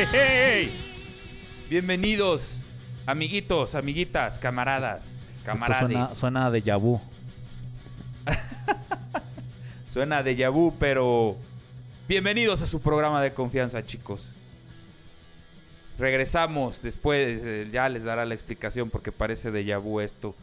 Hey, 0.00 0.70
Bienvenidos, 1.68 2.56
amiguitos, 3.04 3.74
amiguitas, 3.74 4.38
camaradas, 4.38 5.02
camaradas. 5.44 5.80
suena, 5.80 6.14
suena 6.14 6.50
de 6.52 6.62
Yabu. 6.62 7.00
Suena 9.90 10.22
de 10.22 10.48
vu, 10.50 10.72
pero 10.78 11.36
bienvenidos 12.06 12.62
a 12.62 12.68
su 12.68 12.80
programa 12.80 13.20
de 13.20 13.34
confianza, 13.34 13.84
chicos. 13.84 14.36
Regresamos 15.98 16.80
después, 16.80 17.40
eh, 17.42 17.68
ya 17.72 17.88
les 17.88 18.04
dará 18.04 18.24
la 18.24 18.34
explicación 18.34 18.90
porque 18.90 19.10
parece 19.10 19.50
de 19.50 19.76
vu 19.78 19.98
esto. 19.98 20.36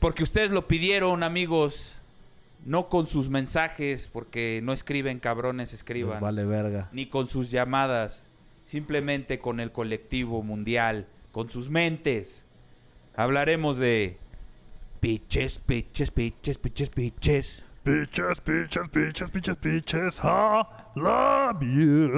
Porque 0.00 0.24
ustedes 0.24 0.50
lo 0.50 0.66
pidieron, 0.66 1.22
amigos, 1.22 1.94
no 2.64 2.88
con 2.88 3.06
sus 3.06 3.30
mensajes, 3.30 4.08
porque 4.12 4.58
no 4.64 4.72
escriben 4.72 5.20
cabrones, 5.20 5.72
escriban. 5.72 6.20
Vale 6.20 6.44
verga. 6.44 6.88
ni 6.90 7.06
con 7.06 7.28
sus 7.28 7.52
llamadas, 7.52 8.23
simplemente 8.64 9.38
con 9.38 9.60
el 9.60 9.72
colectivo 9.72 10.42
mundial, 10.42 11.06
con 11.32 11.50
sus 11.50 11.70
mentes. 11.70 12.44
Hablaremos 13.16 13.76
de 13.76 14.18
piches, 15.00 15.58
piches, 15.58 16.10
piches, 16.10 16.58
piches, 16.58 16.90
piches. 16.90 17.64
Bitches, 17.84 18.42
bitches, 18.42 19.60
bitches, 19.60 20.20
I 20.24 20.62
love 20.94 21.60
you. 21.60 22.10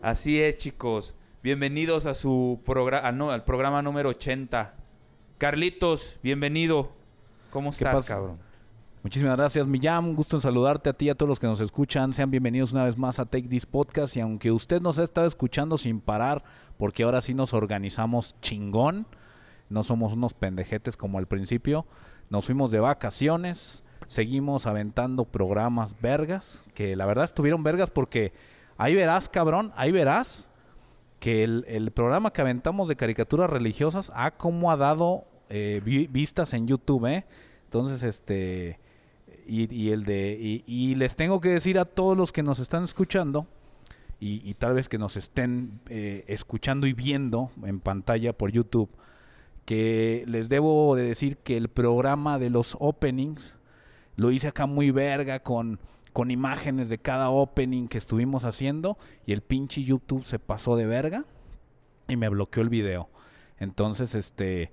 Así 0.00 0.40
es, 0.40 0.56
chicos. 0.58 1.14
Bienvenidos 1.42 2.06
a 2.06 2.14
su 2.14 2.60
programa, 2.64 3.10
no, 3.10 3.32
al 3.32 3.44
programa 3.44 3.82
número 3.82 4.10
80. 4.10 4.74
Carlitos, 5.38 6.20
bienvenido. 6.22 6.92
¿Cómo 7.50 7.70
¿Qué 7.70 7.78
estás, 7.78 7.94
pasa? 7.96 8.14
cabrón? 8.14 8.38
Muchísimas 9.02 9.36
gracias, 9.36 9.66
Millán. 9.66 10.04
Un 10.04 10.14
gusto 10.14 10.36
en 10.36 10.40
saludarte 10.42 10.88
a 10.90 10.92
ti 10.92 11.06
y 11.06 11.10
a 11.10 11.16
todos 11.16 11.28
los 11.28 11.40
que 11.40 11.46
nos 11.48 11.60
escuchan. 11.60 12.12
Sean 12.14 12.30
bienvenidos 12.30 12.72
una 12.72 12.84
vez 12.84 12.96
más 12.96 13.18
a 13.18 13.24
Take 13.26 13.48
This 13.48 13.66
Podcast. 13.66 14.16
Y 14.16 14.20
aunque 14.20 14.52
usted 14.52 14.80
nos 14.80 14.98
ha 15.00 15.02
estado 15.02 15.26
escuchando 15.26 15.76
sin 15.76 16.00
parar, 16.00 16.44
porque 16.78 17.02
ahora 17.02 17.20
sí 17.20 17.34
nos 17.34 17.52
organizamos 17.52 18.36
chingón, 18.40 19.06
no 19.68 19.82
somos 19.82 20.12
unos 20.12 20.34
pendejetes 20.34 20.96
como 20.96 21.18
al 21.18 21.26
principio, 21.26 21.84
nos 22.30 22.46
fuimos 22.46 22.70
de 22.70 22.78
vacaciones, 22.78 23.82
seguimos 24.06 24.66
aventando 24.66 25.24
programas 25.24 26.00
vergas, 26.00 26.64
que 26.74 26.94
la 26.94 27.04
verdad 27.06 27.24
estuvieron 27.24 27.64
vergas 27.64 27.90
porque 27.90 28.32
ahí 28.76 28.94
verás, 28.94 29.28
cabrón, 29.28 29.72
ahí 29.74 29.90
verás 29.90 30.48
que 31.18 31.42
el, 31.42 31.90
programa 31.92 32.32
que 32.32 32.40
aventamos 32.40 32.86
de 32.86 32.96
caricaturas 32.96 33.50
religiosas 33.50 34.12
ha 34.14 34.32
como 34.32 34.70
ha 34.70 34.76
dado 34.76 35.24
eh, 35.48 35.80
vi- 35.84 36.06
vistas 36.06 36.54
en 36.54 36.68
YouTube, 36.68 37.06
¿eh? 37.06 37.26
Entonces, 37.64 38.02
este, 38.02 38.78
y, 39.46 39.90
el 39.90 40.04
de, 40.04 40.62
y, 40.66 40.94
les 40.94 41.16
tengo 41.16 41.40
que 41.40 41.50
decir 41.50 41.78
a 41.78 41.84
todos 41.84 42.16
los 42.16 42.32
que 42.32 42.42
nos 42.42 42.58
están 42.58 42.84
escuchando, 42.84 43.46
y, 44.20 44.48
y 44.48 44.54
tal 44.54 44.74
vez 44.74 44.88
que 44.88 44.98
nos 44.98 45.16
estén 45.16 45.80
eh, 45.88 46.24
escuchando 46.28 46.86
y 46.86 46.92
viendo 46.92 47.50
en 47.64 47.80
pantalla 47.80 48.32
por 48.32 48.52
YouTube, 48.52 48.88
que 49.64 50.24
les 50.26 50.48
debo 50.48 50.94
de 50.96 51.04
decir 51.04 51.36
que 51.38 51.56
el 51.56 51.68
programa 51.68 52.38
de 52.38 52.50
los 52.50 52.76
openings 52.80 53.54
lo 54.16 54.30
hice 54.30 54.48
acá 54.48 54.66
muy 54.66 54.90
verga 54.90 55.40
con, 55.40 55.78
con 56.12 56.30
imágenes 56.30 56.88
de 56.88 56.98
cada 56.98 57.30
opening 57.30 57.88
que 57.88 57.98
estuvimos 57.98 58.44
haciendo 58.44 58.98
y 59.26 59.32
el 59.32 59.40
pinche 59.40 59.82
YouTube 59.82 60.24
se 60.24 60.38
pasó 60.38 60.76
de 60.76 60.86
verga 60.86 61.24
y 62.08 62.16
me 62.16 62.28
bloqueó 62.28 62.62
el 62.62 62.68
video. 62.68 63.08
Entonces, 63.58 64.14
este, 64.14 64.72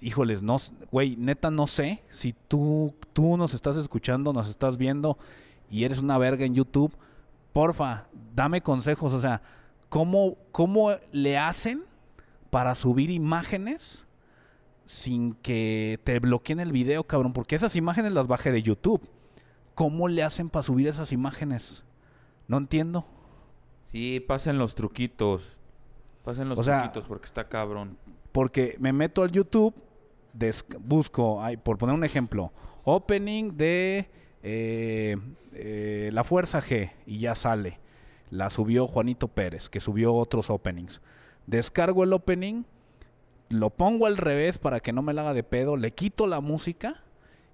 híjoles, 0.00 0.42
no, 0.42 0.56
güey, 0.90 1.16
neta 1.16 1.50
no 1.50 1.66
sé 1.66 2.02
si 2.10 2.34
tú, 2.48 2.94
tú 3.12 3.36
nos 3.36 3.54
estás 3.54 3.76
escuchando, 3.76 4.32
nos 4.32 4.48
estás 4.48 4.76
viendo 4.76 5.18
y 5.70 5.84
eres 5.84 5.98
una 6.00 6.18
verga 6.18 6.44
en 6.44 6.54
YouTube, 6.54 6.92
porfa, 7.52 8.06
dame 8.34 8.60
consejos, 8.62 9.12
o 9.12 9.20
sea, 9.20 9.42
¿cómo, 9.88 10.36
cómo 10.52 10.90
le 11.12 11.36
hacen 11.38 11.82
para 12.50 12.74
subir 12.74 13.10
imágenes 13.10 14.06
sin 14.86 15.34
que 15.34 16.00
te 16.04 16.18
bloqueen 16.20 16.60
el 16.60 16.72
video, 16.72 17.04
cabrón? 17.04 17.32
Porque 17.32 17.56
esas 17.56 17.76
imágenes 17.76 18.12
las 18.12 18.26
bajé 18.26 18.52
de 18.52 18.62
YouTube. 18.62 19.02
¿Cómo 19.74 20.08
le 20.08 20.22
hacen 20.24 20.48
para 20.50 20.62
subir 20.62 20.88
esas 20.88 21.12
imágenes? 21.12 21.84
No 22.48 22.56
entiendo. 22.56 23.04
Sí, 23.92 24.18
pasen 24.20 24.58
los 24.58 24.74
truquitos. 24.74 25.56
Pasen 26.24 26.48
los 26.48 26.58
O 26.58 26.62
sea- 26.64 26.80
truquitos 26.80 27.04
porque 27.06 27.26
está 27.26 27.48
cabrón. 27.48 27.96
Porque 28.32 28.76
me 28.80 28.92
meto 28.92 29.22
al 29.22 29.30
YouTube, 29.30 29.74
busco, 30.80 31.42
ay, 31.42 31.56
por 31.56 31.78
poner 31.78 31.94
un 31.94 32.04
ejemplo, 32.04 32.52
opening 32.84 33.56
de 33.56 34.08
eh, 34.42 35.16
eh, 35.52 36.10
La 36.12 36.24
Fuerza 36.24 36.60
G 36.60 36.92
y 37.06 37.20
ya 37.20 37.34
sale. 37.34 37.78
La 38.30 38.50
subió 38.50 38.86
Juanito 38.86 39.28
Pérez, 39.28 39.68
que 39.68 39.80
subió 39.80 40.14
otros 40.14 40.50
openings. 40.50 41.00
Descargo 41.46 42.04
el 42.04 42.12
opening, 42.12 42.64
lo 43.48 43.70
pongo 43.70 44.06
al 44.06 44.18
revés 44.18 44.58
para 44.58 44.80
que 44.80 44.92
no 44.92 45.02
me 45.02 45.14
la 45.14 45.22
haga 45.22 45.34
de 45.34 45.42
pedo, 45.42 45.76
le 45.76 45.92
quito 45.92 46.26
la 46.26 46.40
música 46.40 47.02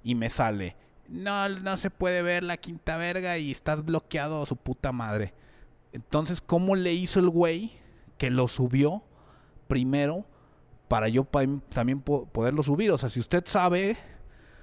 y 0.03 0.15
me 0.17 0.31
sale. 0.31 0.77
No, 1.09 1.49
no 1.49 1.77
se 1.77 1.91
puede 1.91 2.23
ver 2.23 2.43
la 2.43 2.57
quinta 2.57 2.97
verga 2.97 3.39
y 3.39 3.51
estás 3.51 3.85
bloqueado 3.85 4.43
a 4.43 4.47
su 4.47 4.57
puta 4.57 4.91
madre. 4.91 5.33
Entonces, 5.93 6.41
¿cómo 6.41 6.75
le 6.75 6.93
hizo 6.93 7.21
el 7.21 7.29
güey 7.29 7.71
que 8.19 8.31
lo 8.31 8.49
subió 8.49 9.03
primero 9.69 10.25
para 10.89 11.09
yo 11.09 11.27
también 11.71 12.01
po- 12.01 12.27
poderlo 12.27 12.63
subir? 12.63 12.91
O 12.91 12.99
sea, 12.99 13.09
si 13.09 13.21
usted 13.21 13.45
sabe, 13.47 13.97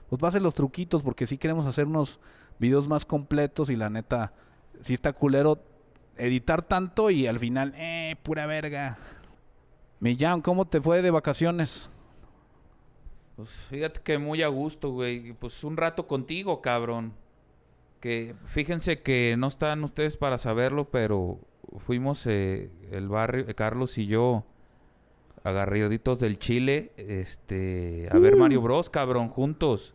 pues 0.10 0.22
va 0.22 0.40
los 0.40 0.56
truquitos 0.56 1.04
porque 1.04 1.26
sí 1.26 1.38
queremos 1.38 1.66
hacer 1.66 1.88
unos 1.88 2.20
videos 2.60 2.88
más 2.88 3.06
completos 3.06 3.70
y 3.70 3.76
la 3.76 3.90
neta, 3.90 4.34
sí 4.84 4.94
está 4.94 5.14
culero 5.14 5.64
editar 6.18 6.62
tanto 6.62 7.10
y 7.10 7.28
al 7.28 7.40
final, 7.40 7.74
eh, 7.76 8.16
pura 8.24 8.46
verga. 8.46 8.98
Millán, 10.00 10.42
¿cómo 10.42 10.66
te 10.66 10.82
fue 10.82 11.02
de 11.02 11.12
vacaciones? 11.12 11.90
Pues 13.36 13.50
fíjate 13.50 14.02
que 14.02 14.18
muy 14.18 14.42
a 14.44 14.48
gusto, 14.48 14.92
güey. 14.92 15.34
Pues 15.34 15.64
un 15.64 15.78
rato 15.78 16.08
contigo, 16.08 16.62
cabrón. 16.62 17.14
Que 18.00 18.36
fíjense 18.48 19.02
que 19.02 19.36
no 19.38 19.48
están 19.48 19.84
ustedes 19.84 20.18
para 20.18 20.38
saberlo, 20.38 20.90
pero 20.90 21.40
fuimos 21.86 22.26
eh, 22.28 22.72
el 22.92 23.08
barrio, 23.10 23.46
Carlos 23.56 23.98
y 24.00 24.08
yo, 24.08 24.44
agarriditos 25.44 26.20
del 26.20 26.38
Chile, 26.40 26.92
este, 26.98 28.08
a 28.12 28.18
ver 28.20 28.36
Mario 28.36 28.62
Bros, 28.62 28.90
cabrón, 28.90 29.30
juntos. 29.30 29.94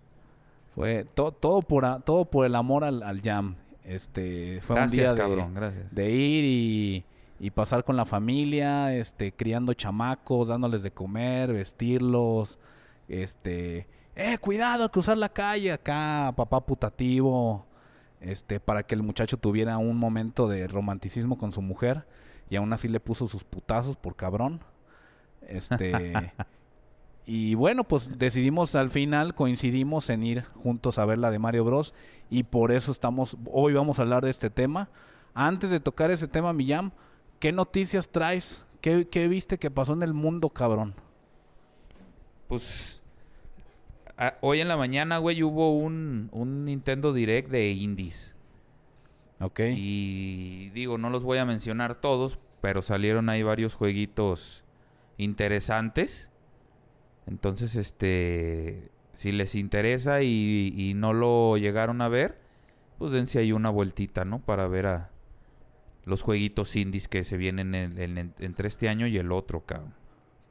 Fue 0.74 1.06
to- 1.14 1.32
todo 1.32 1.62
por 1.62 1.84
a- 1.84 2.00
todo 2.00 2.24
por 2.26 2.44
el 2.46 2.54
amor 2.54 2.84
al, 2.84 3.02
al 3.02 3.20
jam. 3.22 3.56
Este, 3.84 4.60
fue 4.62 4.76
Gracias, 4.76 4.92
un 4.92 4.96
día 5.04 5.12
de- 5.12 5.20
cabrón, 5.30 5.54
gracias. 5.54 5.94
de 5.94 6.10
ir 6.10 6.44
y, 6.44 7.04
y 7.38 7.50
pasar 7.50 7.84
con 7.84 7.96
la 7.96 8.04
familia, 8.04 8.94
este, 8.96 9.32
criando 9.32 9.72
chamacos, 9.74 10.48
dándoles 10.48 10.82
de 10.82 10.90
comer, 10.90 11.52
vestirlos, 11.52 12.58
este, 13.08 13.86
eh, 14.16 14.38
cuidado 14.38 14.82
al 14.84 14.90
cruzar 14.90 15.16
la 15.16 15.28
calle, 15.28 15.70
acá, 15.72 16.32
papá 16.36 16.60
putativo, 16.66 17.64
este, 18.20 18.58
para 18.58 18.82
que 18.82 18.94
el 18.96 19.02
muchacho 19.02 19.36
tuviera 19.36 19.78
un 19.78 19.96
momento 19.96 20.48
de 20.48 20.66
romanticismo 20.66 21.38
con 21.38 21.52
su 21.52 21.62
mujer 21.62 22.04
y 22.50 22.56
aún 22.56 22.72
así 22.72 22.88
le 22.88 22.98
puso 23.00 23.28
sus 23.28 23.44
putazos 23.44 23.96
por 23.96 24.16
cabrón. 24.16 24.60
Este 25.46 26.32
y 27.26 27.54
bueno, 27.54 27.84
pues 27.84 28.18
decidimos 28.18 28.74
al 28.74 28.90
final 28.90 29.34
coincidimos 29.34 30.10
en 30.10 30.22
ir 30.22 30.42
juntos 30.44 30.98
a 30.98 31.04
ver 31.04 31.18
la 31.18 31.30
de 31.30 31.38
Mario 31.38 31.64
Bros 31.64 31.94
y 32.30 32.42
por 32.44 32.72
eso 32.72 32.92
estamos 32.92 33.36
hoy 33.50 33.72
vamos 33.72 33.98
a 33.98 34.02
hablar 34.02 34.24
de 34.24 34.30
este 34.30 34.50
tema. 34.50 34.88
Antes 35.34 35.70
de 35.70 35.80
tocar 35.80 36.10
ese 36.10 36.28
tema, 36.28 36.52
Millán, 36.52 36.92
¿qué 37.40 37.52
noticias 37.52 38.08
traes? 38.08 38.64
¿Qué, 38.80 39.08
qué 39.08 39.28
viste 39.28 39.58
que 39.58 39.70
pasó 39.70 39.92
en 39.92 40.02
el 40.02 40.14
mundo, 40.14 40.48
cabrón? 40.50 40.94
Pues 42.48 43.02
a- 44.16 44.34
hoy 44.40 44.60
en 44.60 44.68
la 44.68 44.76
mañana, 44.76 45.18
güey, 45.18 45.42
hubo 45.42 45.76
un, 45.76 46.28
un 46.32 46.64
Nintendo 46.64 47.12
Direct 47.12 47.50
de 47.50 47.70
indies. 47.72 48.34
Ok. 49.40 49.60
Y 49.76 50.70
digo, 50.70 50.96
no 50.98 51.10
los 51.10 51.22
voy 51.24 51.38
a 51.38 51.44
mencionar 51.44 51.96
todos, 51.96 52.38
pero 52.60 52.80
salieron 52.80 53.28
ahí 53.28 53.42
varios 53.42 53.74
jueguitos 53.74 54.64
interesantes. 55.18 56.30
Entonces, 57.26 57.76
este, 57.76 58.90
si 59.14 59.32
les 59.32 59.54
interesa 59.54 60.22
y, 60.22 60.92
no 60.94 61.12
lo 61.12 61.56
llegaron 61.56 62.00
a 62.00 62.08
ver, 62.08 62.38
pues 62.98 63.12
dense 63.12 63.38
ahí 63.38 63.52
una 63.52 63.70
vueltita, 63.70 64.24
¿no? 64.24 64.40
Para 64.40 64.68
ver 64.68 64.86
a 64.86 65.10
los 66.04 66.22
jueguitos 66.22 66.76
indies 66.76 67.08
que 67.08 67.24
se 67.24 67.36
vienen 67.36 67.74
en- 67.74 67.98
en- 67.98 68.34
entre 68.38 68.68
este 68.68 68.88
año 68.88 69.06
y 69.06 69.16
el 69.18 69.32
otro, 69.32 69.62
cabrón. 69.66 69.92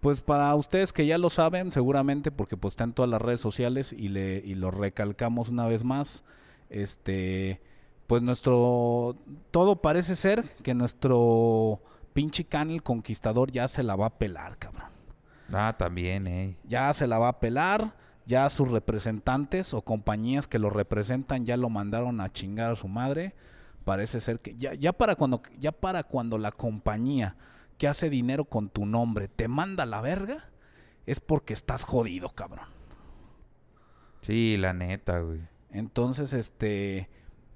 Pues 0.02 0.22
para 0.22 0.54
ustedes 0.54 0.92
que 0.94 1.06
ya 1.06 1.18
lo 1.18 1.30
saben, 1.30 1.72
seguramente, 1.72 2.30
porque 2.30 2.58
pues 2.58 2.74
está 2.74 2.84
en 2.84 2.94
todas 2.94 3.10
las 3.10 3.22
redes 3.22 3.42
sociales 3.42 3.94
y 3.94 4.10
le 4.10 4.38
y 4.46 4.54
lo 4.56 4.70
recalcamos 4.70 5.50
una 5.50 5.66
vez 5.66 5.84
más, 5.84 6.24
este, 6.70 7.62
pues 8.06 8.22
nuestro 8.22 9.16
todo 9.52 9.78
parece 9.82 10.16
ser 10.16 10.44
que 10.62 10.74
nuestro 10.76 11.82
pinche 12.16 12.46
can 12.46 12.72
el 12.72 12.82
conquistador 12.82 13.52
ya 13.52 13.68
se 13.68 13.84
la 13.84 13.98
va 13.98 14.06
a 14.06 14.18
pelar, 14.18 14.58
cabrón. 14.58 14.88
Ah, 15.52 15.76
también, 15.78 16.26
eh. 16.28 16.58
Ya 16.64 16.92
se 16.94 17.08
la 17.08 17.20
va 17.20 17.28
a 17.28 17.40
pelar, 17.42 17.94
ya 18.26 18.50
sus 18.50 18.72
representantes 18.72 19.74
o 19.74 19.82
compañías 19.82 20.48
que 20.48 20.58
lo 20.58 20.70
representan 20.70 21.46
ya 21.46 21.58
lo 21.58 21.70
mandaron 21.70 22.22
a 22.22 22.32
chingar 22.32 22.72
a 22.72 22.76
su 22.78 22.88
madre. 22.88 23.36
Parece 23.84 24.22
ser 24.22 24.40
que 24.40 24.56
ya, 24.56 24.74
ya 24.74 24.94
para 24.94 25.16
cuando 25.16 25.42
ya 25.60 25.74
para 25.74 26.04
cuando 26.04 26.38
la 26.38 26.54
compañía 26.54 27.36
que 27.78 27.90
hace 27.90 28.10
dinero 28.10 28.46
con 28.46 28.70
tu 28.70 28.86
nombre 28.86 29.28
te 29.28 29.50
manda 29.50 29.84
a 29.84 29.86
la 29.86 30.00
verga, 30.00 30.50
es 31.06 31.20
porque 31.20 31.54
estás 31.54 31.84
jodido, 31.84 32.30
cabrón. 32.30 32.70
Sí, 34.22 34.56
la 34.58 34.74
neta, 34.74 35.20
güey. 35.20 35.42
Entonces, 35.70 36.32
este, 36.32 37.10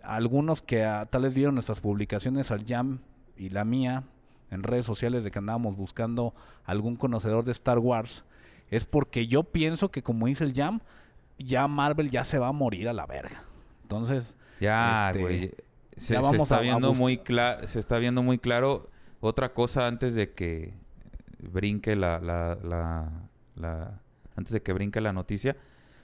algunos 0.03 0.61
que 0.61 0.83
ah, 0.83 1.07
tal 1.09 1.21
vez 1.21 1.33
vieron 1.33 1.55
nuestras 1.55 1.79
publicaciones 1.79 2.51
al 2.51 2.65
Jam 2.65 2.99
y 3.37 3.49
la 3.49 3.63
mía 3.63 4.03
en 4.51 4.63
redes 4.63 4.85
sociales 4.85 5.23
de 5.23 5.31
que 5.31 5.39
andábamos 5.39 5.75
buscando 5.77 6.33
algún 6.65 6.95
conocedor 6.95 7.43
de 7.43 7.51
Star 7.51 7.79
Wars, 7.79 8.23
es 8.69 8.85
porque 8.85 9.27
yo 9.27 9.43
pienso 9.43 9.89
que 9.91 10.03
como 10.03 10.27
dice 10.27 10.43
el 10.43 10.53
Jam, 10.53 10.79
ya 11.37 11.67
Marvel 11.67 12.09
ya 12.11 12.23
se 12.23 12.37
va 12.39 12.49
a 12.49 12.51
morir 12.51 12.87
a 12.89 12.93
la 12.93 13.05
verga. 13.05 13.43
Entonces, 13.83 14.37
Ya, 14.59 15.11
Este. 15.15 15.55
Se, 15.97 16.15
está 16.15 16.55
a- 16.55 16.59
a 16.59 16.61
viendo 16.61 16.89
bus- 16.89 16.99
muy 16.99 17.17
claro, 17.17 17.67
se 17.67 17.79
está 17.79 17.97
viendo 17.97 18.23
muy 18.23 18.37
claro. 18.39 18.89
Otra 19.21 19.53
cosa 19.53 19.87
antes 19.87 20.15
de 20.15 20.31
que 20.33 20.73
brinque 21.39 21.95
la, 21.95 22.19
la, 22.19 22.57
la, 22.63 23.09
la- 23.55 24.01
antes 24.35 24.53
de 24.53 24.61
que 24.61 24.71
brinque 24.73 25.01
la 25.01 25.11
noticia, 25.13 25.55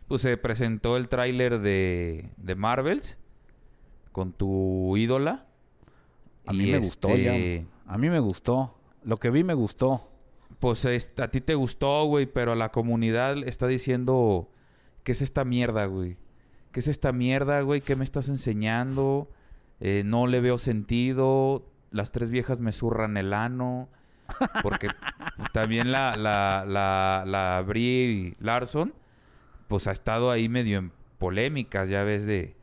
pues 0.08 0.22
se 0.22 0.36
presentó 0.38 0.98
el 0.98 1.08
tráiler 1.10 1.60
de, 1.60 2.30
de 2.38 2.56
Marvels 2.56 3.18
con 4.12 4.34
tu 4.34 4.96
ídola. 4.98 5.46
a 6.46 6.54
Y 6.54 6.58
mí 6.58 6.72
me 6.72 6.78
gustó 6.80 7.10
este, 7.10 7.64
ya. 7.64 7.75
A 7.86 7.98
mí 7.98 8.10
me 8.10 8.20
gustó. 8.20 8.78
Lo 9.04 9.18
que 9.18 9.30
vi 9.30 9.44
me 9.44 9.54
gustó. 9.54 10.10
Pues 10.60 10.86
es- 10.86 11.14
a 11.20 11.28
ti 11.30 11.42
te 11.42 11.56
gustó, 11.56 12.06
güey, 12.06 12.26
pero 12.26 12.56
la 12.56 12.70
comunidad 12.72 13.38
está 13.48 13.68
diciendo, 13.68 14.50
¿qué 15.04 15.12
es 15.12 15.22
esta 15.22 15.44
mierda, 15.46 15.86
güey? 15.86 16.18
¿Qué 16.72 16.80
es 16.80 16.88
esta 16.88 17.12
mierda, 17.12 17.62
güey? 17.62 17.82
¿Qué 17.82 17.96
me 17.96 18.04
estás 18.04 18.28
enseñando? 18.30 19.30
Eh, 19.80 20.04
no 20.06 20.28
le 20.28 20.40
veo 20.42 20.58
sentido. 20.58 21.66
Las 21.92 22.12
tres 22.12 22.30
viejas 22.30 22.60
me 22.60 22.72
zurran 22.72 23.18
el 23.18 23.34
ano. 23.34 23.90
Porque 24.64 24.88
también 25.54 25.92
la, 25.92 26.16
la, 26.18 26.66
la, 26.68 27.24
la 27.28 27.64
Brie 27.66 28.36
Larson, 28.40 28.94
pues 29.68 29.88
ha 29.88 29.92
estado 29.92 30.32
ahí 30.32 30.50
medio 30.50 30.80
en 30.80 30.92
polémicas, 31.20 31.90
ya 31.90 32.04
ves, 32.04 32.26
de, 32.26 32.56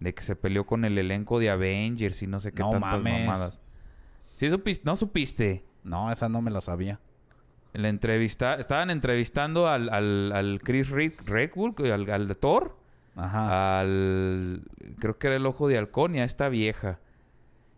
de 0.00 0.14
que 0.14 0.22
se 0.22 0.34
peleó 0.34 0.64
con 0.66 0.84
el 0.84 0.96
elenco 0.98 1.38
de 1.38 1.50
Avengers 1.50 2.22
y 2.22 2.26
no 2.26 2.40
sé 2.40 2.52
qué 2.52 2.62
No 2.62 2.70
tantas 2.70 2.90
mames. 2.92 3.26
mamadas. 3.26 3.59
¿Sí 4.40 4.48
supiste? 4.48 4.82
¿No 4.86 4.96
supiste? 4.96 5.62
No, 5.84 6.10
esa 6.10 6.30
no 6.30 6.40
me 6.40 6.50
la 6.50 6.62
sabía. 6.62 6.98
La 7.74 7.90
entrevista, 7.90 8.54
estaban 8.54 8.88
entrevistando 8.88 9.68
al, 9.68 9.90
al, 9.90 10.32
al 10.32 10.60
Chris 10.64 10.88
Red- 10.88 11.12
Redwood, 11.26 11.84
al, 11.92 12.08
al 12.08 12.26
de 12.26 12.34
Thor, 12.34 12.74
Ajá. 13.16 13.80
al 13.80 14.62
creo 14.98 15.18
que 15.18 15.26
era 15.26 15.36
el 15.36 15.44
ojo 15.44 15.68
de 15.68 15.76
halcón 15.76 16.14
y 16.16 16.20
a 16.20 16.24
esta 16.24 16.48
vieja. 16.48 17.00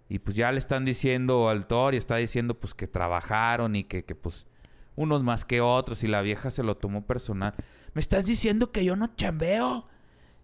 Y 0.08 0.20
pues 0.20 0.36
ya 0.36 0.52
le 0.52 0.58
están 0.58 0.84
diciendo 0.84 1.48
al 1.48 1.66
Thor 1.66 1.94
y 1.94 1.96
está 1.96 2.14
diciendo 2.14 2.54
pues 2.54 2.74
que 2.74 2.86
trabajaron 2.86 3.74
y 3.74 3.82
que, 3.82 4.04
que 4.04 4.14
pues 4.14 4.46
unos 4.94 5.24
más 5.24 5.44
que 5.44 5.60
otros 5.60 6.04
y 6.04 6.06
la 6.06 6.20
vieja 6.22 6.52
se 6.52 6.62
lo 6.62 6.76
tomó 6.76 7.02
personal. 7.04 7.54
¿Me 7.92 8.00
estás 8.00 8.24
diciendo 8.24 8.70
que 8.70 8.84
yo 8.84 8.94
no 8.94 9.16
chambeo? 9.16 9.88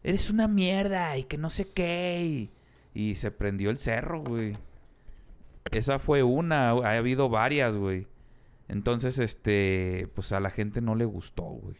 Eres 0.02 0.30
una 0.30 0.48
mierda 0.48 1.16
y 1.16 1.22
que 1.22 1.38
no 1.38 1.48
sé 1.48 1.70
qué. 1.72 2.50
Y, 2.92 3.10
y 3.10 3.14
se 3.14 3.30
prendió 3.30 3.70
el 3.70 3.78
cerro, 3.78 4.20
güey. 4.20 4.56
Esa 5.72 5.98
fue 5.98 6.22
una, 6.22 6.70
ha 6.70 6.96
habido 6.96 7.28
varias, 7.28 7.76
güey. 7.76 8.06
Entonces, 8.68 9.18
este, 9.18 10.08
pues 10.14 10.32
a 10.32 10.40
la 10.40 10.50
gente 10.50 10.80
no 10.80 10.94
le 10.94 11.04
gustó, 11.04 11.42
güey. 11.44 11.76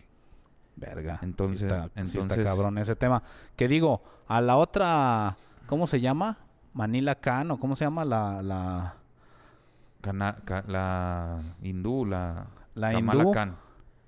Verga. 0.76 1.19
Entonces- 1.23 1.58
sí 1.61 1.64
está, 1.67 1.85
sí 1.85 1.90
está 2.02 2.20
entonces- 2.20 2.44
cabrón 2.44 2.79
ese 2.79 2.96
tema. 2.96 3.23
Que 3.56 3.69
digo, 3.69 4.02
a 4.29 4.40
la 4.40 4.56
otra, 4.56 5.37
¿cómo 5.67 5.87
se 5.87 6.00
llama? 6.00 6.38
Manila 6.73 7.17
Khan 7.17 7.50
o 7.50 7.58
cómo 7.58 7.75
se 7.76 7.85
llama 7.85 8.05
la 8.05 8.40
la 8.43 8.94
Cana- 10.00 10.37
ca- 10.44 10.64
la 10.69 11.41
hindú, 11.62 12.05
la, 12.06 12.46
La 12.75 12.93
Kamala 12.93 13.20
hindú. 13.23 13.32
Khan. 13.32 13.56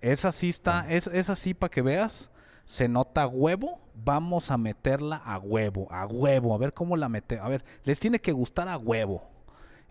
esa 0.01 0.31
sí 0.31 0.49
está, 0.51 0.89
es 0.89 1.09
esa 1.09 1.35
sí 1.35 1.53
para 1.53 1.71
que 1.71 1.83
veas, 1.83 2.31
se 2.65 2.89
nota 2.89 3.27
huevo, 3.27 3.81
vamos 4.05 4.53
a 4.53 4.57
meterla 4.57 5.17
a 5.17 5.39
huevo, 5.39 5.89
a 5.91 6.07
huevo, 6.07 6.55
a 6.55 6.59
ver 6.59 6.73
cómo 6.73 6.97
la 6.97 7.09
mete, 7.09 7.41
a 7.41 7.49
ver, 7.49 7.65
les 7.85 7.99
tiene 7.99 8.21
que 8.21 8.31
gustar 8.31 8.69
a 8.69 8.79
huevo. 8.79 9.29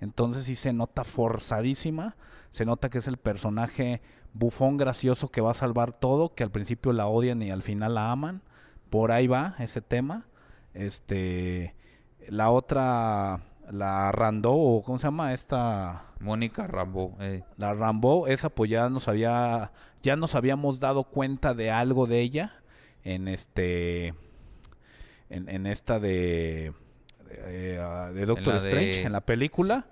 Entonces 0.01 0.43
sí 0.45 0.55
se 0.55 0.71
nota 0.73 1.03
forzadísima, 1.03 2.15
se 2.49 2.65
nota 2.65 2.89
que 2.89 2.99
es 2.99 3.07
el 3.07 3.17
personaje 3.17 4.01
bufón 4.33 4.77
gracioso 4.77 5.29
que 5.29 5.41
va 5.41 5.51
a 5.51 5.55
salvar 5.55 5.91
todo, 5.93 6.33
que 6.35 6.43
al 6.43 6.51
principio 6.51 6.93
la 6.93 7.07
odian 7.07 7.41
y 7.41 7.51
al 7.51 7.63
final 7.63 7.95
la 7.95 8.11
aman. 8.11 8.41
Por 8.89 9.11
ahí 9.11 9.27
va 9.27 9.55
ese 9.59 9.81
tema. 9.81 10.25
Este 10.73 11.75
la 12.27 12.49
otra 12.51 13.41
la 13.71 14.11
Randó 14.11 14.53
o 14.53 14.83
cómo 14.83 14.97
se 14.97 15.07
llama 15.07 15.33
esta 15.33 16.05
Mónica 16.19 16.67
Rambo. 16.67 17.15
eh. 17.19 17.43
la 17.57 17.73
Rambo, 17.73 18.27
esa 18.27 18.49
pues 18.49 18.69
ya 18.69 18.89
nos 18.89 19.07
había, 19.07 19.71
ya 20.03 20.15
nos 20.15 20.35
habíamos 20.35 20.79
dado 20.79 21.03
cuenta 21.03 21.53
de 21.53 21.69
algo 21.71 22.07
de 22.07 22.19
ella 22.21 22.53
en 23.03 23.27
este, 23.27 24.13
en, 25.29 25.47
en 25.49 25.65
esta 25.67 25.99
de, 25.99 26.73
de, 27.45 27.79
ah, 27.79 28.11
de 28.11 28.25
Doctor 28.25 28.53
de- 28.53 28.57
Strange, 28.69 29.03
en 29.03 29.11
la 29.11 29.21
película 29.21 29.85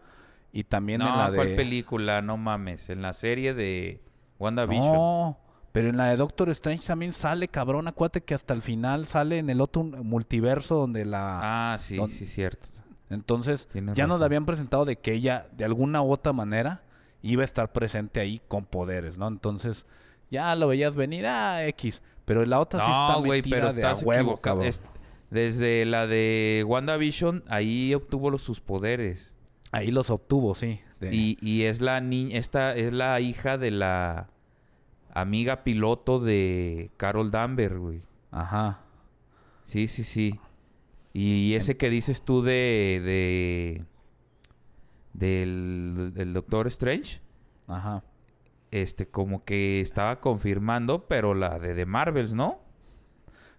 y 0.51 0.63
también 0.63 1.00
No, 1.00 1.10
en 1.10 1.18
la 1.18 1.32
de. 1.32 1.36
¿cuál 1.38 1.56
película? 1.56 2.22
No 2.22 2.38
mames. 2.38 2.89
En 2.89 3.01
la 3.01 3.13
serie 3.13 3.54
de 3.54 4.01
WandaVision. 4.39 4.94
No, 4.94 5.38
pero 5.72 5.89
en 5.89 5.98
la 5.98 6.08
de 6.10 6.18
Doctor 6.18 6.50
Strange 6.50 6.86
también 6.88 7.13
sale, 7.13 7.48
cabrón. 7.48 7.88
Acuérdate 7.88 8.22
que 8.22 8.34
hasta 8.34 8.54
el 8.54 8.62
final 8.62 9.06
sale 9.06 9.38
en 9.39 9.50
el 9.50 9.62
otro 9.62 9.84
multiverso 9.84 10.75
donde 10.75 11.06
la. 11.06 11.74
Ah, 11.74 11.77
sí, 11.77 12.00
sí, 12.10 12.25
cierto. 12.25 12.70
Entonces, 13.10 13.68
Tienes 13.72 13.96
ya 13.96 14.06
nos 14.08 14.20
la 14.20 14.25
habían 14.25 14.46
presentado 14.46 14.84
de 14.84 14.98
que 14.98 15.13
ella, 15.13 15.48
de 15.54 15.63
alguna 15.66 16.01
u 16.01 16.12
otra 16.12 16.34
manera, 16.34 16.82
iba 17.22 17.42
a 17.42 17.46
estar 17.46 17.72
presente 17.72 18.20
ahí 18.20 18.42
con 18.48 18.66
poderes, 18.66 19.18
¿no? 19.18 19.27
Entonces, 19.27 19.86
ya 20.30 20.54
lo 20.56 20.68
veías 20.68 20.96
venir, 20.96 21.25
ah, 21.25 21.66
X. 21.68 22.01
Pero 22.25 22.46
la 22.46 22.60
otra 22.60 22.84
sí 22.84 22.92
está 22.92 23.16
güey, 23.20 23.39
metida 23.42 23.56
pero 23.56 23.74
de 23.74 23.84
a 23.86 23.92
estás 23.92 24.04
huevo, 24.06 24.38
cabrón. 24.38 24.68
Es- 24.68 24.84
desde 25.30 25.86
la 25.86 26.08
de 26.08 26.63
WandaVision, 26.68 27.44
ahí 27.48 27.94
obtuvo 27.94 28.30
los, 28.30 28.42
sus 28.42 28.60
poderes. 28.62 29.34
Ahí 29.77 29.91
los 29.91 30.10
obtuvo, 30.10 30.55
sí. 30.55 30.79
de- 31.00 31.13
Y, 31.13 31.38
y 31.41 31.63
es 31.63 31.81
la 31.81 32.01
niña, 32.01 32.38
esta 32.39 32.75
es 32.75 32.91
la 32.93 33.19
hija 33.19 33.57
de 33.60 33.69
la 33.72 34.29
amiga 35.13 35.63
piloto 35.63 36.19
de 36.19 36.89
Carol 36.98 37.29
Danvers, 37.31 37.77
güey. 37.77 38.01
Ajá. 38.31 38.79
Sí, 39.65 39.88
sí, 39.88 40.03
sí. 40.03 40.39
Y 41.13 41.53
ese 41.53 41.77
que 41.77 41.89
dices 41.89 42.24
tú 42.24 42.41
de, 42.41 43.01
de 43.03 43.86
del, 45.13 46.12
del 46.13 46.34
Doctor 46.34 46.67
Strange, 46.67 47.22
Ajá. 47.67 48.03
este 48.72 49.07
como 49.07 49.43
que 49.43 49.81
estaba 49.81 50.19
confirmando, 50.19 51.07
pero 51.07 51.34
la 51.34 51.60
de 51.60 51.74
The 51.74 51.86
Marvels, 51.86 52.34
¿no? 52.34 52.60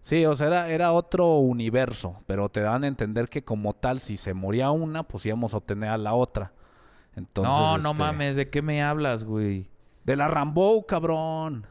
Sí, 0.09 0.25
o 0.25 0.35
sea, 0.35 0.47
era, 0.47 0.71
era 0.71 0.93
otro 0.93 1.35
universo, 1.37 2.23
pero 2.27 2.49
te 2.49 2.63
dan 2.63 2.83
a 2.83 2.87
entender 2.87 3.29
que 3.29 3.45
como 3.45 3.75
tal, 3.75 4.01
si 4.01 4.17
se 4.17 4.33
moría 4.33 4.71
una, 4.71 5.03
pues 5.03 5.27
íbamos 5.27 5.53
a 5.53 5.59
obtener 5.59 5.91
a 5.91 5.99
la 5.99 6.15
otra. 6.15 6.53
Entonces, 7.15 7.53
no, 7.53 7.77
no 7.77 7.91
este, 7.91 7.99
mames, 8.03 8.35
¿de 8.37 8.49
qué 8.49 8.63
me 8.63 8.83
hablas, 8.83 9.25
güey? 9.25 9.69
De 10.05 10.17
la 10.17 10.27
Rambo, 10.29 10.87
cabrón. 10.87 11.67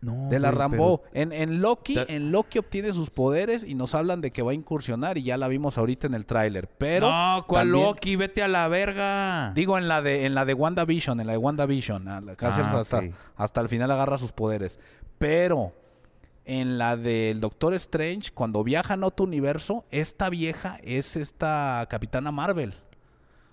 No, 0.00 0.30
De 0.30 0.38
la 0.38 0.48
güey, 0.48 0.58
Rambo. 0.58 1.02
En, 1.12 1.32
en 1.32 1.60
Loki, 1.60 1.98
en 2.08 2.32
Loki 2.32 2.60
obtiene 2.60 2.94
sus 2.94 3.10
poderes 3.10 3.62
y 3.62 3.74
nos 3.74 3.94
hablan 3.94 4.22
de 4.22 4.30
que 4.30 4.40
va 4.40 4.52
a 4.52 4.54
incursionar 4.54 5.18
y 5.18 5.24
ya 5.24 5.36
la 5.36 5.48
vimos 5.48 5.76
ahorita 5.76 6.06
en 6.06 6.14
el 6.14 6.24
tráiler. 6.24 6.66
pero- 6.78 7.10
No, 7.10 7.44
¿cuál 7.46 7.66
también- 7.66 7.84
Loki? 7.88 8.16
Vete 8.16 8.42
a 8.42 8.48
la 8.48 8.68
verga. 8.68 9.52
Digo 9.52 9.76
en 9.76 9.86
la 9.86 10.00
de 10.00 10.24
en 10.24 10.34
la 10.34 10.46
de 10.46 10.54
WandaVision, 10.54 11.20
en 11.20 11.26
la 11.26 11.32
de 11.34 11.38
WandaVision, 11.38 12.04
casi 12.38 12.62
Ah, 12.62 12.80
hasta, 12.80 13.02
hasta 13.36 13.60
el 13.60 13.68
final 13.68 13.90
agarra 13.90 14.16
sus 14.16 14.32
poderes. 14.32 14.80
Pero 15.18 15.74
en 16.50 16.78
la 16.78 16.96
del 16.96 17.40
Doctor 17.40 17.74
Strange, 17.74 18.30
cuando 18.32 18.64
viajan 18.64 19.04
a 19.04 19.08
otro 19.08 19.26
universo, 19.26 19.84
esta 19.90 20.30
vieja 20.30 20.78
es 20.82 21.14
esta 21.14 21.86
Capitana 21.90 22.32
Marvel. 22.32 22.72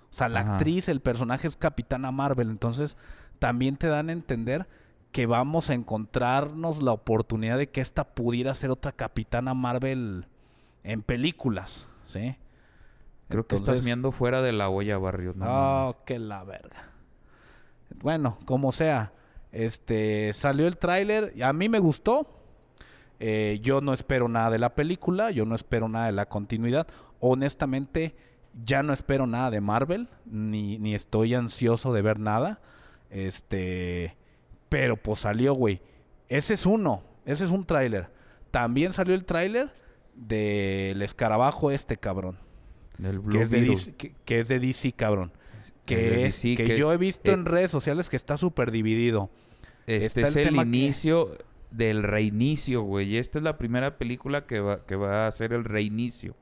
O 0.10 0.14
sea, 0.18 0.30
la 0.30 0.40
Ajá. 0.40 0.54
actriz, 0.56 0.88
el 0.88 1.02
personaje 1.02 1.46
es 1.50 1.58
Capitana 1.58 2.12
Marvel. 2.14 2.50
Entonces, 2.50 2.96
también 3.38 3.76
te 3.76 3.88
dan 3.88 4.08
a 4.08 4.14
entender 4.14 4.66
que 5.12 5.26
vamos 5.26 5.70
a 5.70 5.74
encontrarnos 5.74 6.82
la 6.82 6.94
oportunidad 6.94 7.58
de 7.58 7.68
que 7.70 7.82
esta 7.82 8.06
pudiera 8.06 8.56
ser 8.56 8.72
otra 8.72 8.94
Capitana 8.94 9.54
Marvel 9.54 10.26
en 10.86 11.02
películas, 11.02 11.88
¿sí? 12.06 12.38
Creo 13.28 13.46
que 13.46 13.56
estás 13.56 13.84
miando 13.84 14.14
fuera 14.14 14.42
de 14.42 14.54
la 14.54 14.70
olla, 14.70 14.98
Barrios. 14.98 15.36
No, 15.36 15.46
Oh, 15.48 15.82
mames. 15.88 15.96
que 16.06 16.18
la 16.20 16.44
verga. 16.46 16.92
Bueno, 18.02 18.38
como 18.46 18.72
sea, 18.72 19.12
este 19.52 20.32
salió 20.34 20.66
el 20.68 20.78
tráiler, 20.78 21.34
y 21.36 21.42
a 21.42 21.52
mí 21.52 21.68
me 21.68 21.80
gustó. 21.80 22.32
Eh, 23.20 23.60
yo 23.62 23.82
no 23.82 23.94
espero 23.94 24.28
nada 24.28 24.50
de 24.50 24.60
la 24.60 24.76
película, 24.76 25.32
yo 25.32 25.46
no 25.46 25.56
espero 25.56 25.88
nada 25.90 26.08
de 26.08 26.12
la 26.12 26.28
continuidad. 26.28 26.88
Honestamente, 27.20 28.16
ya 28.66 28.84
no 28.84 28.94
espero 28.94 29.26
nada 29.28 29.52
de 29.52 29.62
Marvel, 29.62 30.08
ni, 30.26 30.78
ni 30.80 30.96
estoy 30.96 31.34
ansioso 31.34 31.94
de 31.94 32.02
ver 32.02 32.20
nada. 32.20 32.60
Este, 33.10 34.16
pero 34.70 34.98
pues 34.98 35.20
salió, 35.20 35.54
güey. 35.54 35.82
Ese 36.30 36.54
es 36.56 36.66
uno, 36.66 37.02
ese 37.26 37.46
es 37.46 37.52
un 37.52 37.66
tráiler. 37.66 38.10
También 38.52 38.94
salió 38.94 39.16
el 39.16 39.26
tráiler 39.26 39.72
del 40.16 41.02
escarabajo 41.02 41.72
este, 41.72 41.98
cabrón 41.98 42.38
Del 42.98 43.20
Blue 43.20 43.38
que 43.38 43.44
es, 43.44 43.52
de. 43.52 43.62
DC, 43.62 43.94
que, 43.96 44.14
que 44.26 44.40
es 44.40 44.48
de 44.48 44.60
DC, 44.60 44.92
cabrón. 44.94 45.32
Que, 45.86 46.26
es, 46.26 46.42
DC, 46.42 46.56
que, 46.56 46.66
que- 46.68 46.78
yo 46.78 46.92
he 46.92 46.98
visto 46.98 47.32
eh, 47.32 47.34
en 47.34 47.46
redes 47.46 47.72
sociales 47.72 48.10
que 48.10 48.16
está 48.16 48.38
súper 48.38 48.72
dividido. 48.72 49.30
Este 49.88 50.06
está 50.22 50.28
es 50.30 50.36
el 50.36 50.42
el 50.44 50.50
tema 50.50 50.64
que- 50.64 50.70
inicio 50.70 51.32
del 51.76 52.04
reinicio, 52.04 52.82
güey. 52.82 53.10
Y 53.14 53.18
esta 53.18 53.40
es 53.40 53.44
la 53.44 53.58
primera 53.58 53.98
película 53.98 54.46
que 54.46 54.60
va, 54.60 54.86
que 54.86 54.96
va 54.96 55.28
a 55.28 55.32
ser 55.32 55.54
el 55.54 55.64
reinicio. 55.64 56.36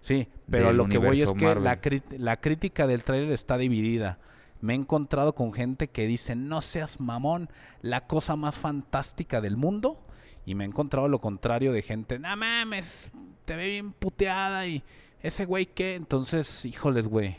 Sí, 0.00 0.28
pero 0.50 0.72
lo 0.72 0.88
que 0.88 0.98
voy 0.98 1.22
es 1.22 1.30
que 1.32 1.44
la, 1.44 1.54
Marvel. 1.54 1.80
crit- 1.80 2.18
la 2.18 2.40
crítica 2.40 2.86
del 2.86 3.04
tráiler 3.04 3.30
está 3.32 3.56
dividida. 3.56 4.18
Me 4.60 4.72
he 4.72 4.76
encontrado 4.76 5.34
con 5.34 5.52
gente 5.52 5.88
que 5.88 6.06
dice, 6.06 6.34
no 6.34 6.60
seas 6.60 7.00
mamón, 7.00 7.48
la 7.82 8.06
cosa 8.06 8.34
más 8.36 8.56
fantástica 8.56 9.40
del 9.40 9.56
mundo. 9.56 10.00
Y 10.44 10.56
me 10.56 10.64
he 10.64 10.66
encontrado 10.66 11.06
lo 11.06 11.20
contrario 11.20 11.72
de 11.72 11.82
gente, 11.82 12.18
no 12.18 12.36
mames, 12.36 13.12
te 13.44 13.54
ve 13.54 13.68
bien 13.70 13.92
puteada 13.92 14.66
y 14.66 14.82
ese 15.20 15.44
güey 15.44 15.66
qué. 15.66 15.94
Entonces, 15.94 16.64
híjoles, 16.64 17.06
güey. 17.06 17.36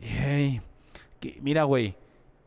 Ey, 0.00 0.60
que- 1.20 1.38
mira, 1.40 1.64
güey, 1.64 1.96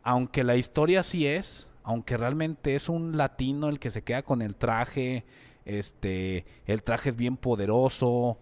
aunque 0.04 0.44
la 0.44 0.56
historia 0.56 1.02
sí 1.02 1.26
es, 1.26 1.71
aunque 1.84 2.18
realmente 2.18 2.76
es 2.76 2.90
un 2.90 3.18
latino 3.18 3.70
el 3.70 3.80
que 3.80 3.92
se 3.92 4.04
queda 4.04 4.24
con 4.24 4.42
el 4.42 4.56
traje, 4.56 5.26
este, 5.66 6.46
el 6.66 6.84
traje 6.84 7.10
es 7.10 7.16
bien 7.16 7.38
poderoso, 7.38 8.38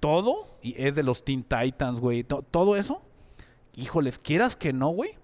todo, 0.00 0.58
y 0.62 0.74
es 0.82 0.94
de 0.94 1.02
los 1.02 1.24
Teen 1.24 1.42
Titans, 1.44 2.00
güey, 2.00 2.24
to- 2.24 2.42
todo 2.50 2.76
eso, 2.76 3.02
híjoles, 3.74 4.18
quieras 4.18 4.56
que 4.56 4.72
no, 4.72 4.88
güey, 4.88 5.16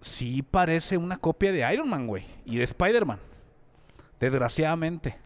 sí 0.00 0.42
parece 0.42 0.96
una 0.96 1.16
copia 1.18 1.52
de 1.52 1.72
Iron 1.72 1.88
Man, 1.88 2.06
güey, 2.06 2.24
y 2.44 2.56
de 2.56 2.64
Spider-Man, 2.64 3.18
desgraciadamente. 4.20 5.16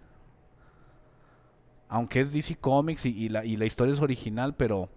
Aunque 1.88 2.20
es 2.20 2.32
DC 2.32 2.56
Comics 2.56 3.04
y, 3.06 3.28
la, 3.28 3.44
y 3.44 3.56
la 3.56 3.64
historia 3.66 3.94
es 3.94 4.00
original, 4.00 4.54
pero... 4.54 4.88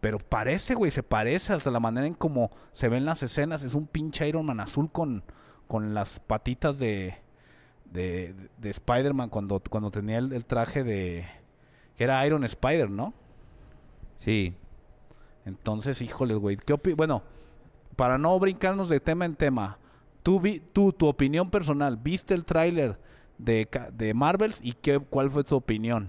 Pero 0.00 0.18
parece, 0.18 0.74
güey, 0.74 0.90
se 0.90 1.02
parece 1.02 1.52
hasta 1.52 1.70
la 1.70 1.78
manera 1.78 2.06
en 2.06 2.14
cómo 2.14 2.50
se 2.72 2.88
ven 2.88 3.04
las 3.04 3.22
escenas. 3.22 3.62
Es 3.64 3.74
un 3.74 3.86
pinche 3.86 4.26
Iron 4.26 4.46
Man 4.46 4.58
azul 4.60 4.90
con, 4.90 5.22
con 5.70 5.94
las 5.94 6.18
patitas 6.18 6.80
de, 6.80 7.14
de, 7.92 8.34
de 8.58 8.70
Spider-Man 8.70 9.28
cuando, 9.28 9.62
cuando 9.70 9.92
tenía 9.92 10.18
el, 10.18 10.32
el 10.32 10.44
traje 10.44 10.82
de... 10.82 11.24
que 11.96 12.02
era 12.02 12.26
Iron 12.26 12.42
Spider, 12.42 12.90
¿no? 12.90 13.14
Sí. 14.18 14.56
Entonces, 15.46 16.02
híjoles, 16.02 16.38
güey. 16.38 16.56
¿Qué 16.56 16.74
bueno, 16.96 17.22
para 17.94 18.18
no 18.18 18.36
brincarnos 18.40 18.88
de 18.88 18.98
tema 18.98 19.26
en 19.26 19.36
tema, 19.36 19.78
tú, 20.24 20.40
vi, 20.40 20.60
tú 20.72 20.92
tu 20.92 21.06
opinión 21.06 21.50
personal, 21.50 21.96
¿viste 21.96 22.34
el 22.34 22.44
tráiler 22.44 22.98
de, 23.38 23.68
de 23.92 24.12
Marvels 24.12 24.58
y 24.64 24.72
qué, 24.72 24.98
cuál 24.98 25.30
fue 25.30 25.44
tu 25.44 25.54
opinión? 25.54 26.08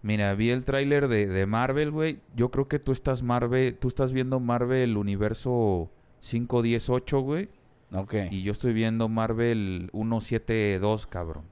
Mira, 0.00 0.34
vi 0.34 0.48
el 0.48 0.64
tráiler 0.64 1.06
de, 1.08 1.26
de 1.26 1.44
Marvel, 1.44 1.90
güey. 1.90 2.20
Yo 2.34 2.50
creo 2.50 2.66
que 2.66 2.78
tú 2.78 2.92
estás 2.92 3.22
Marvel, 3.22 3.76
tú 3.76 3.88
estás 3.88 4.12
viendo 4.12 4.40
Marvel 4.40 4.96
Universo 4.96 5.90
518, 6.20 7.20
güey. 7.20 7.59
Ok, 7.92 8.14
Y 8.30 8.42
yo 8.42 8.52
estoy 8.52 8.72
viendo 8.72 9.08
Marvel 9.08 9.90
172, 9.92 11.06
cabrón. 11.06 11.44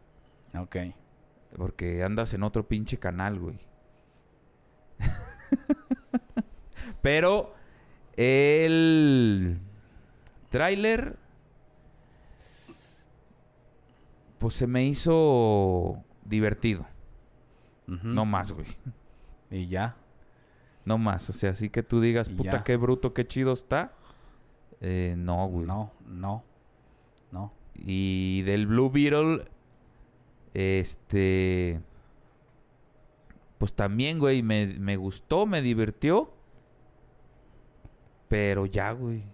ok. 0.55 0.77
Porque 1.57 2.05
andas 2.05 2.35
en 2.35 2.43
otro 2.43 2.69
pinche 2.69 2.99
canal, 2.99 3.39
güey. 3.39 3.59
Pero 7.03 7.55
el 8.17 9.59
tráiler 10.51 11.17
pues 14.39 14.55
se 14.55 14.67
me 14.67 14.85
hizo 14.85 16.03
divertido. 16.25 16.87
No 17.87 18.25
más, 18.25 18.53
güey. 18.53 18.67
Y 19.51 19.67
ya. 19.67 19.97
No 20.85 20.99
más. 20.99 21.29
O 21.31 21.33
sea, 21.33 21.51
así 21.51 21.71
que 21.71 21.83
tú 21.83 22.01
digas, 22.01 22.29
puta, 22.29 22.63
qué 22.63 22.77
bruto, 22.77 23.15
qué 23.15 23.27
chido 23.27 23.53
está. 23.53 23.93
Eh, 24.81 25.15
no, 25.17 25.47
güey. 25.49 25.67
No, 25.67 25.93
no, 26.07 26.45
no. 27.33 27.53
Y 27.75 28.43
del 28.43 28.67
Blue 28.67 28.91
Beetle, 28.91 29.49
este. 30.55 31.81
Pues 33.59 33.73
también, 33.73 34.19
güey, 34.19 34.43
me, 34.43 34.67
me 34.79 34.97
gustó, 34.97 35.47
me 35.47 35.63
divirtió. 35.63 36.33
Pero 38.29 38.67
ya, 38.67 38.93
güey. 38.93 39.25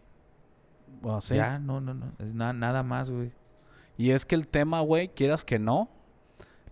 Bueno, 1.02 1.20
sí. 1.20 1.34
Ya, 1.34 1.58
no, 1.58 1.80
no, 1.80 1.92
no. 1.94 2.12
Es 2.18 2.32
na- 2.34 2.52
nada 2.52 2.82
más, 2.82 3.10
güey. 3.10 3.32
Y 3.98 4.10
es 4.10 4.24
que 4.24 4.34
el 4.34 4.48
tema, 4.48 4.80
güey, 4.80 5.08
quieras 5.08 5.44
que 5.44 5.58
no, 5.58 5.88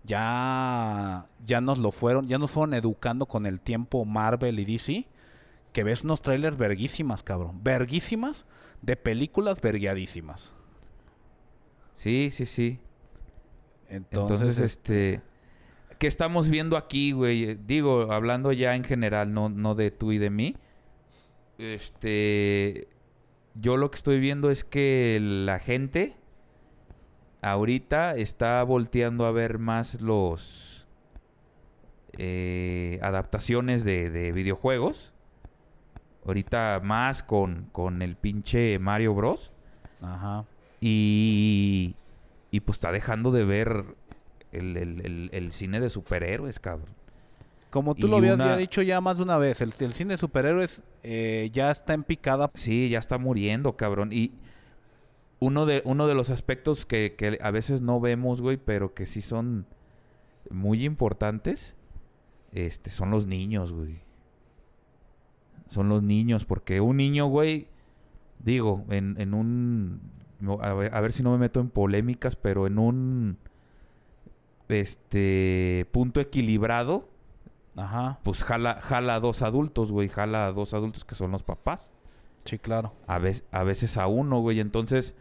ya, 0.03 1.27
ya 1.45 1.61
nos 1.61 1.77
lo 1.77 1.91
fueron, 1.91 2.27
ya 2.27 2.37
nos 2.37 2.51
fueron 2.51 2.73
educando 2.73 3.25
con 3.25 3.45
el 3.45 3.61
tiempo 3.61 4.03
Marvel 4.03 4.59
y 4.59 4.65
DC, 4.65 5.07
que 5.73 5.83
ves 5.83 6.03
unos 6.03 6.21
trailers 6.21 6.55
verguísimas, 6.55 7.23
cabrón. 7.23 7.63
Verguísimas 7.63 8.45
de 8.81 8.95
películas 8.95 9.59
vergueadísimas. 9.59 10.55
Sí, 11.95 12.29
sí, 12.31 12.45
sí. 12.45 12.79
Entonces, 13.89 14.39
Entonces, 14.41 14.59
este. 14.59 15.21
¿Qué 15.97 16.07
estamos 16.07 16.49
viendo 16.49 16.77
aquí, 16.77 17.11
güey? 17.11 17.55
Digo, 17.55 18.11
hablando 18.11 18.51
ya 18.51 18.75
en 18.75 18.83
general, 18.83 19.33
no, 19.33 19.49
no 19.49 19.75
de 19.75 19.91
tú 19.91 20.11
y 20.11 20.19
de 20.19 20.29
mí. 20.29 20.55
Este. 21.57 22.87
Yo 23.55 23.77
lo 23.77 23.89
que 23.91 23.97
estoy 23.97 24.19
viendo 24.19 24.49
es 24.49 24.63
que 24.63 25.19
la 25.21 25.59
gente 25.59 26.15
ahorita 27.41 28.15
está 28.15 28.63
volteando 28.63 29.25
a 29.25 29.31
ver 29.31 29.59
más 29.59 30.01
los 30.01 30.87
eh, 32.17 32.99
adaptaciones 33.01 33.83
de, 33.83 34.09
de 34.09 34.31
videojuegos. 34.31 35.12
Ahorita 36.25 36.79
más 36.83 37.23
con, 37.23 37.69
con 37.71 38.01
el 38.01 38.15
pinche 38.15 38.79
Mario 38.79 39.13
Bros. 39.13 39.51
Ajá. 40.01 40.45
Y, 40.81 41.95
y 42.51 42.59
pues 42.61 42.77
está 42.77 42.91
dejando 42.91 43.31
de 43.31 43.45
ver 43.45 43.85
el, 44.51 44.77
el- 44.77 45.05
el- 45.05 45.29
el 45.33 45.51
cine 45.51 45.79
de 45.79 45.89
superhéroes, 45.89 46.59
cabrón. 46.59 46.89
Como 47.69 47.95
tú 47.95 48.05
Y 48.07 48.09
lo 48.09 48.17
habías 48.17 48.35
una- 48.35 48.45
ya 48.49 48.57
dicho 48.57 48.81
ya 48.83 49.01
más 49.01 49.17
de 49.17 49.23
una 49.23 49.37
vez, 49.37 49.59
el, 49.61 49.73
el 49.79 49.93
cine 49.93 50.13
de 50.13 50.17
superhéroes 50.17 50.83
eh, 51.01 51.49
ya 51.51 51.71
está 51.71 51.93
en 51.93 52.03
picada. 52.03 52.51
Sí, 52.53 52.89
ya 52.89 52.99
está 52.99 53.17
muriendo, 53.17 53.75
cabrón. 53.75 54.13
Y 54.13 54.31
uno 55.39 55.65
de, 55.65 55.81
uno 55.85 56.05
de 56.07 56.13
los 56.13 56.29
aspectos 56.29 56.85
que, 56.85 57.15
que 57.17 57.39
a 57.41 57.51
veces 57.51 57.81
no 57.81 57.99
vemos, 57.99 58.41
güey, 58.41 58.57
pero 58.57 58.93
que 58.93 59.05
sí 59.05 59.21
son 59.21 59.65
muy 60.51 60.85
importantes, 60.85 61.75
este, 62.51 62.89
son 62.91 63.09
los 63.09 63.25
niños, 63.25 63.73
güey. 63.73 64.01
Son 65.73 65.89
los 65.89 66.03
niños, 66.03 66.45
porque 66.45 66.79
un 66.81 66.97
niño, 66.97 67.25
güey, 67.27 67.67
digo, 68.39 68.85
en, 68.89 69.15
en 69.19 69.33
un... 69.33 70.01
no, 70.39 70.59
A 70.61 70.73
ver, 70.73 70.93
a 70.93 71.01
ver 71.01 71.11
si 71.11 71.23
no 71.23 71.31
me 71.31 71.37
meto 71.37 71.59
en 71.59 71.69
polémicas, 71.69 72.35
pero 72.35 72.67
en 72.67 72.77
un... 72.79 73.37
este 74.69 75.87
punto 75.91 76.19
equilibrado, 76.21 77.09
Ajá. 77.75 78.19
pues 78.23 78.43
jala, 78.43 78.79
jala 78.81 79.15
a 79.15 79.19
dos 79.19 79.41
adultos, 79.41 79.91
güey. 79.91 80.09
Jala 80.09 80.47
a 80.47 80.51
dos 80.53 80.73
adultos 80.73 81.05
que 81.05 81.15
son 81.15 81.31
los 81.31 81.43
papás. 81.43 81.91
Sí, 82.45 82.59
claro. 82.59 82.93
A 83.07 83.19
veces, 83.19 83.45
a 83.51 83.63
veces 83.63 83.97
a 83.97 84.07
uno, 84.07 84.39
güey. 84.41 84.59
Entonces, 84.59 85.15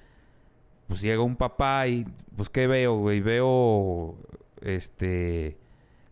pues 0.88 1.00
llega 1.00 1.23
un 1.23 1.37
papá 1.37 1.87
y, 1.88 2.06
pues, 2.37 2.50
¿qué 2.50 2.66
veo, 2.66 2.97
güey? 2.99 3.21
Veo, 3.21 4.16
este, 4.61 5.56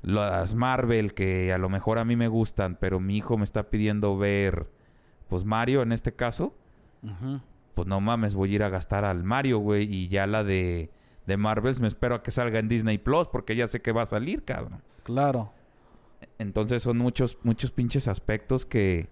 las 0.02 0.54
Marvel 0.54 1.14
que 1.14 1.52
a 1.52 1.58
lo 1.58 1.68
mejor 1.68 1.98
a 1.98 2.04
mí 2.04 2.16
me 2.16 2.28
gustan, 2.28 2.76
pero 2.80 3.00
mi 3.00 3.16
hijo 3.16 3.36
me 3.36 3.44
está 3.44 3.70
pidiendo 3.70 4.16
ver, 4.16 4.68
pues, 5.28 5.44
Mario 5.44 5.82
en 5.82 5.92
este 5.92 6.12
caso. 6.12 6.54
Pues 7.74 7.88
no 7.88 8.00
mames, 8.00 8.34
voy 8.34 8.52
a 8.52 8.54
ir 8.56 8.62
a 8.62 8.68
gastar 8.68 9.04
al 9.04 9.24
Mario, 9.24 9.58
güey. 9.58 9.92
Y 9.92 10.08
ya 10.08 10.26
la 10.26 10.44
de, 10.44 10.90
de 11.26 11.36
Marvels 11.36 11.80
me 11.80 11.88
espero 11.88 12.14
a 12.16 12.22
que 12.22 12.30
salga 12.30 12.58
en 12.58 12.68
Disney 12.68 12.98
Plus 12.98 13.28
porque 13.28 13.56
ya 13.56 13.66
sé 13.66 13.80
que 13.80 13.92
va 13.92 14.02
a 14.02 14.06
salir, 14.06 14.44
cabrón. 14.44 14.82
Claro. 15.02 15.52
Entonces 16.38 16.82
son 16.82 16.98
muchos, 16.98 17.38
muchos 17.42 17.70
pinches 17.70 18.08
aspectos 18.08 18.66
que, 18.66 19.08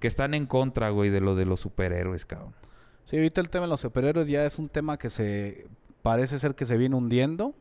que 0.00 0.08
están 0.08 0.34
en 0.34 0.46
contra, 0.46 0.90
güey, 0.90 1.10
de 1.10 1.20
lo 1.20 1.34
de 1.34 1.46
los 1.46 1.60
superhéroes, 1.60 2.26
cabrón. 2.26 2.54
Sí, 3.04 3.16
ahorita 3.16 3.40
el 3.40 3.50
tema 3.50 3.64
de 3.64 3.70
los 3.70 3.80
superhéroes 3.80 4.28
ya 4.28 4.44
es 4.44 4.58
un 4.58 4.68
tema 4.68 4.98
que 4.98 5.10
se 5.10 5.68
parece 6.02 6.38
ser 6.38 6.54
que 6.54 6.64
se 6.64 6.76
viene 6.76 6.96
hundiendo. 6.96 7.54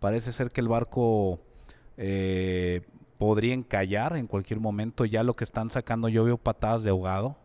Parece 0.00 0.32
ser 0.32 0.50
que 0.50 0.60
el 0.60 0.68
barco 0.68 1.40
eh, 1.96 2.82
podría 3.18 3.54
encallar 3.54 4.16
en 4.16 4.26
cualquier 4.26 4.60
momento. 4.60 5.04
Ya 5.04 5.22
lo 5.22 5.34
que 5.34 5.44
están 5.44 5.70
sacando, 5.70 6.08
yo 6.08 6.24
veo 6.24 6.38
patadas 6.38 6.82
de 6.82 6.90
ahogado. 6.90 7.36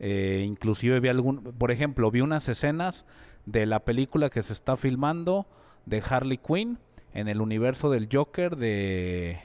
Eh, 0.00 0.44
inclusive 0.46 0.98
vi 1.00 1.08
algún, 1.08 1.42
por 1.42 1.70
ejemplo, 1.70 2.10
vi 2.10 2.20
unas 2.20 2.48
escenas 2.48 3.06
de 3.46 3.66
la 3.66 3.80
película 3.80 4.30
que 4.30 4.42
se 4.42 4.52
está 4.52 4.76
filmando 4.76 5.46
de 5.86 6.02
Harley 6.08 6.38
Quinn 6.38 6.78
en 7.12 7.28
el 7.28 7.40
universo 7.40 7.90
del 7.90 8.08
Joker 8.12 8.56
de 8.56 9.38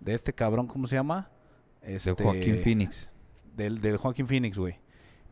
de 0.00 0.14
este 0.14 0.32
cabrón, 0.32 0.66
¿cómo 0.66 0.86
se 0.86 0.96
llama? 0.96 1.28
De 1.82 1.96
Este, 1.96 2.12
Joaquín 2.14 2.58
Phoenix. 2.62 3.10
del, 3.54 3.80
del 3.80 3.98
Joaquín 3.98 4.26
Phoenix, 4.26 4.58
güey. 4.58 4.76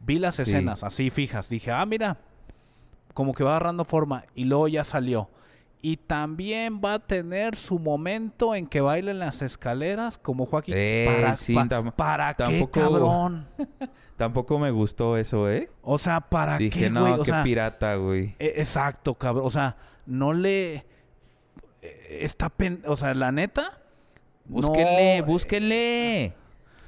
Vi 0.00 0.18
las 0.18 0.34
Sí. 0.36 0.42
escenas 0.42 0.82
así 0.84 1.08
fijas. 1.10 1.48
Dije, 1.48 1.70
ah, 1.72 1.84
mira, 1.86 2.18
como 3.14 3.32
que 3.34 3.42
va 3.44 3.50
agarrando 3.52 3.84
forma. 3.84 4.24
Y 4.34 4.44
luego 4.44 4.68
ya 4.68 4.84
salió. 4.84 5.28
Y 5.80 5.96
también 5.96 6.80
va 6.84 6.94
a 6.94 6.98
tener 6.98 7.54
su 7.56 7.78
momento 7.78 8.54
en 8.54 8.66
que 8.66 8.80
baile 8.80 9.12
en 9.12 9.20
las 9.20 9.42
escaleras 9.42 10.18
como 10.18 10.44
Joaquín. 10.46 10.74
Eh, 10.76 11.06
¿Para, 11.06 11.36
sí, 11.36 11.54
pa- 11.54 11.90
¿para 11.92 12.34
qué, 12.34 12.68
cabrón? 12.70 13.46
Tampoco 14.16 14.58
me 14.58 14.72
gustó 14.72 15.16
eso, 15.16 15.48
¿eh? 15.48 15.70
O 15.82 15.96
sea, 15.98 16.20
¿para 16.20 16.58
Dije, 16.58 16.80
qué, 16.80 16.90
no, 16.90 17.02
güey? 17.02 17.12
O 17.12 17.18
qué 17.22 17.30
sea, 17.30 17.42
pirata, 17.44 17.94
güey. 17.94 18.34
e- 18.40 18.54
exacto, 18.56 19.14
cabrón. 19.14 19.46
O 19.46 19.50
sea, 19.50 19.76
no 20.06 20.32
le... 20.32 20.84
eh, 21.82 22.18
Está 22.22 22.48
pen... 22.48 22.82
O 22.86 22.96
sea, 22.96 23.14
la 23.14 23.30
neta... 23.30 23.80
Búsquenle, 24.46 25.20
no, 25.20 25.26
búsquenle. 25.26 26.34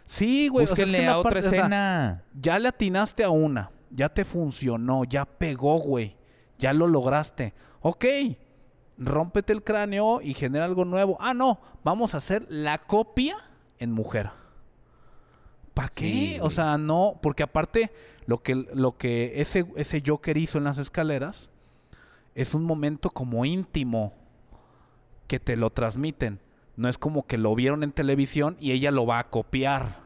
Sí, 0.04 0.48
güey. 0.48 0.64
o 0.64 0.66
sea, 0.66 0.72
es 0.72 0.76
que 0.78 0.84
Búsquenle 0.86 1.06
a 1.08 1.18
otra 1.18 1.30
parte- 1.30 1.46
o 1.46 1.50
sea, 1.50 1.58
escena. 1.60 2.24
ya 2.40 2.58
le 2.58 2.68
atinaste 2.68 3.22
a 3.22 3.30
una, 3.30 3.70
ya 3.90 4.08
te 4.08 4.24
funcionó, 4.24 5.04
ya 5.04 5.24
pegó, 5.26 5.78
güey, 5.78 6.16
ya 6.58 6.72
lo 6.72 6.88
lograste. 6.88 7.52
Ok, 7.82 8.04
rómpete 9.00 9.52
el 9.52 9.64
cráneo 9.64 10.20
y 10.20 10.34
genera 10.34 10.66
algo 10.66 10.84
nuevo. 10.84 11.16
Ah, 11.20 11.34
no, 11.34 11.58
vamos 11.82 12.14
a 12.14 12.18
hacer 12.18 12.46
la 12.48 12.78
copia 12.78 13.36
en 13.78 13.90
mujer. 13.90 14.30
¿Para 15.74 15.88
qué? 15.88 16.04
Sí, 16.04 16.38
o 16.40 16.50
sea, 16.50 16.76
no, 16.78 17.18
porque 17.22 17.42
aparte 17.42 17.90
lo 18.26 18.42
que, 18.42 18.54
lo 18.54 18.96
que 18.98 19.40
ese, 19.40 19.66
ese 19.76 20.02
Joker 20.06 20.36
hizo 20.36 20.58
en 20.58 20.64
las 20.64 20.78
escaleras 20.78 21.50
es 22.34 22.54
un 22.54 22.64
momento 22.64 23.10
como 23.10 23.44
íntimo 23.44 24.14
que 25.26 25.40
te 25.40 25.56
lo 25.56 25.70
transmiten. 25.70 26.40
No 26.76 26.88
es 26.88 26.98
como 26.98 27.26
que 27.26 27.38
lo 27.38 27.54
vieron 27.54 27.82
en 27.82 27.92
televisión 27.92 28.56
y 28.60 28.72
ella 28.72 28.90
lo 28.90 29.06
va 29.06 29.18
a 29.18 29.30
copiar. 29.30 30.00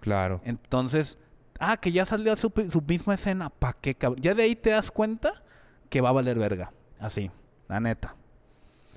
Claro. 0.00 0.40
Entonces, 0.44 1.18
ah, 1.58 1.76
que 1.76 1.92
ya 1.92 2.06
salió 2.06 2.34
su, 2.36 2.52
su 2.70 2.82
misma 2.82 3.14
escena. 3.14 3.50
¿Para 3.50 3.74
qué, 3.74 3.94
cabrón? 3.94 4.20
Ya 4.22 4.34
de 4.34 4.44
ahí 4.44 4.56
te 4.56 4.70
das 4.70 4.90
cuenta 4.90 5.42
que 5.90 6.00
va 6.00 6.08
a 6.08 6.12
valer 6.12 6.38
verga. 6.38 6.72
Así, 6.98 7.30
la 7.68 7.80
neta. 7.80 8.16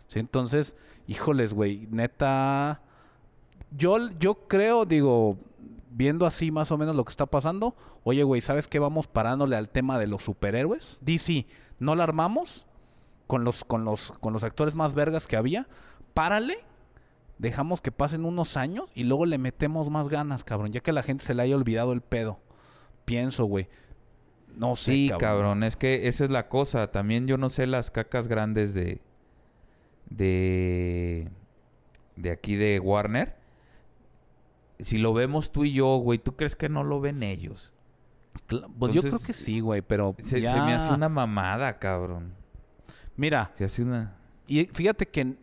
Sí, 0.08 0.20
entonces, 0.20 0.76
híjoles, 1.08 1.54
güey, 1.54 1.88
neta. 1.92 2.82
Yo, 3.72 4.10
yo 4.20 4.48
creo, 4.48 4.86
digo, 4.86 5.38
viendo 5.92 6.26
así 6.26 6.52
más 6.52 6.72
o 6.72 6.78
menos 6.78 6.96
lo 6.96 7.04
que 7.06 7.12
está 7.12 7.26
pasando, 7.26 7.76
oye, 8.04 8.24
güey, 8.24 8.42
¿sabes 8.42 8.68
qué? 8.68 8.80
Vamos 8.80 9.08
parándole 9.08 9.56
al 9.56 9.70
tema 9.70 10.00
de 10.00 10.08
los 10.08 10.24
superhéroes. 10.24 11.00
DC, 11.02 11.46
no 11.80 11.96
la 11.96 12.04
armamos 12.04 12.66
con 13.28 13.44
los, 13.44 13.64
con 13.64 13.84
los, 13.86 14.12
con 14.14 14.34
los 14.34 14.44
actores 14.44 14.76
más 14.76 14.94
vergas 14.94 15.28
que 15.28 15.36
había. 15.38 15.68
Párale 16.14 16.60
dejamos 17.38 17.82
que 17.82 17.92
pasen 17.92 18.26
unos 18.26 18.56
años 18.58 18.92
y 18.96 19.04
luego 19.04 19.26
le 19.26 19.38
metemos 19.38 19.90
más 19.90 20.08
ganas, 20.08 20.44
cabrón, 20.44 20.72
ya 20.72 20.80
que 20.80 20.92
a 20.92 20.94
la 20.94 21.04
gente 21.04 21.26
se 21.26 21.34
le 21.34 21.42
haya 21.44 21.56
olvidado 21.56 21.92
el 21.92 22.02
pedo. 22.02 22.40
Pienso, 23.04 23.46
güey. 23.46 23.68
No 24.56 24.76
sé, 24.76 24.94
Sí, 24.94 25.10
cabrón. 25.10 25.20
cabrón. 25.20 25.64
Es 25.64 25.76
que 25.76 26.08
esa 26.08 26.24
es 26.24 26.30
la 26.30 26.48
cosa. 26.48 26.92
También 26.92 27.28
yo 27.28 27.38
no 27.38 27.50
sé 27.50 27.68
las 27.68 27.92
cacas 27.92 28.28
grandes 28.28 28.74
de. 28.74 29.02
De. 30.10 31.30
De 32.16 32.32
aquí 32.32 32.56
de 32.56 32.80
Warner. 32.80 33.36
Si 34.80 34.98
lo 34.98 35.14
vemos 35.14 35.52
tú 35.52 35.64
y 35.64 35.74
yo, 35.74 35.98
güey, 35.98 36.20
¿tú 36.20 36.36
crees 36.36 36.56
que 36.56 36.70
no 36.70 36.84
lo 36.84 37.00
ven 37.00 37.24
ellos? 37.24 37.72
Pues 38.78 38.94
yo 38.94 39.02
creo 39.02 39.20
que 39.20 39.32
sí, 39.34 39.62
güey, 39.62 39.82
pero 39.82 40.16
Se, 40.24 40.42
ya... 40.42 40.52
se 40.52 40.60
me 40.62 40.74
hace 40.74 40.94
una 40.94 41.08
mamada, 41.08 41.80
cabrón. 41.80 42.34
Mira, 43.16 43.52
Se 43.56 43.64
hace 43.64 43.82
una. 43.84 44.18
y 44.48 44.66
fíjate 44.66 45.08
que, 45.08 45.36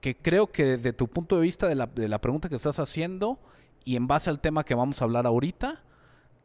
que 0.00 0.16
creo 0.16 0.48
que 0.48 0.64
desde 0.64 0.92
tu 0.92 1.06
punto 1.06 1.36
de 1.36 1.42
vista 1.42 1.68
de 1.68 1.76
la, 1.76 1.86
de 1.86 2.08
la 2.08 2.20
pregunta 2.20 2.48
que 2.48 2.56
estás 2.56 2.80
haciendo 2.80 3.38
y 3.84 3.94
en 3.94 4.08
base 4.08 4.28
al 4.28 4.40
tema 4.40 4.64
que 4.64 4.74
vamos 4.74 5.00
a 5.00 5.04
hablar 5.04 5.26
ahorita, 5.26 5.82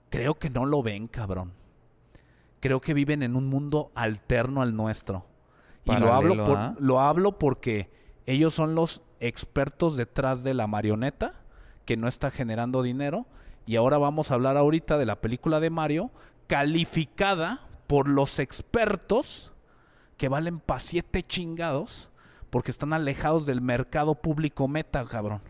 creo 0.10 0.36
que 0.36 0.52
no 0.52 0.66
lo 0.68 0.84
ven, 0.84 1.08
cabrón. 1.08 1.54
Creo 2.60 2.80
que 2.82 2.94
viven 2.94 3.24
en 3.24 3.36
un 3.36 3.48
mundo 3.48 3.92
alterno 3.96 4.62
al 4.62 4.76
nuestro. 4.76 5.26
Y 5.88 6.00
lo 6.00 6.14
hablo, 6.14 6.46
por- 6.46 6.58
¿ah? 6.58 6.76
lo 6.80 7.00
hablo 7.00 7.38
porque 7.40 7.90
ellos 8.26 8.54
son 8.54 8.76
los 8.76 9.02
expertos 9.20 9.96
detrás 9.96 10.44
de 10.44 10.54
la 10.54 10.68
marioneta 10.68 11.34
que 11.86 11.98
no 11.98 12.08
está 12.08 12.32
generando 12.32 12.84
dinero. 12.84 13.26
Y 13.66 13.76
ahora 13.76 13.98
vamos 13.98 14.32
a 14.32 14.36
hablar 14.36 14.58
ahorita 14.58 14.98
de 14.98 15.06
la 15.06 15.18
película 15.22 15.60
de 15.60 15.70
Mario, 15.70 16.12
calificada 16.48 17.62
por 17.88 18.08
los 18.08 18.40
expertos 18.40 19.52
que 20.18 20.30
valen 20.30 20.60
pa' 20.60 20.80
siete 20.80 21.24
chingados 21.24 22.10
porque 22.50 22.72
están 22.72 22.94
alejados 22.94 23.46
del 23.46 23.62
mercado 23.62 24.16
público 24.16 24.68
meta, 24.68 25.04
cabrón. 25.06 25.42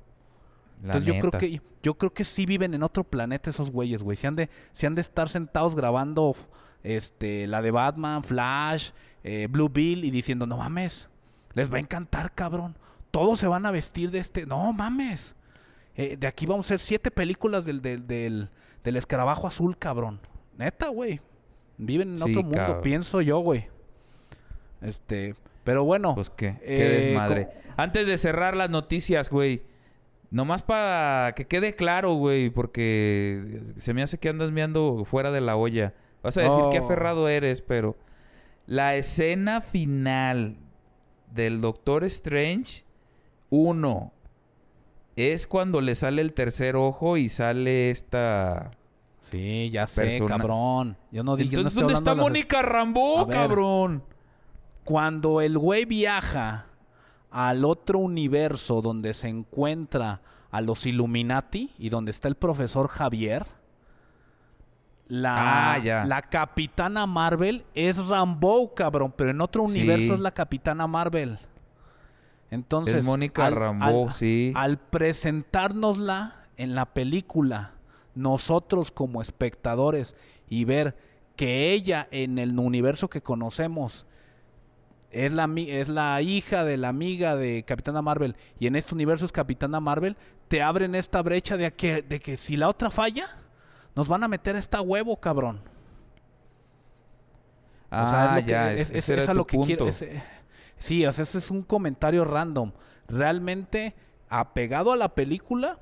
La 0.84 0.96
Entonces 0.98 1.06
yo 1.16 1.20
creo 1.20 1.40
que 1.40 1.62
yo 1.84 1.94
creo 1.98 2.14
que 2.14 2.24
sí 2.24 2.46
viven 2.46 2.74
en 2.74 2.84
otro 2.84 3.04
planeta 3.04 3.50
esos 3.50 3.72
güeyes, 3.72 4.04
güey. 4.04 4.18
Se 4.18 4.28
han 4.28 4.36
de 4.36 4.50
se 4.74 4.88
han 4.88 4.96
de 4.96 5.02
estar 5.02 5.30
sentados 5.30 5.76
grabando 5.76 6.36
este 6.84 7.48
la 7.48 7.62
de 7.62 7.72
Batman, 7.72 8.24
Flash, 8.24 8.92
eh, 9.24 9.48
Blue 9.50 9.70
Bill 9.70 10.06
y 10.06 10.12
diciendo, 10.12 10.46
"No 10.46 10.58
mames, 10.58 11.10
les 11.54 11.72
va 11.72 11.78
a 11.78 11.80
encantar, 11.80 12.34
cabrón. 12.34 12.78
Todos 13.12 13.40
se 13.40 13.48
van 13.48 13.66
a 13.66 13.72
vestir 13.72 14.12
de 14.12 14.20
este, 14.20 14.46
no 14.46 14.72
mames. 14.74 15.36
Eh, 15.96 16.16
de 16.20 16.28
aquí 16.28 16.46
vamos 16.46 16.66
a 16.66 16.68
hacer 16.68 16.80
siete 16.80 17.10
películas 17.12 17.66
del 17.66 17.82
del, 17.82 18.06
del, 18.08 18.50
del 18.84 18.96
escarabajo 18.96 19.48
azul, 19.48 19.78
cabrón. 19.78 20.20
Neta, 20.58 20.90
güey. 20.90 21.20
Viven 21.78 22.10
en 22.12 22.18
Sí, 22.18 22.24
otro 22.24 22.44
mundo, 22.44 22.58
cabrón. 22.58 22.82
pienso 22.84 23.22
yo, 23.22 23.40
güey. 23.40 23.68
Este, 24.82 25.36
pero 25.64 25.84
bueno, 25.84 26.16
Pues 26.16 26.30
qué, 26.30 26.56
qué 26.60 27.02
Eh, 27.04 27.06
desmadre. 27.08 27.50
Antes 27.78 28.08
de 28.08 28.18
cerrar 28.18 28.56
las 28.56 28.70
noticias, 28.70 29.30
güey. 29.30 29.62
Nomás 30.30 30.62
para 30.62 31.34
que 31.36 31.46
quede 31.48 31.76
claro, 31.76 32.14
güey, 32.14 32.50
porque 32.50 33.62
se 33.78 33.94
me 33.94 34.04
hace 34.04 34.18
que 34.18 34.30
andas 34.30 34.52
meando 34.52 35.06
fuera 35.06 35.32
de 35.32 35.42
la 35.42 35.56
olla. 35.56 35.94
Vas 36.24 36.38
a 36.38 36.42
decir 36.42 36.64
que 36.72 36.80
Oh. 36.80 36.86
aferrado 36.86 37.28
eres, 37.30 37.62
pero 37.62 37.96
la 38.66 38.96
escena 38.96 39.62
final 39.62 40.58
del 41.34 41.62
Doctor 41.62 42.04
Strange, 42.06 42.84
uno, 43.50 44.12
es 45.16 45.48
cuando 45.48 45.82
le 45.82 45.96
sale 45.96 46.22
el 46.22 46.34
tercer 46.34 46.76
ojo 46.76 47.18
y 47.18 47.30
sale 47.30 47.90
esta... 47.92 48.72
Sí, 49.32 49.70
ya 49.72 49.88
sé, 49.88 50.02
persona- 50.02 50.38
cabrón. 50.38 50.98
Yo 51.12 51.24
no 51.24 51.36
dije. 51.36 51.52
no 51.56 51.60
Entonces, 51.60 51.74
estoy 51.78 51.82
¿dónde 51.84 51.94
está 51.96 52.16
las- 52.16 52.24
Mónica 52.24 52.62
Rambo, 52.62 53.20
A 53.20 53.26
ver. 53.26 53.36
cabrón? 53.36 54.04
Cuando 54.86 55.42
el 55.42 55.58
güey 55.58 55.84
viaja 55.86 56.68
al 57.30 57.66
otro 57.66 58.00
universo 58.00 58.82
donde 58.82 59.14
se 59.14 59.28
encuentra 59.28 60.22
a 60.50 60.62
los 60.62 60.86
Illuminati 60.86 61.74
y 61.78 61.90
donde 61.90 62.12
está 62.12 62.30
el 62.30 62.36
profesor 62.36 62.88
Javier, 62.88 63.46
la, 65.08 65.74
Ah, 65.74 65.78
ya. 65.80 66.06
la 66.06 66.22
capitana 66.22 67.06
Marvel 67.06 67.66
es 67.74 67.98
Rambo, 68.08 68.74
cabrón, 68.74 69.14
pero 69.16 69.30
en 69.32 69.42
otro 69.42 69.64
universo 69.64 70.14
es 70.14 70.20
la 70.20 70.32
capitana 70.32 70.88
Marvel. 70.88 71.40
Entonces, 72.50 72.96
Es 72.96 73.06
Mónica 73.06 73.50
Rambeau, 73.50 74.10
sí. 74.12 74.54
Al 74.56 74.78
presentárnosla 74.78 76.46
en 76.58 76.76
la 76.76 76.86
película, 76.86 77.74
nosotros 78.16 78.92
como 78.92 79.22
espectadores 79.22 80.16
y 80.50 80.66
ver 80.66 80.96
que 81.36 81.72
ella 81.72 82.08
en 82.12 82.40
el 82.40 82.58
universo 82.58 83.10
que 83.10 83.22
conocemos 83.22 84.06
es 85.12 85.32
la, 85.34 85.50
es 85.68 85.88
la 85.90 86.22
hija 86.22 86.64
de 86.64 86.78
la 86.78 86.90
amiga 86.90 87.36
de 87.36 87.64
Capitana 87.64 88.02
Marvel 88.02 88.36
y 88.60 88.68
en 88.68 88.76
este 88.76 88.94
universo 88.96 89.26
es 89.26 89.32
Capitana 89.32 89.80
Marvel, 89.80 90.18
te 90.48 90.62
abren 90.62 90.96
esta 90.96 91.22
brecha 91.22 91.58
de 91.58 91.72
que, 91.74 92.02
de 92.02 92.20
que 92.20 92.38
si 92.38 92.56
la 92.58 92.70
otra 92.70 92.90
falla, 92.90 93.28
nos 93.98 94.08
van 94.08 94.24
a 94.24 94.28
meter 94.30 94.56
esta 94.56 94.80
huevo, 94.80 95.18
cabrón. 95.20 95.60
Ah, 97.90 98.04
O 98.04 98.10
sea, 98.10 98.26
es 98.26 98.32
lo 98.42 98.46
que- 98.46 98.52
ya, 98.52 98.74
es- 98.74 98.82
es, 98.82 98.90
es- 98.92 98.96
ese 98.98 99.14
era 99.14 99.24
es 99.24 99.30
a 99.30 99.32
tu 99.34 99.38
lo 99.40 99.46
que 99.48 99.58
punto. 99.58 99.88
eh, 99.88 100.22
sí, 100.78 101.06
o 101.06 101.12
sea, 101.12 101.24
ese 101.24 101.38
es 101.38 101.52
un 101.52 101.64
comentario 101.64 102.26
random. 102.26 102.72
Realmente, 103.08 103.96
apegado 104.30 104.92
a 104.92 104.98
la 104.98 105.10
película, 105.16 105.80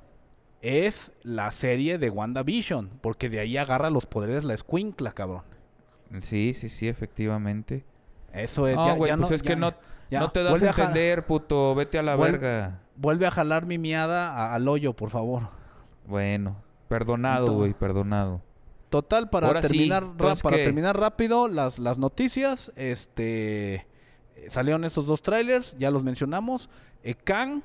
es 0.61 1.11
la 1.23 1.51
serie 1.51 1.97
de 1.97 2.09
WandaVision, 2.09 2.89
porque 3.01 3.29
de 3.29 3.39
ahí 3.39 3.57
agarra 3.57 3.89
los 3.89 4.05
poderes 4.05 4.43
la 4.43 4.53
escuincla, 4.53 5.11
cabrón. 5.11 5.43
Sí, 6.21 6.53
sí, 6.53 6.69
sí, 6.69 6.87
efectivamente. 6.87 7.85
Eso 8.33 8.67
es. 8.67 8.75
No, 8.75 8.87
ya- 8.87 8.93
güey, 8.93 9.09
ya 9.11 9.17
pues 9.17 9.29
no- 9.29 9.35
es 9.35 9.41
ya- 9.41 9.47
que 9.47 9.55
no, 9.55 9.73
ya. 10.11 10.19
no 10.19 10.31
te 10.31 10.43
das 10.43 10.51
Vuelve 10.51 10.67
a 10.67 10.71
entender, 10.71 11.25
puto. 11.25 11.73
Vete 11.75 11.97
a 11.99 12.03
la 12.03 12.15
Vuel- 12.15 12.31
verga. 12.33 12.79
Vuelve 12.95 13.25
a 13.27 13.31
jalar 13.31 13.65
mi 13.65 13.77
miada 13.77 14.29
a- 14.31 14.53
al 14.55 14.67
hoyo, 14.67 14.93
por 14.93 15.09
favor. 15.09 15.49
Bueno, 16.05 16.55
perdonado, 16.87 17.53
güey, 17.53 17.73
perdonado. 17.73 18.41
Total, 18.89 19.29
para 19.29 19.47
Ahora 19.47 19.61
terminar 19.61 20.03
entonces, 20.03 20.43
para 20.43 20.57
¿qué? 20.57 20.63
terminar 20.63 20.97
rápido, 20.97 21.47
las, 21.47 21.79
las 21.79 21.97
noticias, 21.97 22.71
este 22.75 23.85
salieron 24.49 24.83
estos 24.83 25.05
dos 25.05 25.21
trailers, 25.21 25.75
ya 25.77 25.91
los 25.91 26.03
mencionamos. 26.03 26.69
Eh, 27.03 27.15
Kang, 27.15 27.61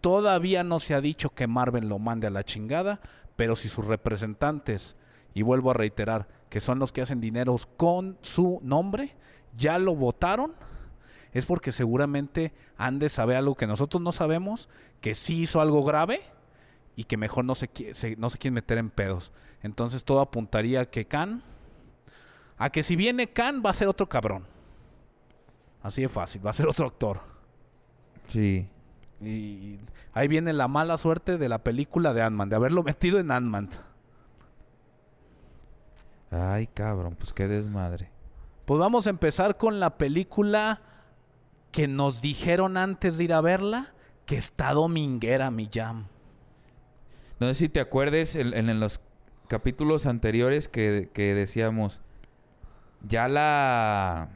todavía 0.00 0.64
no 0.64 0.80
se 0.80 0.94
ha 0.94 1.00
dicho 1.00 1.30
que 1.30 1.46
Marvel 1.46 1.88
lo 1.88 1.98
mande 1.98 2.26
a 2.26 2.30
la 2.30 2.44
chingada, 2.44 3.00
pero 3.36 3.56
si 3.56 3.68
sus 3.68 3.86
representantes, 3.86 4.96
y 5.34 5.42
vuelvo 5.42 5.70
a 5.70 5.74
reiterar, 5.74 6.26
que 6.48 6.60
son 6.60 6.78
los 6.78 6.92
que 6.92 7.02
hacen 7.02 7.20
dineros 7.20 7.66
con 7.76 8.18
su 8.22 8.60
nombre, 8.62 9.14
ya 9.56 9.78
lo 9.78 9.94
votaron, 9.94 10.52
es 11.32 11.44
porque 11.44 11.72
seguramente 11.72 12.52
han 12.76 12.98
de 12.98 13.08
saber 13.08 13.36
algo 13.36 13.54
que 13.54 13.66
nosotros 13.66 14.02
no 14.02 14.12
sabemos, 14.12 14.68
que 15.00 15.14
sí 15.14 15.42
hizo 15.42 15.60
algo 15.60 15.84
grave 15.84 16.22
y 16.98 17.04
que 17.04 17.16
mejor 17.16 17.44
no 17.44 17.54
se, 17.54 17.70
se- 17.94 18.16
no 18.16 18.28
se 18.28 18.38
quieren 18.38 18.54
meter 18.54 18.76
en 18.76 18.90
pedos. 18.90 19.30
Entonces 19.62 20.02
todo 20.02 20.18
apuntaría 20.20 20.80
a 20.80 20.86
que 20.86 21.04
Khan, 21.06 21.44
a 22.56 22.70
que 22.70 22.82
si 22.82 22.96
viene 22.96 23.28
Khan 23.28 23.62
va 23.64 23.70
a 23.70 23.72
ser 23.74 23.86
otro 23.86 24.08
cabrón. 24.08 24.44
Así 25.80 26.02
de 26.02 26.08
fácil, 26.08 26.44
va 26.44 26.50
a 26.50 26.54
ser 26.54 26.66
otro 26.66 26.86
actor. 26.86 27.20
Sí. 28.26 28.68
Y 29.20 29.78
ahí 30.12 30.26
viene 30.26 30.52
la 30.52 30.66
mala 30.66 30.98
suerte 30.98 31.38
de 31.38 31.48
la 31.48 31.58
película 31.62 32.12
de 32.12 32.22
Ant-Man, 32.22 32.48
de 32.48 32.56
haberlo 32.56 32.82
metido 32.82 33.20
en 33.20 33.30
Ant-Man. 33.30 33.70
Ay, 36.32 36.66
cabrón, 36.66 37.14
pues 37.16 37.32
qué 37.32 37.46
desmadre. 37.46 38.10
Pues 38.64 38.80
vamos 38.80 39.06
a 39.06 39.10
empezar 39.10 39.56
con 39.56 39.78
la 39.78 39.96
película 39.98 40.82
que 41.70 41.86
nos 41.86 42.20
dijeron 42.22 42.76
antes 42.76 43.18
de 43.18 43.24
ir 43.24 43.32
a 43.34 43.40
verla, 43.40 43.94
que 44.26 44.36
está 44.36 44.72
dominguera, 44.72 45.52
mi 45.52 45.70
jam. 45.72 46.06
No 47.40 47.46
sé 47.48 47.54
si 47.54 47.68
te 47.68 47.80
acuerdes 47.80 48.36
en, 48.36 48.52
en- 48.54 48.80
los 48.80 49.00
capítulos 49.48 50.06
anteriores 50.06 50.68
que, 50.68 51.08
que 51.12 51.34
decíamos, 51.34 52.00
ya 53.06 53.28
la, 53.28 54.28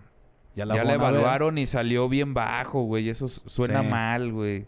Ya 0.54 0.64
ya 0.66 0.84
la 0.84 0.94
evaluaron 0.94 1.58
y 1.58 1.66
salió 1.66 2.08
bien 2.08 2.32
bajo, 2.34 2.82
güey. 2.82 3.08
Eso 3.08 3.28
su- 3.28 3.42
suena 3.48 3.82
Sí. 3.82 3.88
mal, 3.88 4.32
güey. 4.32 4.66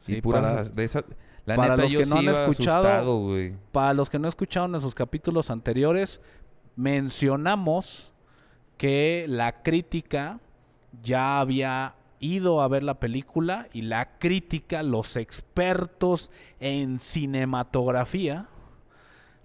Sí, 0.00 0.16
y 0.16 0.20
puras 0.22 0.42
para- 0.44 0.64
de 0.64 0.84
esa, 0.84 1.04
la 1.44 1.56
para 1.56 1.70
neta 1.70 1.82
los 1.82 1.92
yo 1.92 1.98
que 2.00 2.06
no 2.06 2.20
sí 2.20 2.26
han 2.28 2.34
escuchado, 2.34 2.86
asustado, 2.88 3.18
güey. 3.20 3.54
Para 3.72 3.92
los 3.94 4.08
que 4.10 4.18
no 4.18 4.28
escucharon 4.28 4.74
en 4.74 4.80
sus 4.80 4.94
capítulos 4.94 5.50
anteriores, 5.50 6.20
mencionamos 6.76 8.12
que 8.78 9.26
la 9.28 9.52
crítica 9.52 10.38
ya 11.02 11.40
había 11.40 11.94
ido 12.20 12.60
a 12.60 12.68
ver 12.68 12.82
la 12.82 13.00
película 13.00 13.68
y 13.72 13.82
la 13.82 14.18
crítica, 14.18 14.82
los 14.82 15.16
expertos 15.16 16.30
en 16.60 16.98
cinematografía, 16.98 18.48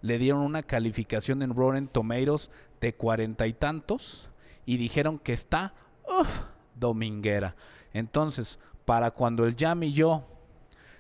le 0.02 0.18
dieron 0.18 0.42
una 0.42 0.64
calificación 0.64 1.42
en 1.42 1.56
Rotten 1.56 1.88
Tomatoes 1.88 2.52
de 2.80 2.96
cuarenta 2.96 3.48
y 3.48 3.54
tantos 3.54 4.30
y 4.66 4.78
dijeron 4.78 5.20
que 5.20 5.34
está 5.34 5.74
uf, 6.06 6.28
dominguera. 6.76 7.56
Entonces, 7.94 8.60
para 8.86 9.12
cuando 9.12 9.46
el 9.46 9.56
Jam 9.56 9.84
y 9.84 9.94
yo 9.94 10.26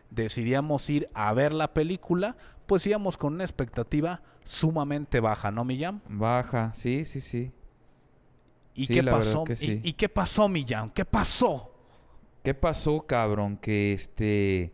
decidíamos 0.10 0.90
ir 0.90 1.10
a 1.14 1.34
ver 1.34 1.54
la 1.54 1.74
película, 1.74 2.36
pues 2.68 2.86
íbamos 2.86 3.18
con 3.18 3.34
una 3.34 3.44
expectativa 3.44 4.22
sumamente 4.44 5.20
baja, 5.20 5.52
¿no, 5.52 5.66
mi 5.66 5.80
Jam? 5.80 6.02
Baja, 6.08 6.74
sí, 6.74 7.06
sí, 7.06 7.22
sí. 7.22 7.52
¿Y 8.74 8.86
Sí, 8.88 8.94
qué 8.96 9.04
pasó? 9.04 9.44
que 9.44 9.54
¿Y- 9.54 9.56
sí. 9.56 9.82
¿Y, 9.84 9.94
qué 9.94 10.10
pasó, 10.10 10.48
mi 10.48 10.66
Jam? 10.66 10.92
¿Qué 10.92 11.06
pasó? 11.06 11.74
¿Qué 12.44 12.54
pasó, 12.54 13.06
cabrón? 13.06 13.58
Que 13.58 13.94
este. 13.94 14.72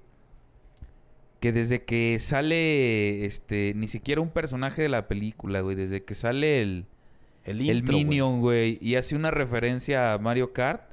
Que 1.40 1.52
desde 1.52 1.84
que 1.84 2.18
sale. 2.20 3.26
Este. 3.26 3.74
Ni 3.76 3.88
siquiera 3.88 4.22
un 4.22 4.30
personaje 4.30 4.82
de 4.84 4.90
la 4.90 5.08
película, 5.08 5.62
güey. 5.62 5.76
Desde 5.76 6.04
que 6.04 6.14
sale 6.14 6.62
el. 6.62 6.86
El, 7.44 7.62
el 7.62 7.78
intro. 7.80 7.94
Minion, 7.98 8.40
güey. 8.42 8.78
Y 8.82 8.96
hace 8.96 9.16
una 9.16 9.32
referencia 9.32 10.14
a 10.14 10.18
Mario 10.18 10.54
Kart. 10.54 10.92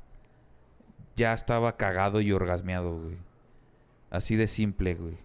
Ya 1.17 1.33
estaba 1.33 1.77
cagado 1.77 2.21
y 2.21 2.33
orgasmeado, 2.33 2.99
güey. 3.01 3.17
Así 4.11 4.35
de 4.37 4.47
simple, 4.49 4.95
güey. 4.95 5.17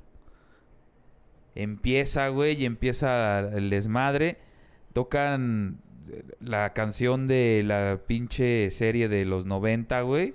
Empieza, 1.56 2.28
güey, 2.30 2.62
y 2.62 2.66
empieza 2.66 3.40
el 3.40 3.70
desmadre. 3.70 4.38
Tocan 4.94 5.80
la 6.40 6.74
canción 6.74 7.28
de 7.28 7.64
la 7.66 8.00
pinche 8.06 8.70
serie 8.72 9.08
de 9.10 9.26
los 9.26 9.46
90, 9.46 10.02
güey. 10.02 10.34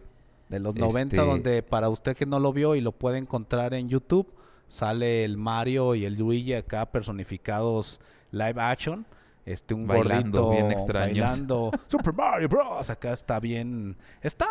De 0.48 0.60
los 0.60 0.74
90, 0.74 1.16
Este- 1.16 1.26
donde 1.28 1.62
para 1.62 1.88
usted 1.88 2.16
que 2.16 2.26
no 2.26 2.38
lo 2.38 2.52
vio 2.52 2.74
y 2.74 2.80
lo 2.80 2.92
puede 2.92 3.18
encontrar 3.18 3.74
en 3.74 3.88
YouTube, 3.88 4.32
sale 4.66 5.24
el 5.24 5.36
Mario 5.36 5.94
y 5.94 6.04
el 6.04 6.14
Luigi 6.16 6.54
acá 6.54 6.86
personificados 6.86 8.00
live 8.30 8.60
action. 8.60 9.06
Este, 9.46 9.74
un 9.74 9.86
Bailando, 9.86 10.44
gordito 10.44 10.50
bien 10.50 10.72
extraños. 10.72 11.28
bailando 11.28 11.70
Super 11.86 12.12
Mario 12.14 12.48
Bros. 12.48 12.88
Acá 12.88 13.12
está 13.12 13.38
bien. 13.40 13.96
Está. 14.22 14.46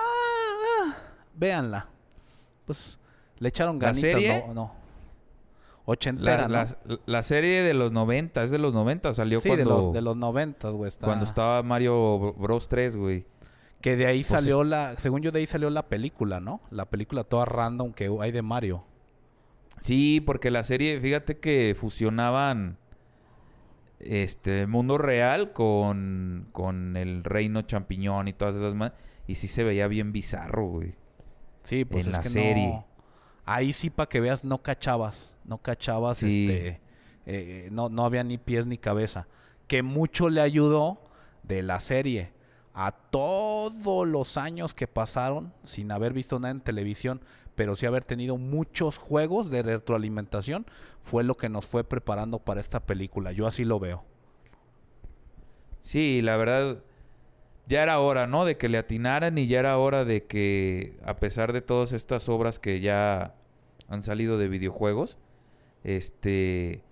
Véanla. 1.35 1.87
Pues 2.65 2.97
le 3.39 3.49
echaron 3.49 3.77
¿La 3.79 3.87
ganitas, 3.87 4.01
serie? 4.11 4.43
no, 4.47 4.53
no. 4.53 4.82
Ochentera, 5.85 6.47
La, 6.47 6.65
¿no? 6.65 6.75
la- 6.85 6.99
la 7.05 7.23
serie 7.23 7.61
de 7.61 7.73
los 7.73 7.91
90, 7.91 8.43
es 8.43 8.51
de 8.51 8.57
los 8.57 8.73
90, 8.73 9.13
salió 9.13 9.41
Sí, 9.41 9.49
cuando, 9.49 9.63
de 9.63 9.69
los, 9.83 9.93
de 9.93 10.01
los 10.01 10.15
90, 10.17 10.69
güey. 10.69 10.87
está- 10.87 11.05
cuando 11.07 11.25
estaba 11.25 11.61
Mario 11.63 12.33
Bros 12.37 12.69
3, 12.69 12.95
güey. 12.95 13.25
Que 13.81 13.97
de 13.97 14.05
ahí 14.05 14.23
Pues 14.23 14.27
salió 14.41 14.63
la. 14.63 14.95
Según 14.97 15.21
yo, 15.21 15.31
de 15.33 15.39
ahí 15.39 15.45
salió 15.47 15.69
la 15.69 15.87
película, 15.89 16.39
¿no? 16.39 16.61
La 16.71 16.85
película 16.85 17.25
toda 17.25 17.43
random 17.43 17.91
que 17.91 18.09
hay 18.21 18.31
de 18.31 18.41
Mario. 18.41 18.85
Sí, 19.81 20.21
porque 20.25 20.51
la 20.51 20.63
serie, 20.63 21.01
fíjate 21.01 21.37
que 21.39 21.75
fusionaban 21.77 22.77
este 23.99 24.67
mundo 24.67 24.97
real 24.97 25.51
con, 25.53 26.47
con 26.53 26.95
el 26.97 27.23
reino 27.25 27.61
champiñón 27.63 28.27
y 28.29 28.33
todas 28.33 28.55
esas 28.55 28.73
más. 28.73 28.93
Y 29.27 29.35
sí 29.35 29.47
se 29.49 29.63
veía 29.65 29.87
bien 29.87 30.13
bizarro, 30.13 30.65
güey. 30.67 30.95
Sí, 31.63 31.83
pues 31.85 32.05
en 32.05 32.11
es 32.11 32.17
la 32.17 32.23
que 32.23 32.29
serie. 32.29 32.67
no. 32.69 32.85
Ahí 33.45 33.73
sí, 33.73 33.89
para 33.89 34.07
que 34.09 34.19
veas, 34.19 34.43
no 34.43 34.61
cachabas. 34.61 35.35
No 35.45 35.57
cachabas, 35.57 36.17
Sí. 36.17 36.47
este. 36.49 36.81
eh, 37.25 37.69
no, 37.71 37.89
no 37.89 38.05
había 38.05 38.23
ni 38.23 38.37
pies 38.37 38.65
ni 38.65 38.77
cabeza. 38.77 39.27
Que 39.67 39.81
mucho 39.83 40.29
le 40.29 40.41
ayudó 40.41 40.99
de 41.43 41.61
la 41.63 41.79
serie 41.79 42.31
a 42.73 42.91
todos 42.91 44.07
los 44.07 44.37
años 44.37 44.73
que 44.73 44.87
pasaron 44.87 45.53
sin 45.63 45.91
haber 45.91 46.13
visto 46.13 46.39
nada 46.39 46.51
en 46.51 46.61
televisión, 46.61 47.21
pero 47.55 47.75
sí 47.75 47.85
haber 47.85 48.03
tenido 48.03 48.37
muchos 48.37 48.97
juegos 48.97 49.49
de 49.51 49.61
retroalimentación, 49.61 50.65
fue 51.01 51.23
lo 51.23 51.37
que 51.37 51.49
nos 51.49 51.65
fue 51.65 51.83
preparando 51.83 52.39
para 52.39 52.61
esta 52.61 52.79
película. 52.79 53.31
Yo 53.31 53.45
así 53.45 53.63
lo 53.63 53.79
veo. 53.79 54.03
Sí, 55.81 56.21
la 56.21 56.37
verdad, 56.37 56.77
ya 57.65 57.83
era 57.83 57.99
hora, 57.99 58.27
¿no? 58.27 58.45
De 58.45 58.57
que 58.57 58.69
le 58.69 58.77
atinaran 58.77 59.37
y 59.37 59.47
ya 59.47 59.59
era 59.59 59.77
hora 59.77 60.05
de 60.05 60.25
que, 60.25 60.97
a 61.05 61.17
pesar 61.17 61.53
de 61.53 61.61
todas 61.61 61.93
estas 61.93 62.27
obras 62.29 62.59
que 62.59 62.81
ya 62.81 63.35
han 63.87 64.03
salido 64.03 64.37
de 64.37 64.49
videojuegos, 64.49 65.17
este, 65.83 66.83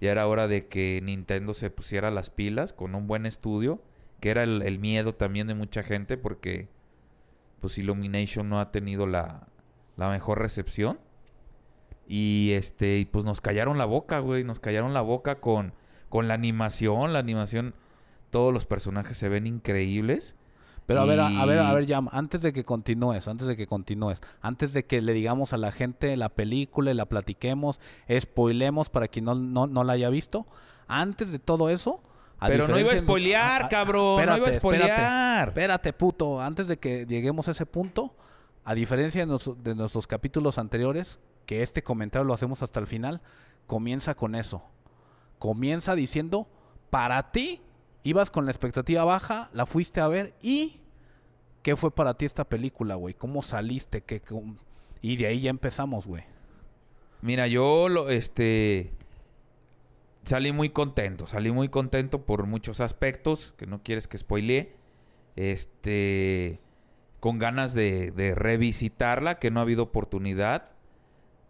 ya 0.00 0.12
era 0.12 0.26
hora 0.26 0.48
de 0.48 0.66
que 0.66 1.00
Nintendo 1.02 1.54
se 1.54 1.70
pusiera 1.70 2.10
las 2.10 2.30
pilas 2.30 2.72
con 2.72 2.94
un 2.94 3.06
buen 3.06 3.26
estudio, 3.26 3.82
que 4.20 4.30
era 4.30 4.42
el, 4.42 4.78
miedo 4.78 5.14
también 5.14 5.46
de 5.46 5.54
mucha 5.54 5.82
gente 5.82 6.18
porque, 6.18 6.68
pues, 7.60 7.78
Illumination 7.78 8.48
no 8.48 8.60
ha 8.60 8.70
tenido 8.70 9.06
la, 9.06 9.48
la 9.96 10.10
mejor 10.10 10.38
recepción. 10.38 11.00
Y 12.06 12.50
este, 12.54 12.98
y 12.98 13.04
pues 13.04 13.24
nos 13.24 13.40
callaron 13.40 13.78
la 13.78 13.84
boca, 13.84 14.18
güey, 14.18 14.42
nos 14.42 14.58
callaron 14.58 14.92
la 14.94 15.00
boca 15.00 15.36
con, 15.36 15.72
con 16.08 16.26
la 16.26 16.34
animación, 16.34 17.12
la 17.12 17.20
animación 17.20 17.72
todos 18.30 18.52
los 18.54 18.64
personajes 18.66 19.16
se 19.16 19.28
ven 19.28 19.46
increíbles. 19.46 20.36
Pero 20.86 21.02
a 21.02 21.04
ver, 21.04 21.20
a, 21.20 21.44
ver, 21.46 21.58
a 21.60 21.72
ver, 21.72 21.86
Jam, 21.86 22.08
antes 22.10 22.42
de 22.42 22.52
que 22.52 22.64
continúes, 22.64 23.28
antes 23.28 23.46
de 23.46 23.56
que 23.56 23.66
continúes, 23.68 24.20
antes 24.40 24.72
de 24.72 24.86
que 24.86 25.00
le 25.00 25.12
digamos 25.12 25.52
a 25.52 25.56
la 25.56 25.70
gente 25.70 26.16
la 26.16 26.30
película 26.30 26.90
y 26.90 26.94
la 26.94 27.06
platiquemos, 27.06 27.78
spoilemos 28.18 28.88
para 28.88 29.06
quien 29.06 29.24
no, 29.26 29.36
no, 29.36 29.68
no 29.68 29.84
la 29.84 29.92
haya 29.92 30.10
visto, 30.10 30.46
antes 30.88 31.30
de 31.30 31.38
todo 31.38 31.68
eso, 31.70 32.00
A 32.40 32.48
Pero 32.48 32.66
no 32.66 32.78
iba 32.78 32.90
a 32.90 32.94
de- 32.94 33.00
spoilear, 33.00 33.62
Ah, 33.62 33.64
ah, 33.66 33.68
cabrón. 33.68 34.16
no 34.16 34.22
iba 34.22 34.32
a 34.32 34.50
espérate, 34.50 34.58
spoilear. 34.58 35.48
Espérate, 35.48 35.92
puto. 35.92 36.40
Antes 36.40 36.66
de 36.68 36.78
que 36.78 37.04
lleguemos 37.06 37.46
a 37.48 37.50
ese 37.50 37.66
punto, 37.66 38.14
a 38.64 38.72
diferencia 38.74 39.20
de, 39.20 39.26
nos- 39.26 39.62
de 39.62 39.74
nuestros 39.74 40.06
capítulos 40.06 40.56
anteriores, 40.56 41.20
que 41.44 41.62
este 41.62 41.82
comentario 41.82 42.24
lo 42.24 42.32
hacemos 42.32 42.62
hasta 42.62 42.80
el 42.80 42.86
final, 42.86 43.20
comienza 43.66 44.14
con 44.14 44.34
eso. 44.34 44.62
Comienza 45.38 45.94
diciendo, 45.94 46.48
para 46.88 47.30
ti, 47.30 47.60
ibas 48.02 48.30
con 48.30 48.44
la 48.44 48.50
expectativa 48.50 49.04
baja, 49.04 49.50
la 49.52 49.66
fuiste 49.66 50.00
a 50.00 50.08
ver 50.08 50.34
y... 50.42 50.80
¿Qué 51.62 51.76
fue 51.76 51.94
para 51.94 52.14
ti 52.14 52.24
esta 52.24 52.44
película, 52.44 52.94
güey? 52.94 53.14
¿Cómo 53.14 53.42
saliste? 53.42 54.00
¿Qué, 54.02 54.22
Y 55.02 55.16
de 55.16 55.26
ahí 55.26 55.42
ya 55.42 55.50
empezamos, 55.50 56.06
güey. 56.06 56.24
Mira, 57.20 57.46
yo 57.46 57.88
lo, 57.88 58.08
este 58.08 58.92
salí 60.24 60.52
muy 60.52 60.70
contento, 60.70 61.26
salí 61.26 61.50
muy 61.50 61.68
contento 61.68 62.24
por 62.24 62.46
muchos 62.46 62.80
aspectos, 62.80 63.52
que 63.56 63.66
no 63.66 63.82
quieres 63.82 64.08
que 64.08 64.16
spoilee. 64.16 64.74
Este 65.36 66.58
con 67.20 67.38
ganas 67.38 67.74
de, 67.74 68.10
de 68.12 68.34
revisitarla, 68.34 69.38
que 69.38 69.50
no 69.50 69.60
ha 69.60 69.64
habido 69.64 69.82
oportunidad, 69.82 70.70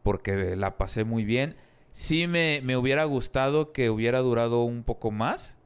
porque 0.02 0.56
la 0.56 0.76
pasé 0.76 1.04
muy 1.04 1.24
bien. 1.24 1.56
Sí 1.92 2.26
me, 2.26 2.60
me 2.64 2.76
hubiera 2.76 3.04
gustado 3.04 3.72
que 3.72 3.90
hubiera 3.90 4.18
durado 4.18 4.64
un 4.64 4.82
poco 4.82 5.12
más. 5.12 5.56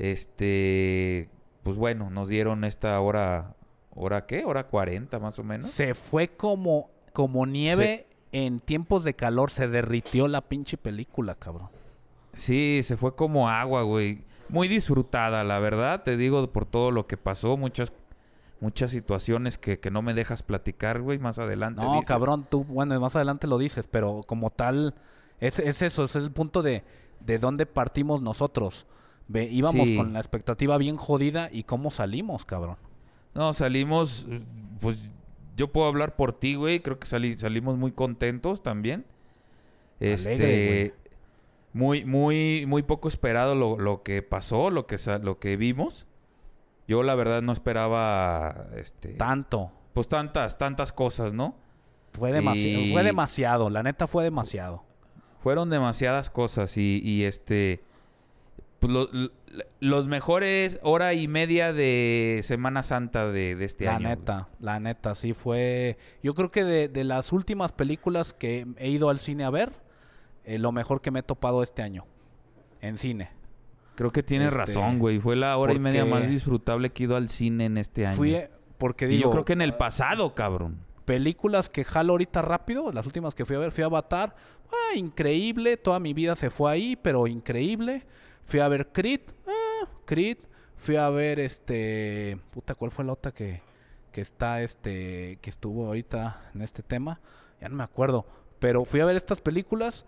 Este, 0.00 1.28
pues 1.62 1.76
bueno, 1.76 2.08
nos 2.08 2.26
dieron 2.26 2.64
esta 2.64 2.98
hora, 3.00 3.54
¿hora 3.94 4.24
qué? 4.24 4.46
Hora 4.46 4.66
40 4.66 5.18
más 5.18 5.38
o 5.38 5.44
menos. 5.44 5.66
Se 5.66 5.92
fue 5.94 6.28
como, 6.28 6.88
como 7.12 7.44
nieve 7.44 8.06
en 8.32 8.60
tiempos 8.60 9.04
de 9.04 9.12
calor. 9.12 9.50
Se 9.50 9.68
derritió 9.68 10.26
la 10.26 10.40
pinche 10.40 10.78
película, 10.78 11.34
cabrón. 11.34 11.68
Sí, 12.32 12.80
se 12.82 12.96
fue 12.96 13.14
como 13.14 13.50
agua, 13.50 13.82
güey. 13.82 14.24
Muy 14.48 14.68
disfrutada, 14.68 15.44
la 15.44 15.58
verdad. 15.58 16.02
Te 16.02 16.16
digo 16.16 16.50
por 16.50 16.64
todo 16.64 16.92
lo 16.92 17.06
que 17.06 17.18
pasó. 17.18 17.58
Muchas, 17.58 17.92
muchas 18.58 18.92
situaciones 18.92 19.58
que, 19.58 19.80
que 19.80 19.90
no 19.90 20.00
me 20.00 20.14
dejas 20.14 20.42
platicar, 20.42 21.02
güey. 21.02 21.18
Más 21.18 21.38
adelante. 21.38 21.82
No, 21.82 21.92
dices. 21.92 22.08
cabrón, 22.08 22.46
tú, 22.48 22.64
bueno, 22.64 22.98
más 23.00 23.16
adelante 23.16 23.46
lo 23.46 23.58
dices, 23.58 23.86
pero 23.86 24.22
como 24.26 24.48
tal, 24.48 24.94
es, 25.40 25.58
es 25.58 25.82
eso, 25.82 26.04
es 26.04 26.16
el 26.16 26.32
punto 26.32 26.62
de, 26.62 26.84
de 27.20 27.38
dónde 27.38 27.66
partimos 27.66 28.22
nosotros. 28.22 28.86
Ve, 29.32 29.44
íbamos 29.44 29.86
Sí. 29.86 29.96
con 29.96 30.12
la 30.12 30.18
expectativa 30.18 30.76
bien 30.76 30.96
jodida 30.96 31.48
y 31.52 31.62
cómo 31.62 31.92
salimos, 31.92 32.44
cabrón. 32.44 32.76
No, 33.32 33.52
salimos. 33.52 34.26
Pues 34.80 34.98
yo 35.56 35.68
puedo 35.70 35.86
hablar 35.86 36.16
por 36.16 36.32
ti, 36.32 36.56
güey. 36.56 36.80
Creo 36.80 36.98
que 36.98 37.06
salí, 37.06 37.38
salimos 37.38 37.78
muy 37.78 37.92
contentos 37.92 38.60
también. 38.64 39.04
Este. 40.00 40.32
Alegre, 40.32 40.94
muy, 41.72 42.04
muy, 42.04 42.64
muy 42.66 42.82
poco 42.82 43.06
esperado 43.06 43.54
lo, 43.54 43.78
lo 43.78 44.02
que 44.02 44.22
pasó, 44.22 44.70
lo 44.70 44.86
que, 44.88 44.96
lo 45.22 45.38
que 45.38 45.56
vimos. 45.56 46.06
Yo 46.88 47.04
la 47.04 47.14
verdad 47.14 47.40
no 47.40 47.52
esperaba. 47.52 48.66
Este. 48.76 49.10
Tanto. 49.10 49.70
pues 49.92 50.08
tantas, 50.08 50.58
tantas 50.58 50.92
cosas, 50.92 51.32
¿no? 51.32 51.54
Fue, 52.14 52.32
demasiado, 52.32 52.80
Y- 52.82 52.92
fue 52.92 53.04
demasiado, 53.04 53.70
la 53.70 53.84
neta 53.84 54.08
fue 54.08 54.24
demasiado. 54.24 54.82
Fueron 55.40 55.70
demasiadas 55.70 56.30
cosas 56.30 56.76
y, 56.76 57.00
y, 57.04 57.22
este... 57.24 57.82
pues, 58.80 58.92
lo- 58.92 59.08
lo- 59.12 59.30
los 59.80 60.06
mejores 60.06 60.78
hora 60.82 61.12
y 61.14 61.26
media 61.28 61.72
de 61.72 62.40
Semana 62.42 62.82
Santa 62.82 63.26
de, 63.30 63.54
de 63.56 63.64
este 63.64 63.84
la 63.86 63.96
año. 63.96 64.00
güey. 64.08 64.16
neta, 64.16 64.48
la 64.60 64.80
neta, 64.80 65.14
sí 65.14 65.32
fue... 65.34 65.98
Yo 66.22 66.34
creo 66.34 66.50
que 66.50 66.64
de, 66.64 66.88
de 66.88 67.04
las 67.04 67.32
últimas 67.32 67.72
películas 67.72 68.32
que 68.34 68.66
he 68.78 68.88
ido 68.90 69.08
al 69.10 69.18
cine 69.20 69.44
a 69.44 69.50
ver, 69.50 69.72
eh, 70.44 70.58
lo 70.58 70.72
mejor 70.72 71.00
que 71.00 71.10
me 71.10 71.20
he 71.20 71.22
topado 71.22 71.62
este 71.62 71.82
año, 71.82 72.04
en 72.80 72.96
cine. 72.98 73.30
Creo 73.96 74.12
que 74.12 74.22
tienes 74.22 74.48
Este, 74.48 74.58
razón, 74.58 74.98
güey. 74.98 75.18
Fue 75.18 75.36
la 75.36 75.56
hora 75.58 75.72
y 75.74 75.78
media 75.78 76.04
más 76.04 76.28
disfrutable 76.28 76.90
que 76.90 77.02
he 77.02 77.06
ido 77.06 77.16
al 77.16 77.28
cine 77.28 77.66
en 77.66 77.76
este 77.76 78.06
año. 78.06 78.16
Fui, 78.16 78.36
porque 78.78 79.04
y 79.06 79.08
digo... 79.08 79.24
yo 79.24 79.30
creo 79.30 79.44
que 79.44 79.52
en 79.52 79.60
el 79.62 79.74
pasado, 79.74 80.34
cabrón. 80.34 80.78
películas 81.04 81.68
que 81.68 81.84
jalo 81.84 82.12
ahorita 82.12 82.40
rápido, 82.40 82.92
las 82.92 83.04
últimas 83.04 83.34
que 83.34 83.44
fui 83.44 83.56
a 83.56 83.58
ver, 83.58 83.72
fui 83.72 83.82
a 83.82 83.86
Avatar, 83.86 84.34
ah, 84.70 84.94
increíble, 84.96 85.76
toda 85.76 85.98
mi 86.00 86.14
vida 86.14 86.36
se 86.36 86.50
fue 86.50 86.70
ahí, 86.70 86.96
pero 86.96 87.26
increíble. 87.26 88.06
Fui 88.50 88.58
a 88.58 88.66
ver 88.66 88.88
Creed, 88.90 89.20
ah, 89.46 89.86
Creed, 90.04 90.38
fui 90.76 90.96
a 90.96 91.08
ver 91.08 91.38
este, 91.38 92.36
puta, 92.50 92.74
¿cuál 92.74 92.90
fue 92.90 93.04
la 93.04 93.12
otra 93.12 93.30
que, 93.30 93.62
que 94.10 94.20
está, 94.20 94.60
este, 94.60 95.38
que 95.40 95.50
estuvo 95.50 95.86
ahorita 95.86 96.50
en 96.52 96.62
este 96.62 96.82
tema? 96.82 97.20
Ya 97.60 97.68
no 97.68 97.76
me 97.76 97.84
acuerdo, 97.84 98.26
pero 98.58 98.84
fui 98.84 98.98
a 98.98 99.04
ver 99.04 99.14
estas 99.14 99.40
películas, 99.40 100.04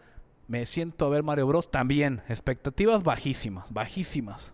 me 0.49 0.67
siento 0.67 1.07
a 1.07 1.09
ver 1.09 1.23
Mario 1.23 1.47
Bros. 1.47 1.71
También, 1.71 2.21
expectativas 2.29 3.05
bajísimas, 3.05 3.73
bajísimas. 3.73 4.53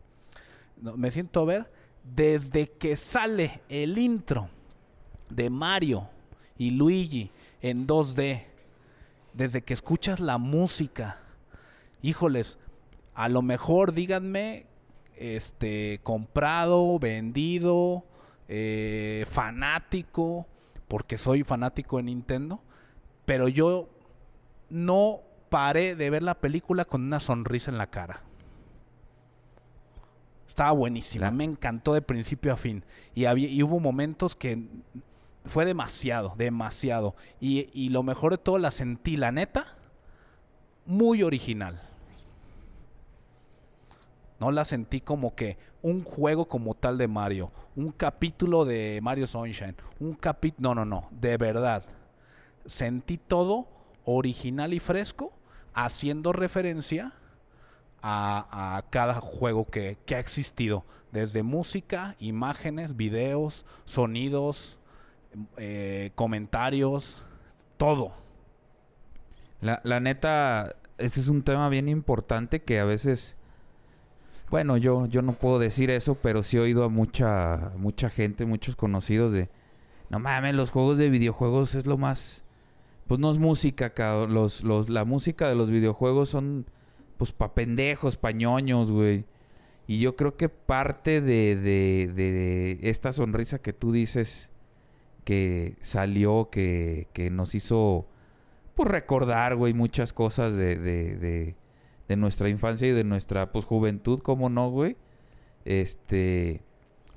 Me 0.82 1.10
siento 1.10 1.40
a 1.40 1.46
ver 1.46 1.72
desde 2.04 2.70
que 2.70 2.94
sale 2.94 3.62
el 3.70 3.96
intro 3.96 4.50
de 5.30 5.48
Mario 5.48 6.10
y 6.58 6.72
Luigi 6.72 7.30
en 7.62 7.86
2D, 7.86 8.44
desde 9.32 9.62
que 9.62 9.72
escuchas 9.72 10.20
la 10.20 10.36
música, 10.36 11.22
híjoles, 12.02 12.58
a 13.18 13.28
lo 13.28 13.42
mejor 13.42 13.92
díganme, 13.94 14.66
este, 15.16 15.98
comprado, 16.04 17.00
vendido, 17.00 18.04
eh, 18.46 19.24
fanático, 19.28 20.46
porque 20.86 21.18
soy 21.18 21.42
fanático 21.42 21.96
de 21.96 22.04
Nintendo, 22.04 22.60
pero 23.24 23.48
yo 23.48 23.88
no 24.70 25.18
paré 25.48 25.96
de 25.96 26.10
ver 26.10 26.22
la 26.22 26.36
película 26.36 26.84
con 26.84 27.02
una 27.02 27.18
sonrisa 27.18 27.72
en 27.72 27.78
la 27.78 27.88
cara. 27.88 28.22
Estaba 30.46 30.70
buenísima, 30.70 31.24
La- 31.26 31.30
me 31.32 31.42
encantó 31.42 31.94
de 31.94 32.02
principio 32.02 32.52
a 32.52 32.56
fin. 32.56 32.84
Y, 33.16 33.24
había, 33.24 33.48
y 33.48 33.60
hubo 33.64 33.80
momentos 33.80 34.36
que 34.36 34.62
fue 35.44 35.64
demasiado, 35.64 36.34
demasiado. 36.36 37.16
Y, 37.40 37.68
y 37.72 37.88
lo 37.88 38.04
mejor 38.04 38.30
de 38.30 38.38
todo 38.38 38.58
la 38.58 38.70
sentí, 38.70 39.16
la 39.16 39.32
neta, 39.32 39.76
muy 40.86 41.24
original. 41.24 41.82
No 44.40 44.52
la 44.52 44.64
sentí 44.64 45.00
como 45.00 45.34
que 45.34 45.58
un 45.82 46.04
juego 46.04 46.46
como 46.46 46.74
tal 46.74 46.96
de 46.96 47.08
Mario, 47.08 47.50
un 47.74 47.90
capítulo 47.90 48.64
de 48.64 49.00
Mario 49.02 49.26
Sunshine, 49.26 49.74
un 49.98 50.14
capítulo... 50.14 50.74
No, 50.74 50.74
no, 50.74 50.84
no, 50.84 51.08
de 51.10 51.36
verdad. 51.36 51.84
Sentí 52.66 53.18
todo 53.18 53.66
original 54.04 54.74
y 54.74 54.80
fresco, 54.80 55.32
haciendo 55.74 56.32
referencia 56.32 57.14
a, 58.00 58.76
a 58.76 58.82
cada 58.90 59.14
juego 59.14 59.66
que, 59.66 59.98
que 60.06 60.14
ha 60.14 60.20
existido. 60.20 60.84
Desde 61.10 61.42
música, 61.42 62.14
imágenes, 62.20 62.96
videos, 62.96 63.64
sonidos, 63.86 64.78
eh, 65.56 66.12
comentarios, 66.14 67.24
todo. 67.76 68.12
La, 69.60 69.80
la 69.84 70.00
neta, 70.00 70.76
ese 70.98 71.20
es 71.20 71.28
un 71.28 71.42
tema 71.42 71.68
bien 71.68 71.88
importante 71.88 72.62
que 72.62 72.78
a 72.78 72.84
veces... 72.84 73.36
Bueno, 74.50 74.76
yo, 74.76 75.06
yo 75.06 75.22
no 75.22 75.34
puedo 75.34 75.58
decir 75.58 75.90
eso, 75.90 76.14
pero 76.14 76.42
sí 76.42 76.56
he 76.56 76.60
oído 76.60 76.84
a 76.84 76.88
mucha, 76.88 77.72
mucha 77.76 78.10
gente, 78.10 78.46
muchos 78.46 78.76
conocidos 78.76 79.32
de... 79.32 79.48
No 80.10 80.18
mames, 80.18 80.54
los 80.54 80.70
juegos 80.70 80.96
de 80.96 81.10
videojuegos 81.10 81.74
es 81.74 81.86
lo 81.86 81.98
más... 81.98 82.44
Pues 83.06 83.20
no 83.20 83.30
es 83.30 83.38
música, 83.38 83.90
cabrón. 83.90 84.34
Los, 84.34 84.64
los, 84.64 84.88
la 84.88 85.04
música 85.04 85.48
de 85.48 85.54
los 85.54 85.70
videojuegos 85.70 86.30
son... 86.30 86.66
Pues 87.18 87.32
pa' 87.32 87.54
pendejos, 87.54 88.16
pa' 88.16 88.32
ñoños, 88.32 88.90
güey. 88.90 89.24
Y 89.86 89.98
yo 90.00 90.16
creo 90.16 90.36
que 90.36 90.48
parte 90.48 91.20
de, 91.20 91.56
de, 91.56 92.12
de 92.14 92.78
esta 92.82 93.12
sonrisa 93.12 93.58
que 93.58 93.72
tú 93.72 93.92
dices 93.92 94.50
que 95.24 95.76
salió, 95.82 96.48
que, 96.50 97.08
que 97.12 97.28
nos 97.30 97.54
hizo 97.54 98.06
pues 98.74 98.88
recordar, 98.88 99.56
güey, 99.56 99.74
muchas 99.74 100.12
cosas 100.12 100.54
de, 100.54 100.76
de, 100.76 101.16
de, 101.16 101.56
de 102.08 102.16
nuestra 102.16 102.48
infancia 102.48 102.88
y 102.88 102.92
de 102.92 103.04
nuestra 103.04 103.52
pues 103.52 103.64
juventud, 103.64 104.20
¿cómo 104.20 104.48
no, 104.48 104.70
güey? 104.70 104.96
Este, 105.64 106.62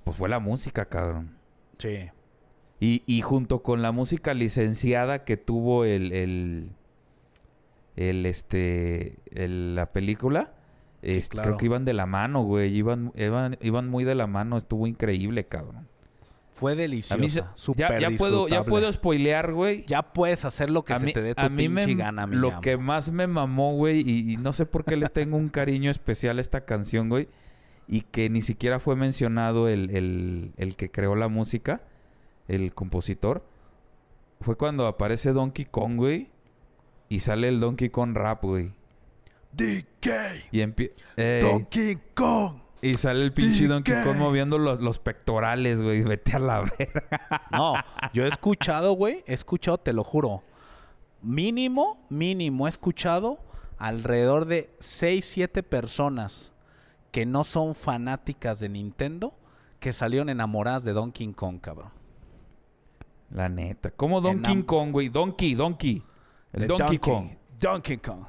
pues 0.04 0.18
fue 0.18 0.30
la 0.30 0.40
música, 0.40 0.86
cabrón. 0.86 1.38
Sí. 1.78 2.10
Y, 2.80 3.04
y 3.06 3.22
junto 3.22 3.64
con 3.64 3.82
la 3.82 3.92
música 3.92 4.34
licenciada 4.34 5.24
que 5.24 5.38
tuvo 5.38 5.86
el, 5.86 6.12
el, 6.12 6.72
el 7.96 8.26
este, 8.26 9.18
el- 9.32 9.76
la 9.76 9.92
película, 9.92 10.54
este, 11.02 11.32
claro. 11.34 11.50
creo 11.50 11.58
que 11.58 11.66
iban 11.66 11.86
de 11.86 11.94
la 11.94 12.06
mano, 12.06 12.44
güey, 12.44 12.76
iban, 12.76 13.12
iban, 13.16 13.58
iban 13.62 13.88
muy 13.90 14.04
de 14.04 14.16
la 14.16 14.28
mano, 14.28 14.58
estuvo 14.58 14.88
increíble, 14.88 15.46
cabrón. 15.48 15.88
Fue 16.62 16.72
A 16.72 16.76
deliciosa. 16.76 17.18
mí 17.20 17.28
se- 17.28 17.40
ya, 17.42 17.52
súper 17.56 18.00
ya 18.00 18.12
puedo, 18.12 18.48
ya 18.48 18.64
puedo 18.64 18.94
spoilear, 18.94 19.52
güey. 19.52 19.84
Ya 19.86 20.02
puedes 20.14 20.46
hacer 20.46 20.70
lo 20.70 20.86
que 20.86 20.94
a 20.94 21.00
se 21.00 21.06
mí, 21.08 21.12
te 21.14 21.22
dé 21.22 21.36
tu 21.36 21.42
a 21.42 21.50
mí 21.50 21.68
me, 21.68 21.86
pinche 21.86 22.02
gana, 22.02 22.26
mi 22.28 22.36
lo 22.38 22.62
que 22.62 22.78
más 22.78 23.12
me 23.12 23.28
mamó, 23.28 23.74
güey, 23.74 24.00
y, 24.08 24.32
y 24.32 24.38
no 24.38 24.54
sé 24.54 24.66
por 24.66 24.86
qué 24.86 24.96
le 24.96 25.10
tengo 25.10 25.36
un 25.36 25.50
cariño 25.50 25.92
especial 25.92 26.38
a 26.38 26.42
esta 26.42 26.64
canción, 26.66 27.10
güey, 27.10 27.28
y 27.88 28.02
que 28.02 28.30
ni 28.30 28.42
siquiera 28.42 28.80
fue 28.80 28.96
mencionado 28.96 29.68
el, 29.68 29.90
el, 29.90 30.52
el 30.56 30.76
que 30.76 30.90
creó 30.90 31.16
la 31.16 31.28
música, 31.28 31.82
el 32.48 32.74
compositor, 32.74 33.44
fue 34.40 34.56
cuando 34.56 34.88
aparece 34.88 35.34
Donkey 35.34 35.66
Kong, 35.66 35.96
güey, 35.98 36.28
y 37.10 37.20
sale 37.20 37.48
el 37.50 37.60
Donkey 37.60 37.90
Kong 37.90 38.16
rap, 38.16 38.44
güey. 38.44 38.72
DK, 39.54 40.08
Y, 40.52 40.62
Donkey 41.42 41.98
Kong. 42.14 42.58
Y 42.82 42.96
sale 42.96 43.24
el 43.24 43.32
pinche 43.34 43.68
Donkey. 43.68 43.94
Kong 44.04 44.18
moviendo 44.18 44.58
los, 44.58 44.82
los 44.82 45.00
pectorales, 45.00 45.82
güey. 45.82 46.04
Vete 46.04 46.36
a 46.36 46.40
la 46.40 46.62
verga. 46.62 47.48
No, 47.52 47.74
yo 48.14 48.26
he 48.26 48.28
escuchado, 48.28 48.94
güey, 48.94 49.24
he 49.28 49.34
escuchado, 49.34 49.78
te 49.78 49.94
lo 49.94 50.04
juro. 50.04 50.44
Mínimo, 51.22 52.04
mínimo, 52.10 52.66
he 52.68 52.70
escuchado 52.70 53.40
alrededor 53.78 54.46
de 54.46 54.70
6, 54.80 55.24
7 55.26 55.64
personas 55.64 56.52
que 57.12 57.26
no 57.26 57.44
son 57.44 57.76
fanáticas 57.76 58.60
de 58.60 58.70
Nintendo 58.70 59.34
que 59.80 59.94
salieron 59.94 60.30
enamoradas 60.30 60.84
de 60.84 60.94
Donkey 60.94 61.34
Kong, 61.34 61.60
cabrón. 61.60 61.90
La 63.32 63.50
neta. 63.50 63.92
¿Cómo 63.92 64.22
Donkey 64.22 64.54
Enam- 64.56 64.66
Kong, 64.66 64.92
güey? 64.92 65.10
Donkey, 65.10 65.56
Donkey. 65.56 66.04
El 66.54 66.62
De 66.62 66.68
Donkey, 66.68 66.98
Kong. 67.00 67.30
Donkey 67.60 67.98
Kong. 67.98 68.24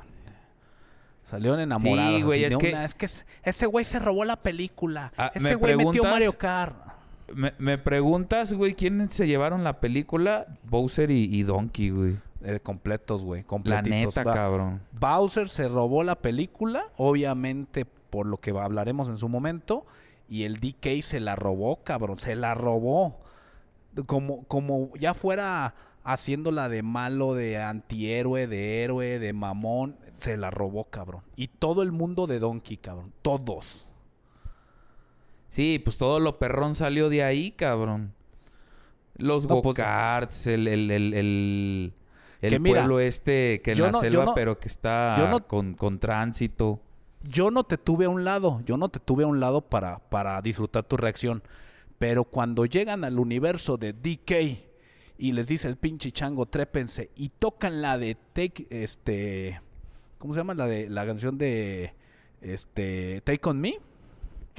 Salieron 1.32 1.60
enamorados. 1.60 2.14
Sí, 2.16 2.22
güey, 2.22 2.44
es 2.44 2.56
que- 2.58 2.68
una, 2.72 2.84
es 2.84 2.94
que 2.94 3.06
ese- 3.42 3.66
güey 3.66 3.86
se 3.86 3.98
robó 3.98 4.24
la 4.26 4.36
película. 4.36 5.12
Ah, 5.16 5.32
ese 5.34 5.42
¿me 5.42 5.54
güey 5.54 5.76
metió? 5.76 6.04
Mario 6.04 6.34
Kart. 6.34 6.76
Me, 7.34 7.54
me 7.56 7.78
preguntas, 7.78 8.52
güey, 8.52 8.74
¿quién 8.74 9.08
se 9.08 9.26
llevaron 9.26 9.64
la 9.64 9.80
película? 9.80 10.46
Bowser 10.64 11.10
y, 11.10 11.24
y 11.34 11.42
Donkey, 11.42 11.88
güey. 11.88 12.16
Eh, 12.44 12.60
completos, 12.62 13.24
güey. 13.24 13.46
La 13.64 13.80
neta, 13.80 14.22
Va- 14.24 14.34
cabrón. 14.34 14.82
Bowser 14.92 15.48
se 15.48 15.68
robó 15.68 16.02
la 16.04 16.16
película, 16.16 16.84
obviamente 16.98 17.86
por 17.86 18.26
lo 18.26 18.36
que 18.36 18.50
hablaremos 18.50 19.08
en 19.08 19.16
su 19.16 19.30
momento, 19.30 19.86
y 20.28 20.42
el 20.44 20.60
DK 20.60 21.00
se 21.02 21.18
la 21.20 21.34
robó, 21.34 21.76
cabrón, 21.82 22.18
se 22.18 22.36
la 22.36 22.54
robó. 22.54 23.18
Como, 24.06 24.44
como 24.44 24.90
ya 24.98 25.14
fuera 25.14 25.74
haciéndola 26.04 26.68
de 26.68 26.82
malo, 26.82 27.34
de 27.34 27.58
antihéroe, 27.62 28.46
de 28.46 28.82
héroe, 28.82 29.18
de 29.18 29.32
mamón, 29.32 29.96
se 30.22 30.36
la 30.36 30.50
robó, 30.50 30.84
cabrón. 30.84 31.22
Y 31.36 31.48
todo 31.48 31.82
el 31.82 31.92
mundo 31.92 32.26
de 32.26 32.38
Donkey, 32.38 32.76
cabrón, 32.78 33.12
todos. 33.22 33.86
Sí, 35.50 35.78
pues 35.82 35.98
todo 35.98 36.18
lo 36.20 36.38
perrón 36.38 36.74
salió 36.74 37.08
de 37.08 37.22
ahí, 37.22 37.50
cabrón. 37.50 38.14
Los 39.16 39.42
No, 39.46 39.60
pues- 39.62 39.76
go-karts, 39.76 40.46
el, 40.46 40.66
el, 40.66 40.90
el, 40.90 41.14
el, 41.14 41.92
el 42.40 42.50
Que 42.50 42.58
mira, 42.58 42.80
pueblo 42.80 43.00
este 43.00 43.60
que 43.62 43.72
en 43.72 43.82
la 43.82 43.90
no- 43.90 44.00
selva, 44.00 44.24
no- 44.26 44.34
pero 44.34 44.58
que 44.58 44.68
está 44.68 45.42
con 45.74 45.98
tránsito. 45.98 46.80
Yo 47.24 47.50
no 47.50 47.64
te 47.64 47.78
tuve 47.78 48.06
a 48.06 48.08
un 48.08 48.24
lado, 48.24 48.62
yo 48.64 48.76
no 48.76 48.88
te 48.88 48.98
tuve 48.98 49.24
a 49.24 49.26
un 49.28 49.38
lado 49.38 49.60
para, 49.60 49.98
para 50.08 50.40
disfrutar 50.42 50.84
tu 50.84 50.96
reacción. 50.96 51.42
Pero 51.98 52.24
cuando 52.24 52.64
llegan 52.66 53.04
al 53.04 53.18
universo 53.20 53.76
de 53.76 53.92
DK 53.92 54.58
y 55.18 55.32
les 55.32 55.46
dice 55.46 55.68
el 55.68 55.76
pinche 55.76 56.10
chango, 56.10 56.46
trépense, 56.46 57.10
y 57.14 57.28
tocan 57.28 57.80
la 57.80 57.96
de 57.96 58.16
Take, 58.32 58.66
este, 58.70 59.60
¿cómo 60.22 60.34
se 60.34 60.38
llama? 60.40 60.54
La 60.54 60.68
de 60.68 60.88
la 60.88 61.04
canción 61.04 61.36
de, 61.36 61.92
este, 62.40 63.20
Take 63.22 63.40
on 63.48 63.60
Me. 63.60 63.74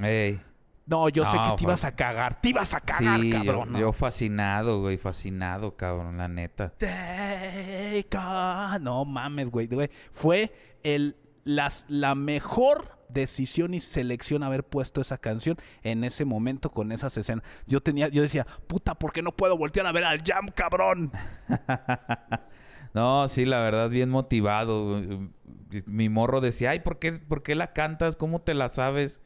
Ey. 0.02 0.42
No, 0.86 1.08
yo 1.08 1.24
sé 1.24 1.38
que 1.38 1.56
te 1.58 1.64
ibas 1.64 1.86
a 1.86 1.96
cagar, 1.96 2.42
te 2.42 2.50
ibas 2.50 2.74
a 2.74 2.82
cagar, 2.82 3.22
Sí, 3.22 3.30
cabrón. 3.32 3.74
yo 3.78 3.94
fascinado, 3.94 4.82
güey, 4.82 4.98
fascinado, 4.98 5.78
cabrón, 5.78 6.18
la 6.18 6.28
neta. 6.28 6.74
Take 6.78 8.06
on- 8.18 8.84
No 8.84 9.06
mames, 9.06 9.50
güey. 9.50 9.68
güey. 9.68 9.90
Fue 10.12 10.54
el, 10.84 11.16
las, 11.46 11.86
la 11.88 12.16
mejor 12.16 12.98
decisión 13.08 13.74
y 13.74 13.80
selección 13.80 14.44
haber 14.44 14.66
puesto 14.66 15.00
esa 15.00 15.18
canción 15.18 15.56
en 15.84 16.04
ese 16.04 16.26
momento 16.26 16.70
con 16.72 16.92
esas 16.92 17.16
escenas. 17.16 17.46
Yo 17.66 17.80
tenía, 17.80 18.10
yo 18.10 18.22
decía, 18.22 18.46
puta, 18.68 18.94
¿por 18.96 19.14
qué 19.14 19.22
no 19.22 19.32
puedo 19.32 19.56
voltear 19.56 19.86
a 19.88 19.94
ver 19.94 20.04
al 20.04 20.22
Jam, 20.22 20.50
cabrón? 20.54 21.14
No, 22.94 23.28
sí, 23.28 23.46
la 23.46 23.60
verdad, 23.62 23.90
bien 23.90 24.10
motivado. 24.10 25.02
Mi 25.86 26.10
morro 26.10 26.42
decía, 26.42 26.72
ay, 26.72 26.80
¿por 26.82 27.00
qué, 27.00 27.14
¿por 27.14 27.42
qué 27.42 27.56
la 27.56 27.74
cantas? 27.74 28.16
¿Cómo 28.16 28.42
te 28.42 28.54
la 28.54 28.70
sabes? 28.70 29.20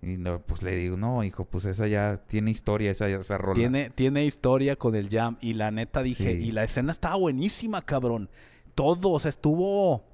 Y 0.00 0.16
no, 0.18 0.40
pues 0.40 0.62
le 0.62 0.74
digo, 0.76 0.96
no, 0.96 1.22
hijo, 1.24 1.44
pues 1.44 1.64
esa 1.66 1.86
ya 1.86 2.22
tiene 2.26 2.50
historia, 2.50 2.90
esa, 2.90 3.08
esa 3.08 3.38
rola. 3.38 3.54
Tiene, 3.54 3.90
tiene 3.90 4.24
historia 4.24 4.76
con 4.76 4.94
el 4.94 5.08
Jam. 5.10 5.36
Y 5.40 5.54
la 5.54 5.70
neta 5.70 6.02
dije, 6.02 6.34
Sí. 6.36 6.42
y 6.44 6.50
la 6.50 6.64
escena 6.64 6.92
estaba 6.92 7.16
buenísima, 7.16 7.82
cabrón. 7.82 8.30
Todo, 8.74 9.10
o 9.10 9.18
sea, 9.20 9.28
estuvo. 9.30 10.04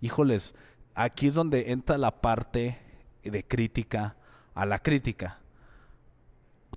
Híjoles, 0.00 0.54
aquí 0.94 1.28
es 1.28 1.34
donde 1.34 1.70
entra 1.72 1.96
la 1.98 2.20
parte 2.20 2.78
de 3.22 3.44
crítica 3.44 4.16
a 4.54 4.66
la 4.66 4.78
crítica. 4.80 5.38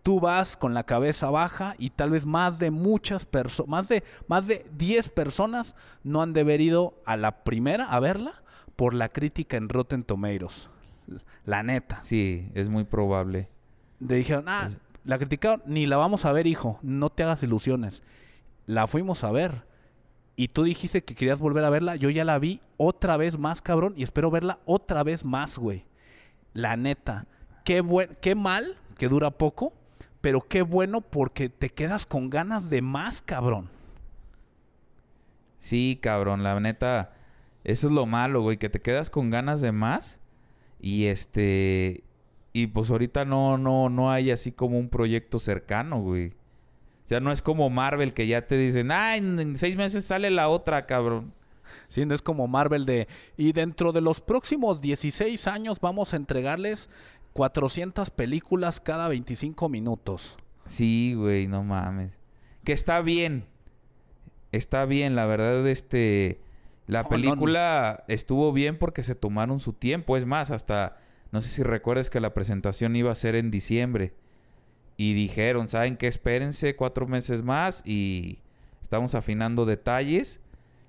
Tú 0.06 0.20
vas 0.20 0.56
con 0.56 0.76
la 0.76 0.84
cabeza 0.84 1.32
baja 1.32 1.74
y 1.80 1.90
tal 1.90 2.12
vez 2.12 2.28
más 2.28 2.60
de 2.60 2.70
muchas 2.70 3.26
personas, 3.26 3.68
más 3.68 3.88
de, 3.88 4.04
más 4.28 4.46
de 4.46 4.64
10 4.78 5.10
personas 5.10 5.76
no 6.04 6.22
han 6.22 6.32
de 6.32 6.42
haber 6.42 6.62
ido 6.62 7.02
a 7.08 7.18
la 7.18 7.44
primera 7.44 7.86
a 7.86 8.00
verla 8.00 8.44
por 8.76 8.94
la 8.94 9.10
crítica 9.10 9.58
en 9.58 9.68
Rotten 9.68 10.04
Tomatoes. 10.04 10.70
La 11.44 11.64
neta. 11.64 12.04
Sí, 12.04 12.52
es 12.54 12.70
muy 12.70 12.84
probable. 12.84 13.50
Le 14.00 14.14
dijeron, 14.14 14.46
ah, 14.48 14.70
la 15.06 15.18
criticaron, 15.18 15.64
ni 15.66 15.88
la 15.88 15.98
vamos 15.98 16.26
a 16.26 16.32
ver, 16.32 16.46
hijo, 16.46 16.78
no 16.84 17.10
te 17.10 17.24
hagas 17.24 17.42
ilusiones. 17.42 18.04
La 18.68 18.86
fuimos 18.86 19.24
a 19.24 19.32
ver. 19.32 19.64
Y 20.36 20.50
tú 20.50 20.62
dijiste 20.62 21.04
que 21.04 21.16
querías 21.16 21.40
volver 21.40 21.64
a 21.64 21.72
verla, 21.72 21.96
yo 21.96 22.12
ya 22.12 22.26
la 22.26 22.38
vi 22.38 22.62
otra 22.78 23.18
vez 23.18 23.40
más, 23.40 23.64
cabrón, 23.64 23.96
y 23.98 24.04
espero 24.04 24.30
verla 24.30 24.60
otra 24.66 25.02
vez 25.02 25.26
más, 25.26 25.58
güey. 25.58 25.86
La 26.54 26.78
neta. 26.78 27.26
Qué, 27.64 27.82
buen, 27.82 28.18
qué 28.22 28.36
mal, 28.36 28.78
que 29.00 29.08
dura 29.08 29.32
poco, 29.32 29.74
pero 30.26 30.42
qué 30.42 30.64
bueno 30.64 31.02
porque 31.02 31.50
te 31.50 31.70
quedas 31.70 32.08
con 32.08 32.32
ganas 32.32 32.72
de 32.72 32.82
más, 32.82 33.22
cabrón. 33.22 33.70
Sí, 35.60 36.00
cabrón, 36.02 36.42
la 36.42 36.60
neta, 36.60 37.14
eso 37.64 37.86
es 37.86 37.94
lo 37.94 38.08
malo, 38.08 38.42
güey, 38.42 38.58
que 38.58 38.68
te 38.68 38.82
quedas 38.82 39.12
con 39.12 39.30
ganas 39.30 39.62
de 39.62 39.72
más 39.72 40.20
y 40.80 41.06
este 41.06 42.04
y 42.54 42.66
pues 42.66 42.90
ahorita 42.90 43.24
no 43.24 43.60
no 43.60 43.90
no 43.90 44.10
hay 44.10 44.32
así 44.32 44.52
como 44.52 44.80
un 44.80 44.90
proyecto 44.90 45.38
cercano, 45.38 46.02
güey. 46.02 46.30
O 46.30 47.08
sea, 47.08 47.20
no 47.20 47.32
es 47.32 47.44
como 47.44 47.70
Marvel 47.70 48.16
que 48.16 48.26
ya 48.26 48.48
te 48.48 48.58
dicen, 48.58 48.92
"Ah, 48.92 49.18
en, 49.18 49.40
en 49.40 49.58
seis 49.58 49.76
meses 49.76 50.06
sale 50.06 50.32
la 50.32 50.50
otra, 50.50 50.88
cabrón." 50.88 51.34
Sí, 51.88 52.06
no 52.06 52.16
es 52.16 52.22
como 52.22 52.48
Marvel 52.48 52.86
de... 52.86 53.08
Y 53.38 53.52
dentro 53.54 53.92
de 53.92 54.02
los 54.02 54.22
próximos 54.22 54.82
16 54.82 55.48
años 55.48 55.80
vamos 55.80 56.14
a 56.14 56.18
entregarles 56.18 56.90
400 57.36 58.12
películas 58.12 58.80
cada 58.80 59.10
25 59.10 59.68
minutos. 59.68 60.38
Sí, 60.68 61.16
güey, 61.18 61.48
no 61.48 61.66
mames. 61.66 62.14
Que 62.64 62.72
está 62.72 63.02
bien. 63.02 63.44
Está 64.54 64.86
bien, 64.86 65.16
la 65.16 65.26
verdad, 65.26 65.68
este... 65.68 66.40
La 66.88 67.00
No, 67.00 67.04
no, 67.04 67.10
película 67.10 68.06
estuvo 68.08 68.54
bien 68.54 68.78
porque 68.78 69.04
se 69.04 69.16
tomaron 69.16 69.60
su 69.60 69.74
tiempo. 69.74 70.16
Es 70.16 70.26
más, 70.26 70.50
hasta... 70.50 70.96
No 71.34 71.42
sé 71.42 71.50
si 71.50 71.62
recuerdas 71.62 72.10
que 72.10 72.22
la 72.22 72.34
presentación 72.34 72.96
iba 72.96 73.12
a 73.12 73.16
ser 73.16 73.36
en 73.36 73.52
diciembre. 73.52 74.14
Y 74.96 75.14
dijeron, 75.14 75.68
¿saben 75.68 75.98
qué? 75.98 76.08
Espérense 76.08 76.78
cuatro 76.78 77.06
meses 77.06 77.44
más 77.44 77.82
y 77.84 78.40
estamos 78.82 79.14
afinando 79.14 79.66
detalles. 79.66 80.40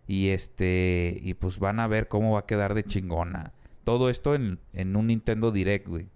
Y 0.07 0.29
este... 0.29 1.19
Y 1.23 1.35
pues 1.35 1.59
van 1.59 1.81
a 1.81 1.89
ver 1.89 2.07
cómo 2.07 2.35
va 2.35 2.41
a 2.41 2.47
quedar 2.47 2.75
de 2.75 2.85
chingona. 2.85 3.53
Todo 3.83 4.11
esto 4.11 4.37
en, 4.37 4.61
en 4.75 4.95
un 4.95 5.09
Nintendo 5.09 5.51
Direct, 5.51 5.89
güey. 5.89 6.07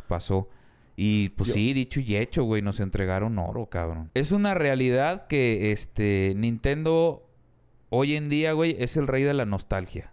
Pasó. 0.00 0.48
Y 0.96 1.30
pues 1.30 1.48
Yo- 1.48 1.54
sí, 1.54 1.72
dicho 1.72 2.00
y 2.00 2.16
hecho, 2.16 2.44
güey, 2.44 2.62
nos 2.62 2.80
entregaron 2.80 3.38
oro, 3.38 3.66
cabrón. 3.66 4.10
Es 4.14 4.32
una 4.32 4.54
realidad 4.54 5.26
que 5.26 5.72
este 5.72 6.32
Nintendo 6.36 7.28
hoy 7.90 8.16
en 8.16 8.28
día, 8.28 8.52
güey, 8.52 8.76
es 8.78 8.96
el 8.96 9.06
rey 9.06 9.22
de 9.22 9.34
la 9.34 9.44
nostalgia. 9.44 10.12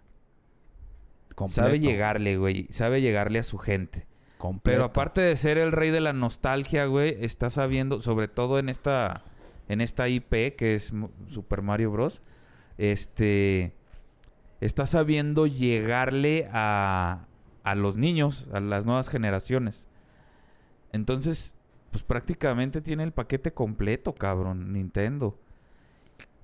Completo, 1.34 1.62
Sabe 1.68 1.78
llegarle, 1.80 2.36
güey, 2.36 2.66
sabe 2.70 3.00
llegarle 3.00 3.38
a 3.38 3.42
su 3.44 3.56
gente. 3.58 4.06
completo. 4.36 4.62
Pero 4.76 4.84
aparte 4.84 5.20
de 5.20 5.36
ser 5.36 5.58
el 5.58 5.70
rey 5.72 5.90
de 5.90 6.00
la 6.00 6.12
nostalgia, 6.14 6.86
güey, 6.86 7.16
está 7.20 7.50
sabiendo, 7.50 8.00
sobre 8.00 8.26
todo 8.28 8.58
en 8.58 8.68
esta 8.68 9.22
en 9.68 9.80
esta 9.80 10.08
IP 10.08 10.56
que 10.56 10.74
es 10.74 10.92
Super 11.28 11.62
Mario 11.62 11.90
Bros. 11.92 12.22
Este 12.78 13.72
está 14.60 14.84
sabiendo 14.86 15.46
llegarle 15.46 16.48
a 16.52 17.26
a 17.70 17.76
los 17.76 17.96
niños, 17.96 18.48
a 18.52 18.58
las 18.58 18.84
nuevas 18.84 19.08
generaciones. 19.08 19.86
Entonces, 20.92 21.54
pues 21.92 22.02
prácticamente 22.02 22.80
tiene 22.80 23.04
el 23.04 23.12
paquete 23.12 23.52
completo, 23.52 24.12
cabrón, 24.12 24.72
Nintendo. 24.72 25.38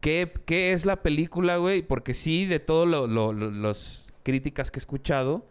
¿Qué, 0.00 0.32
qué 0.46 0.72
es 0.72 0.86
la 0.86 1.02
película, 1.02 1.56
güey? 1.56 1.82
Porque 1.82 2.14
sí, 2.14 2.46
de 2.46 2.60
todas 2.60 3.10
las 3.10 4.06
críticas 4.22 4.70
que 4.70 4.78
he 4.78 4.80
escuchado, 4.80 5.44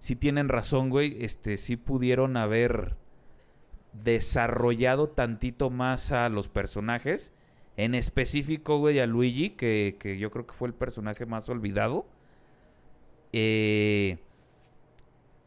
sí 0.00 0.16
tienen 0.16 0.48
razón, 0.48 0.88
güey. 0.88 1.22
Este, 1.22 1.58
sí 1.58 1.76
pudieron 1.76 2.38
haber 2.38 2.96
desarrollado 3.92 5.10
tantito 5.10 5.68
más 5.68 6.10
a 6.10 6.30
los 6.30 6.48
personajes. 6.48 7.32
En 7.76 7.94
específico, 7.94 8.78
güey, 8.78 8.98
a 8.98 9.06
Luigi, 9.06 9.50
que, 9.50 9.96
que 9.98 10.16
yo 10.16 10.30
creo 10.30 10.46
que 10.46 10.54
fue 10.54 10.68
el 10.68 10.74
personaje 10.74 11.26
más 11.26 11.50
olvidado. 11.50 12.06
Eh, 13.34 14.16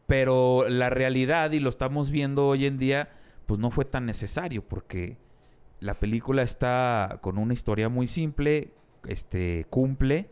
pero 0.06 0.68
la 0.68 0.90
realidad, 0.90 1.52
y 1.52 1.60
lo 1.60 1.70
estamos 1.70 2.10
viendo 2.10 2.46
hoy 2.46 2.66
en 2.66 2.78
día, 2.78 3.10
pues 3.46 3.60
no 3.60 3.70
fue 3.70 3.84
tan 3.84 4.06
necesario, 4.06 4.62
porque 4.66 5.16
la 5.80 5.94
película 5.94 6.42
está 6.42 7.18
con 7.20 7.38
una 7.38 7.54
historia 7.54 7.88
muy 7.88 8.06
simple, 8.06 8.72
este, 9.06 9.66
cumple, 9.70 10.28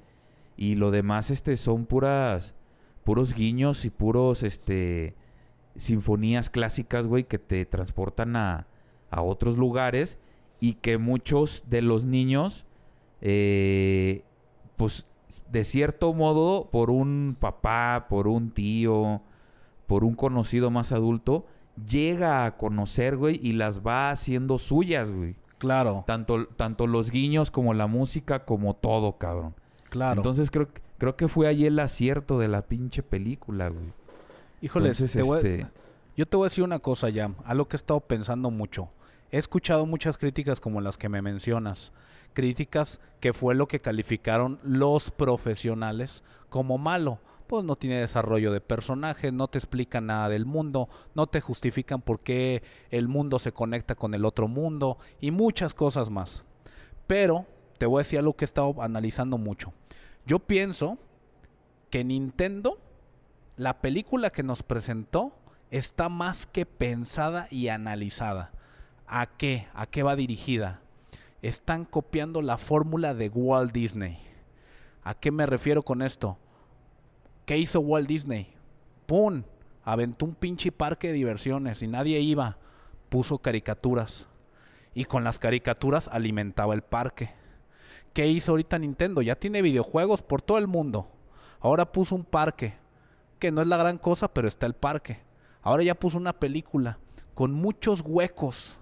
y 0.57 0.77
lo 0.77 0.91
demás, 0.91 1.31
este, 1.31 1.57
son 1.57 1.87
puras, 1.87 2.55
puros 3.05 3.35
guiños 3.35 3.85
y 3.85 3.91
puros, 3.91 4.43
este, 4.43 5.15
sinfonías 5.77 6.51
clásicas, 6.51 7.07
güey, 7.07 7.25
que 7.25 7.39
te 7.39 7.67
transportan 7.67 8.37
a, 8.37 8.69
a 9.11 9.23
otros 9.23 9.57
lugares 9.57 10.19
y 10.61 10.75
que 10.75 10.99
muchos 10.99 11.65
de 11.69 11.83
los 11.83 12.05
niños, 12.05 12.65
eh, 13.21 14.25
pues, 14.77 15.07
de 15.51 15.65
cierto 15.65 16.13
modo, 16.15 16.71
por 16.71 16.91
un 16.91 17.37
papá, 17.39 18.07
por 18.09 18.29
un 18.29 18.51
tío, 18.51 19.23
por 19.87 20.05
un 20.05 20.15
conocido 20.15 20.71
más 20.71 20.93
adulto, 20.93 21.45
llega 21.89 22.45
a 22.45 22.57
conocer, 22.57 23.17
güey, 23.17 23.39
y 23.43 23.53
las 23.53 23.81
va 23.85 24.11
haciendo 24.11 24.59
suyas, 24.59 25.11
güey. 25.11 25.37
Claro, 25.59 26.05
Tanto, 26.07 26.47
tanto 26.47 26.87
los 26.87 27.11
guiños 27.11 27.51
como 27.51 27.75
la 27.75 27.87
música, 27.87 28.45
como 28.45 28.75
todo, 28.75 29.19
cabrón. 29.19 29.55
claro. 29.89 30.19
Entonces 30.21 30.51
creo, 30.51 30.73
que- 30.73 30.83
creo 30.99 31.17
que 31.17 31.29
fue 31.29 31.47
ahí 31.47 31.65
el 31.67 31.79
acierto 31.79 32.39
de 32.39 32.49
la 32.49 32.63
pinche 32.63 33.03
película, 33.03 33.69
güey. 33.69 33.93
Híjole, 34.61 34.89
Entonces, 34.91 35.13
te 35.13 35.23
voy 35.23 35.37
a- 35.37 35.41
este, 35.41 35.67
yo 36.17 36.27
te 36.27 36.37
voy 36.37 36.45
a 36.47 36.49
decir 36.49 36.65
una 36.65 36.79
cosa, 36.81 37.09
Jam, 37.13 37.35
algo 37.45 37.67
que 37.69 37.77
he 37.77 37.79
estado 37.79 38.01
pensando 38.01 38.51
mucho. 38.51 38.89
He 39.31 39.39
escuchado 39.39 39.87
muchas 39.87 40.17
críticas 40.19 40.61
como 40.61 40.81
las 40.81 40.97
que 40.99 41.09
me 41.09 41.23
mencionas. 41.23 41.93
Críticas 42.35 43.01
que 43.21 43.33
fue 43.33 43.55
lo 43.55 43.69
que 43.69 43.81
calificaron 43.81 44.59
los 44.65 45.11
profesionales 45.11 46.23
como 46.49 46.79
malo. 46.79 47.19
Pues 47.47 47.63
no 47.65 47.77
tiene 47.77 48.01
desarrollo 48.01 48.53
de 48.53 48.61
personaje, 48.61 49.31
no 49.31 49.49
te 49.49 49.59
explican 49.59 50.07
nada 50.07 50.29
del 50.29 50.47
mundo, 50.47 50.89
no 51.15 51.27
te 51.27 51.41
justifican 51.41 52.01
por 52.01 52.21
qué 52.21 52.63
el 52.91 53.07
mundo 53.07 53.39
se 53.39 53.53
conecta 53.53 53.95
con 53.95 54.15
el 54.15 54.25
otro 54.25 54.49
mundo 54.49 54.99
y 55.21 55.31
muchas 55.31 55.75
cosas 55.75 56.09
más. 56.09 56.45
Pero 57.07 57.47
te 57.79 57.87
voy 57.87 57.99
a 57.99 58.05
decir 58.05 58.19
algo 58.19 58.35
que 58.35 58.45
he 58.45 58.47
estado 58.47 58.83
analizando 58.83 59.37
mucho. 59.37 59.73
Yo 60.27 60.39
pienso 60.39 60.97
que 61.91 62.03
Nintendo, 62.03 62.79
la 63.57 63.81
película 63.81 64.31
que 64.31 64.43
nos 64.43 64.63
presentó, 64.63 65.33
está 65.71 66.09
más 66.09 66.47
que 66.47 66.65
pensada 66.65 67.47
y 67.51 67.69
analizada. 67.69 68.53
¿A 69.07 69.27
qué? 69.27 69.69
¿A 69.75 69.87
qué 69.87 70.03
va 70.03 70.17
dirigida? 70.17 70.81
Están 71.43 71.85
copiando 71.85 72.41
la 72.41 72.57
fórmula 72.57 73.13
de 73.13 73.29
Walt 73.29 73.73
Disney. 73.73 74.19
¿A 75.03 75.15
qué 75.15 75.31
me 75.31 75.45
refiero 75.45 75.83
con 75.83 76.01
esto? 76.01 76.39
¿Qué 77.45 77.59
hizo 77.59 77.81
Walt 77.81 78.09
Disney? 78.09 78.55
¡Pum! 79.07 79.43
Aventó 79.85 80.25
un 80.25 80.35
pinche 80.35 80.73
parque 80.73 81.09
de 81.09 81.13
diversiones 81.13 81.83
y 81.83 81.87
nadie 81.87 82.21
iba. 82.21 82.57
Puso 83.11 83.39
caricaturas. 83.39 84.29
Y 84.95 85.05
con 85.05 85.25
las 85.25 85.39
caricaturas 85.39 86.09
alimentaba 86.09 86.73
el 86.73 86.81
parque. 86.81 87.31
¿Qué 88.15 88.27
hizo 88.29 88.53
ahorita 88.53 88.79
Nintendo? 88.79 89.21
Ya 89.21 89.37
tiene 89.37 89.61
videojuegos 89.61 90.23
por 90.23 90.41
todo 90.41 90.57
el 90.57 90.69
mundo. 90.69 91.11
Ahora 91.61 91.93
puso 91.93 92.15
un 92.15 92.25
parque. 92.25 92.75
Que 93.39 93.51
no 93.51 93.61
es 93.61 93.67
la 93.67 93.77
gran 93.77 93.99
cosa, 93.99 94.33
pero 94.33 94.49
está 94.49 94.65
el 94.65 94.75
parque. 94.75 95.21
Ahora 95.61 95.83
ya 95.83 95.95
puso 95.95 96.17
una 96.17 96.33
película 96.33 96.99
con 97.35 97.53
muchos 97.53 98.01
huecos. 98.01 98.79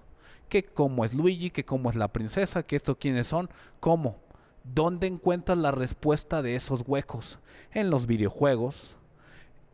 Que 0.48 0.62
cómo 0.62 1.04
es 1.04 1.14
Luigi, 1.14 1.50
que 1.50 1.64
cómo 1.64 1.90
es 1.90 1.96
la 1.96 2.12
princesa, 2.12 2.62
que 2.62 2.76
esto 2.76 2.96
quiénes 2.96 3.26
son, 3.26 3.50
cómo. 3.80 4.18
¿Dónde 4.64 5.06
encuentras 5.06 5.58
la 5.58 5.70
respuesta 5.70 6.42
de 6.42 6.54
esos 6.56 6.82
huecos? 6.86 7.38
En 7.72 7.90
los 7.90 8.06
videojuegos, 8.06 8.96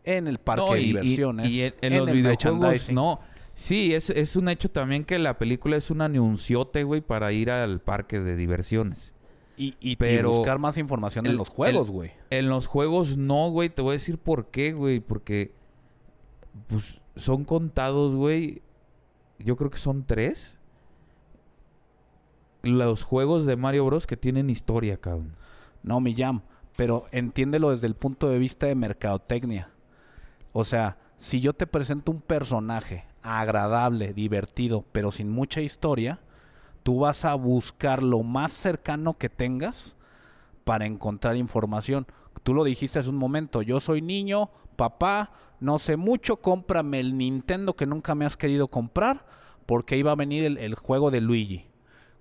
en 0.04 0.26
el 0.28 0.38
parque 0.38 0.64
no, 0.66 0.72
de 0.74 0.80
y- 0.80 0.84
diversiones, 0.86 1.48
Y, 1.52 1.62
en, 1.62 1.74
en 1.82 1.96
los 1.98 2.08
el 2.08 2.14
videojuegos, 2.14 2.90
no. 2.90 3.20
Sí, 3.54 3.92
es, 3.94 4.10
es 4.10 4.36
un 4.36 4.48
hecho 4.48 4.70
también 4.70 5.04
que 5.04 5.18
la 5.18 5.36
película 5.36 5.76
es 5.76 5.90
un 5.90 6.00
anunciote, 6.00 6.84
güey, 6.84 7.00
para 7.00 7.32
ir 7.32 7.50
al 7.50 7.80
parque 7.80 8.20
de 8.20 8.36
diversiones. 8.36 9.14
Y, 9.56 9.74
y- 9.80 9.90
y 9.92 9.96
pero 9.96 10.30
buscar 10.30 10.60
más 10.60 10.76
información 10.76 11.26
en 11.26 11.36
los 11.36 11.48
juegos, 11.48 11.90
güey. 11.90 12.12
En 12.30 12.48
los 12.48 12.68
juegos 12.68 13.16
no, 13.16 13.50
güey. 13.50 13.68
Te 13.68 13.82
voy 13.82 13.90
a 13.90 13.92
decir 13.94 14.16
por 14.16 14.46
qué, 14.52 14.72
güey. 14.72 15.00
Porque, 15.00 15.52
pues, 16.68 17.00
son 17.16 17.44
contados, 17.44 18.14
güey. 18.14 18.62
Yo 19.40 19.56
creo 19.56 19.70
que 19.70 19.78
son 19.78 20.04
tres. 20.04 20.56
Los 22.62 23.04
juegos 23.04 23.46
de 23.46 23.56
Mario 23.56 23.86
Bros. 23.86 24.06
que 24.06 24.16
tienen 24.16 24.50
historia, 24.50 24.96
cabrón. 24.96 25.36
No, 25.82 26.00
mi 26.00 26.14
jam. 26.14 26.42
Pero 26.76 27.06
entiéndelo 27.12 27.70
desde 27.70 27.86
el 27.86 27.94
punto 27.94 28.28
de 28.28 28.38
vista 28.38 28.66
de 28.66 28.74
mercadotecnia. 28.74 29.70
O 30.52 30.64
sea, 30.64 30.98
si 31.16 31.40
yo 31.40 31.52
te 31.52 31.66
presento 31.66 32.12
un 32.12 32.20
personaje 32.20 33.04
agradable, 33.22 34.14
divertido, 34.14 34.84
pero 34.92 35.10
sin 35.10 35.30
mucha 35.30 35.60
historia, 35.60 36.20
tú 36.82 37.00
vas 37.00 37.24
a 37.24 37.34
buscar 37.34 38.02
lo 38.02 38.22
más 38.22 38.52
cercano 38.52 39.18
que 39.18 39.28
tengas 39.28 39.96
para 40.64 40.86
encontrar 40.86 41.36
información. 41.36 42.06
Tú 42.42 42.54
lo 42.54 42.64
dijiste 42.64 42.98
hace 42.98 43.10
un 43.10 43.16
momento, 43.16 43.62
yo 43.62 43.80
soy 43.80 44.00
niño, 44.00 44.50
papá, 44.76 45.32
no 45.60 45.78
sé 45.78 45.96
mucho, 45.96 46.36
cómprame 46.36 47.00
el 47.00 47.18
Nintendo 47.18 47.74
que 47.74 47.86
nunca 47.86 48.14
me 48.14 48.24
has 48.24 48.36
querido 48.36 48.68
comprar, 48.68 49.26
porque 49.66 49.96
iba 49.96 50.12
a 50.12 50.16
venir 50.16 50.44
el, 50.44 50.58
el 50.58 50.74
juego 50.74 51.10
de 51.10 51.20
Luigi. 51.20 51.67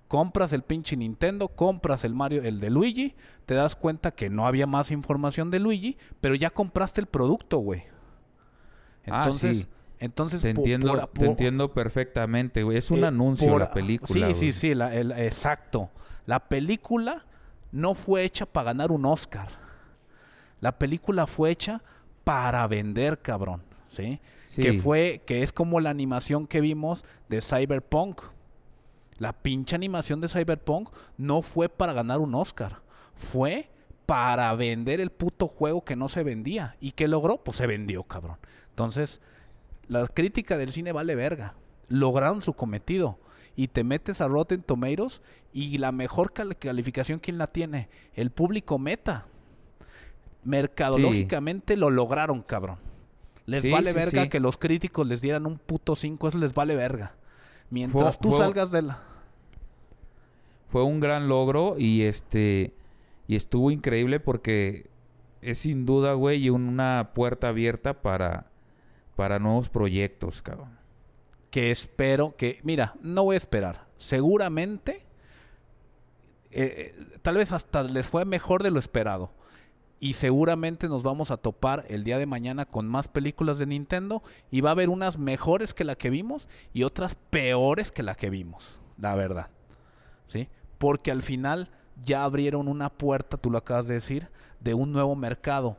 Compras 0.08 0.52
el 0.54 0.62
pinche 0.62 0.96
Nintendo, 0.96 1.48
compras 1.48 2.02
el 2.04 2.14
Mario, 2.14 2.42
el 2.42 2.60
de 2.60 2.70
Luigi, 2.70 3.14
te 3.46 3.54
das 3.54 3.76
cuenta 3.76 4.10
que 4.10 4.30
no 4.30 4.46
había 4.46 4.66
más 4.66 4.90
información 4.90 5.50
de 5.50 5.58
Luigi, 5.60 5.98
pero 6.20 6.34
ya 6.34 6.48
compraste 6.50 7.00
el 7.02 7.06
producto, 7.06 7.58
güey. 7.58 7.82
Ah, 9.06 9.24
Entonces, 9.24 9.58
sí. 9.60 9.66
entonces 10.00 10.40
Te 10.42 10.50
entiendo, 10.50 10.88
por- 10.92 11.00
te 11.00 11.06
por- 11.20 11.24
entiendo 11.26 11.72
perfectamente, 11.74 12.62
güey. 12.62 12.78
Es 12.78 12.90
un 12.90 13.00
eh, 13.04 13.06
anuncio 13.06 13.48
por- 13.50 13.60
la 13.60 13.70
película. 13.72 14.12
Sí, 14.12 14.20
güey. 14.20 14.34
sí, 14.34 14.52
sí, 14.52 14.74
la- 14.74 14.94
el- 14.94 15.12
exacto. 15.12 15.90
La 16.26 16.48
película 16.48 17.26
no 17.72 17.94
fue 17.94 18.24
hecha 18.24 18.46
para 18.46 18.64
ganar 18.66 18.90
un 18.92 19.04
Oscar. 19.06 19.48
La 20.60 20.78
película 20.78 21.26
fue 21.26 21.50
hecha 21.50 21.82
para 22.24 22.66
vender, 22.66 23.20
cabrón, 23.20 23.62
¿sí? 23.88 24.20
Sí. 24.48 24.62
Que 24.62 24.72
fue, 24.80 25.22
que 25.26 25.42
es 25.42 25.52
como 25.52 25.80
la 25.80 25.90
animación 25.90 26.46
que 26.46 26.60
vimos 26.60 27.04
de 27.28 27.40
Cyberpunk. 27.42 28.22
La 29.18 29.32
pinche 29.32 29.74
animación 29.74 30.20
de 30.20 30.28
Cyberpunk 30.28 30.90
no 31.16 31.42
fue 31.42 31.68
para 31.68 31.92
ganar 31.92 32.20
un 32.20 32.34
Oscar. 32.34 32.80
Fue 33.14 33.68
para 34.06 34.54
vender 34.54 35.00
el 35.00 35.10
puto 35.10 35.48
juego 35.48 35.84
que 35.84 35.96
no 35.96 36.08
se 36.08 36.22
vendía. 36.22 36.76
¿Y 36.80 36.92
qué 36.92 37.08
logró? 37.08 37.38
Pues 37.38 37.56
se 37.56 37.66
vendió, 37.66 38.04
cabrón. 38.04 38.36
Entonces, 38.70 39.20
la 39.88 40.06
crítica 40.06 40.56
del 40.56 40.72
cine 40.72 40.92
vale 40.92 41.14
verga. 41.14 41.54
Lograron 41.88 42.42
su 42.42 42.52
cometido. 42.52 43.18
Y 43.56 43.68
te 43.68 43.82
metes 43.82 44.20
a 44.20 44.28
Rotten 44.28 44.62
Tomatoes 44.62 45.20
y 45.52 45.78
la 45.78 45.90
mejor 45.90 46.32
cal- 46.32 46.56
calificación, 46.56 47.18
¿quién 47.18 47.38
la 47.38 47.48
tiene? 47.48 47.88
El 48.14 48.30
público 48.30 48.78
meta. 48.78 49.26
Mercadológicamente 50.44 51.76
lo 51.76 51.90
lograron, 51.90 52.42
cabrón. 52.42 52.78
Les 53.46 53.62
Sí, 53.62 53.70
vale 53.70 53.92
sí, 53.92 53.98
verga 53.98 54.28
que 54.28 54.40
los 54.40 54.56
críticos 54.58 55.06
les 55.06 55.20
dieran 55.20 55.46
un 55.46 55.58
puto 55.58 55.96
5, 55.96 56.28
eso 56.28 56.38
les 56.38 56.54
vale 56.54 56.76
verga. 56.76 57.14
Mientras 57.70 58.16
Fue- 58.16 58.22
tú 58.22 58.30
fue- 58.30 58.38
salgas 58.38 58.70
de 58.70 58.82
la... 58.82 59.02
Fue 60.68 60.84
un 60.84 61.00
gran 61.00 61.28
logro 61.28 61.76
y 61.78 62.02
este 62.02 62.74
y 63.26 63.36
estuvo 63.36 63.70
increíble 63.70 64.20
porque 64.20 64.90
es 65.40 65.58
sin 65.58 65.86
duda, 65.86 66.12
güey, 66.14 66.50
una 66.50 67.12
puerta 67.14 67.48
abierta 67.48 68.02
para 68.02 68.50
para 69.16 69.38
nuevos 69.38 69.68
proyectos, 69.68 70.42
cabrón. 70.42 70.78
que 71.50 71.70
espero 71.70 72.36
que, 72.36 72.60
mira, 72.62 72.94
no 73.00 73.24
voy 73.24 73.34
a 73.34 73.38
esperar. 73.38 73.86
Seguramente, 73.96 75.06
eh, 76.50 76.94
eh, 76.96 77.18
tal 77.22 77.36
vez 77.36 77.50
hasta 77.52 77.82
les 77.82 78.06
fue 78.06 78.24
mejor 78.26 78.62
de 78.62 78.70
lo 78.70 78.78
esperado. 78.78 79.32
Y 80.00 80.12
seguramente 80.12 80.88
nos 80.88 81.02
vamos 81.02 81.30
a 81.30 81.36
topar 81.36 81.84
el 81.88 82.04
día 82.04 82.18
de 82.18 82.26
mañana 82.26 82.66
con 82.66 82.86
más 82.86 83.08
películas 83.08 83.58
de 83.58 83.66
Nintendo 83.66 84.22
y 84.50 84.60
va 84.60 84.70
a 84.70 84.72
haber 84.72 84.90
unas 84.90 85.18
mejores 85.18 85.74
que 85.74 85.84
la 85.84 85.96
que 85.96 86.10
vimos 86.10 86.48
y 86.72 86.84
otras 86.84 87.16
peores 87.16 87.90
que 87.90 88.04
la 88.04 88.14
que 88.14 88.30
vimos, 88.30 88.78
la 88.96 89.16
verdad. 89.16 89.50
¿Sí? 90.26 90.48
Porque 90.78 91.10
al 91.10 91.22
final 91.22 91.70
ya 92.04 92.22
abrieron 92.22 92.68
una 92.68 92.90
puerta, 92.90 93.36
tú 93.36 93.50
lo 93.50 93.58
acabas 93.58 93.88
de 93.88 93.94
decir, 93.94 94.28
de 94.60 94.74
un 94.74 94.92
nuevo 94.92 95.16
mercado. 95.16 95.76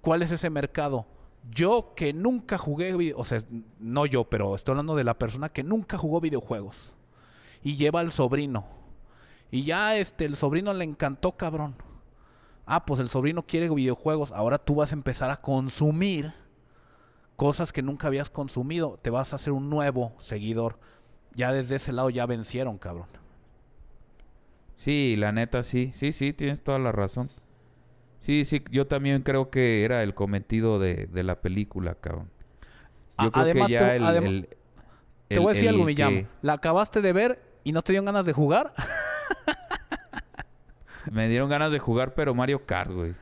¿Cuál 0.00 0.22
es 0.22 0.30
ese 0.30 0.48
mercado? 0.48 1.06
Yo 1.50 1.92
que 1.94 2.14
nunca 2.14 2.56
jugué, 2.56 3.12
o 3.14 3.24
sea, 3.24 3.42
no 3.78 4.06
yo, 4.06 4.24
pero 4.24 4.54
estoy 4.54 4.72
hablando 4.72 4.96
de 4.96 5.04
la 5.04 5.18
persona 5.18 5.50
que 5.50 5.62
nunca 5.62 5.98
jugó 5.98 6.20
videojuegos 6.20 6.94
y 7.62 7.76
lleva 7.76 8.00
al 8.00 8.12
sobrino. 8.12 8.64
Y 9.50 9.64
ya 9.64 9.96
este 9.96 10.24
el 10.24 10.36
sobrino 10.36 10.72
le 10.72 10.84
encantó, 10.84 11.32
cabrón. 11.32 11.74
Ah, 12.70 12.84
pues 12.84 13.00
el 13.00 13.08
sobrino 13.08 13.42
quiere 13.46 13.70
videojuegos, 13.70 14.30
ahora 14.32 14.58
tú 14.58 14.74
vas 14.74 14.92
a 14.92 14.94
empezar 14.94 15.30
a 15.30 15.38
consumir 15.40 16.34
cosas 17.36 17.72
que 17.72 17.80
nunca 17.82 18.08
habías 18.08 18.28
consumido, 18.28 18.98
te 19.00 19.08
vas 19.10 19.32
a 19.32 19.36
hacer 19.36 19.52
un 19.54 19.70
nuevo 19.70 20.12
seguidor. 20.18 20.78
Ya 21.34 21.50
desde 21.52 21.76
ese 21.76 21.92
lado 21.92 22.10
ya 22.10 22.26
vencieron, 22.26 22.76
cabrón. 22.78 23.06
Sí, 24.76 25.16
la 25.16 25.32
neta 25.32 25.62
sí. 25.62 25.90
Sí, 25.94 26.12
sí, 26.12 26.32
tienes 26.32 26.62
toda 26.62 26.78
la 26.78 26.92
razón. 26.92 27.30
Sí, 28.20 28.44
sí, 28.44 28.62
yo 28.70 28.86
también 28.86 29.22
creo 29.22 29.48
que 29.50 29.84
era 29.84 30.02
el 30.02 30.14
cometido 30.14 30.78
de, 30.78 31.06
de 31.06 31.22
la 31.22 31.40
película, 31.40 31.94
cabrón. 31.94 32.30
Yo 33.18 33.28
A- 33.28 33.30
creo 33.30 33.42
además 33.44 33.66
que 33.68 33.72
ya 33.72 33.78
te- 33.88 33.96
el, 33.96 34.02
adem- 34.02 34.26
el- 34.26 34.48
Te 35.28 35.34
el- 35.36 35.40
voy 35.40 35.50
a 35.50 35.54
decir 35.54 35.68
el 35.68 35.74
algo, 35.74 35.86
que- 35.86 35.92
Millán. 35.92 36.28
¿La 36.42 36.52
acabaste 36.54 37.00
de 37.00 37.12
ver 37.12 37.42
y 37.64 37.72
no 37.72 37.82
te 37.82 37.92
dieron 37.92 38.06
ganas 38.06 38.26
de 38.26 38.32
jugar? 38.32 38.74
Me 41.12 41.28
dieron 41.28 41.48
ganas 41.48 41.72
de 41.72 41.78
jugar, 41.78 42.14
pero 42.14 42.34
Mario 42.34 42.64
Kart, 42.66 42.90
güey. 42.90 43.14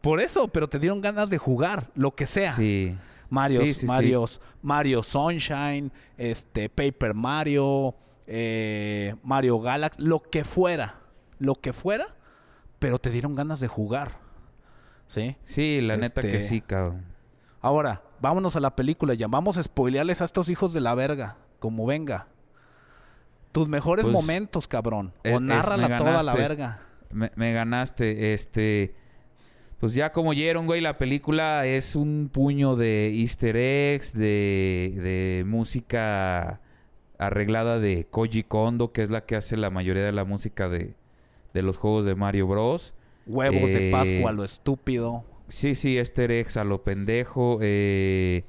Por 0.00 0.20
eso, 0.20 0.48
pero 0.48 0.68
te 0.68 0.78
dieron 0.78 1.00
ganas 1.00 1.28
de 1.30 1.38
jugar, 1.38 1.90
lo 1.94 2.14
que 2.14 2.26
sea. 2.26 2.52
Sí. 2.52 2.96
Mario, 3.30 3.60
Sí, 3.62 3.74
sí, 3.74 3.80
sí. 3.80 4.38
Mario, 4.62 5.02
Sunshine, 5.02 5.92
este, 6.16 6.68
Paper 6.68 7.14
Mario, 7.14 7.94
eh, 8.26 9.14
Mario 9.22 9.60
Galaxy, 9.60 10.00
lo 10.02 10.20
que 10.22 10.44
fuera, 10.44 11.00
lo 11.38 11.54
que 11.54 11.72
fuera, 11.72 12.06
pero 12.78 12.98
te 12.98 13.10
dieron 13.10 13.34
ganas 13.34 13.60
de 13.60 13.68
jugar. 13.68 14.18
¿Sí? 15.08 15.36
Sí, 15.44 15.80
la 15.80 15.96
neta 15.96 16.22
que 16.22 16.36
Este- 16.36 16.40
sí, 16.42 16.60
cabrón. 16.60 17.04
Ahora, 17.60 18.02
vámonos 18.20 18.56
a 18.56 18.60
la 18.60 18.76
película 18.76 19.14
ya. 19.14 19.26
Vamos 19.26 19.56
a 19.58 19.62
spoilearles 19.62 20.20
a 20.20 20.24
estos 20.24 20.48
hijos 20.48 20.72
de 20.72 20.80
la 20.80 20.94
verga, 20.94 21.36
como 21.58 21.86
venga. 21.86 22.28
Tus 23.52 23.68
mejores 23.68 24.04
Pues, 24.04 24.12
momentos, 24.12 24.68
cabrón. 24.68 25.12
O 25.24 25.28
es- 25.28 25.40
nárrala 25.40 25.98
toda 25.98 26.22
la 26.22 26.34
verga. 26.34 26.80
Me, 27.12 27.30
me 27.36 27.52
ganaste, 27.52 28.34
este... 28.34 28.94
Pues 29.80 29.94
ya 29.94 30.10
como 30.10 30.30
oyeron, 30.30 30.66
güey, 30.66 30.80
la 30.80 30.98
película 30.98 31.64
es 31.64 31.94
un 31.94 32.28
puño 32.32 32.74
de 32.74 33.14
easter 33.14 33.56
eggs, 33.56 34.12
de, 34.12 34.92
de 34.96 35.44
música 35.46 36.60
arreglada 37.16 37.78
de 37.78 38.04
Koji 38.10 38.42
Kondo, 38.42 38.90
que 38.92 39.04
es 39.04 39.10
la 39.10 39.24
que 39.24 39.36
hace 39.36 39.56
la 39.56 39.70
mayoría 39.70 40.04
de 40.04 40.10
la 40.10 40.24
música 40.24 40.68
de, 40.68 40.94
de 41.54 41.62
los 41.62 41.76
juegos 41.78 42.04
de 42.04 42.16
Mario 42.16 42.48
Bros. 42.48 42.92
Huevos 43.24 43.68
de 43.70 43.88
Eh, 43.88 43.92
Pascua, 43.92 44.32
lo 44.32 44.42
estúpido. 44.42 45.24
Sí, 45.46 45.76
sí, 45.76 45.96
easter 45.96 46.32
eggs 46.32 46.56
a 46.56 46.64
lo 46.64 46.82
pendejo. 46.82 47.60
eh, 47.62 48.44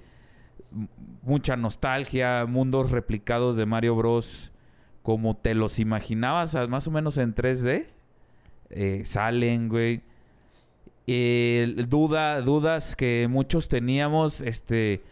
mucha 1.22 1.56
nostalgia, 1.58 2.46
mundos 2.48 2.90
replicados 2.90 3.56
de 3.56 3.68
Mario 3.68 3.96
Bros. 3.96 4.52
Como 5.04 5.38
te 5.38 5.54
los 5.54 5.78
imaginabas, 5.78 6.56
más 6.70 6.88
o 6.88 6.92
menos 6.92 7.20
en 7.20 7.36
3D. 7.36 7.86
Eh, 8.70 9.04
salen, 9.06 9.70
güey. 9.70 10.02
Eh, 11.08 11.86
duda, 11.88 12.42
dudas 12.42 12.96
que 12.96 13.28
muchos 13.30 13.68
teníamos, 13.68 14.42
este... 14.42 15.04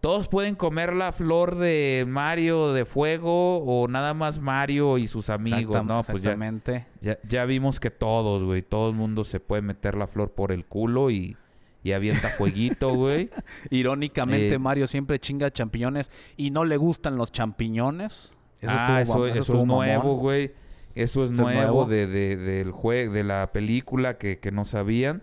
¿Todos 0.00 0.28
pueden 0.28 0.54
comer 0.54 0.92
la 0.92 1.10
flor 1.10 1.56
de 1.56 2.04
Mario 2.06 2.72
de 2.72 2.84
fuego 2.84 3.58
o 3.64 3.88
nada 3.88 4.14
más 4.14 4.38
Mario 4.40 4.98
y 4.98 5.08
sus 5.08 5.30
amigos? 5.30 5.74
Exactam- 5.76 5.86
No, 5.86 6.02
pues 6.04 6.22
ya, 6.22 6.30
exactamente. 6.30 6.86
ya, 7.00 7.18
ya 7.26 7.44
vimos 7.44 7.80
que 7.80 7.90
todos, 7.90 8.44
güey. 8.44 8.62
Todo 8.62 8.90
el 8.90 8.94
mundo 8.94 9.24
se 9.24 9.40
puede 9.40 9.62
meter 9.62 9.96
la 9.96 10.06
flor 10.06 10.30
por 10.32 10.52
el 10.52 10.64
culo 10.64 11.10
y, 11.10 11.36
y 11.82 11.92
avienta 11.92 12.28
fueguito, 12.28 12.90
güey. 12.94 13.30
Irónicamente, 13.70 14.54
Eh, 14.54 14.58
Mario 14.60 14.86
siempre 14.86 15.18
chinga 15.18 15.50
champiñones 15.50 16.10
y 16.36 16.50
no 16.50 16.64
le 16.64 16.76
gustan 16.76 17.16
los 17.16 17.32
champiñones. 17.32 18.34
Eso 18.60 18.72
ah, 18.76 19.00
estuvo- 19.00 19.26
eso, 19.26 19.40
eso 19.40 19.56
es 19.56 19.64
nuevo, 19.64 20.16
güey. 20.16 20.52
Eso 20.96 21.22
es 21.22 21.30
nuevo, 21.30 21.84
de, 21.84 22.06
de- 22.08 22.36
del 22.36 22.72
jue 22.72 23.08
de 23.08 23.22
la 23.22 23.52
película 23.52 24.18
que, 24.18 24.38
que 24.40 24.50
no 24.50 24.64
sabían. 24.64 25.22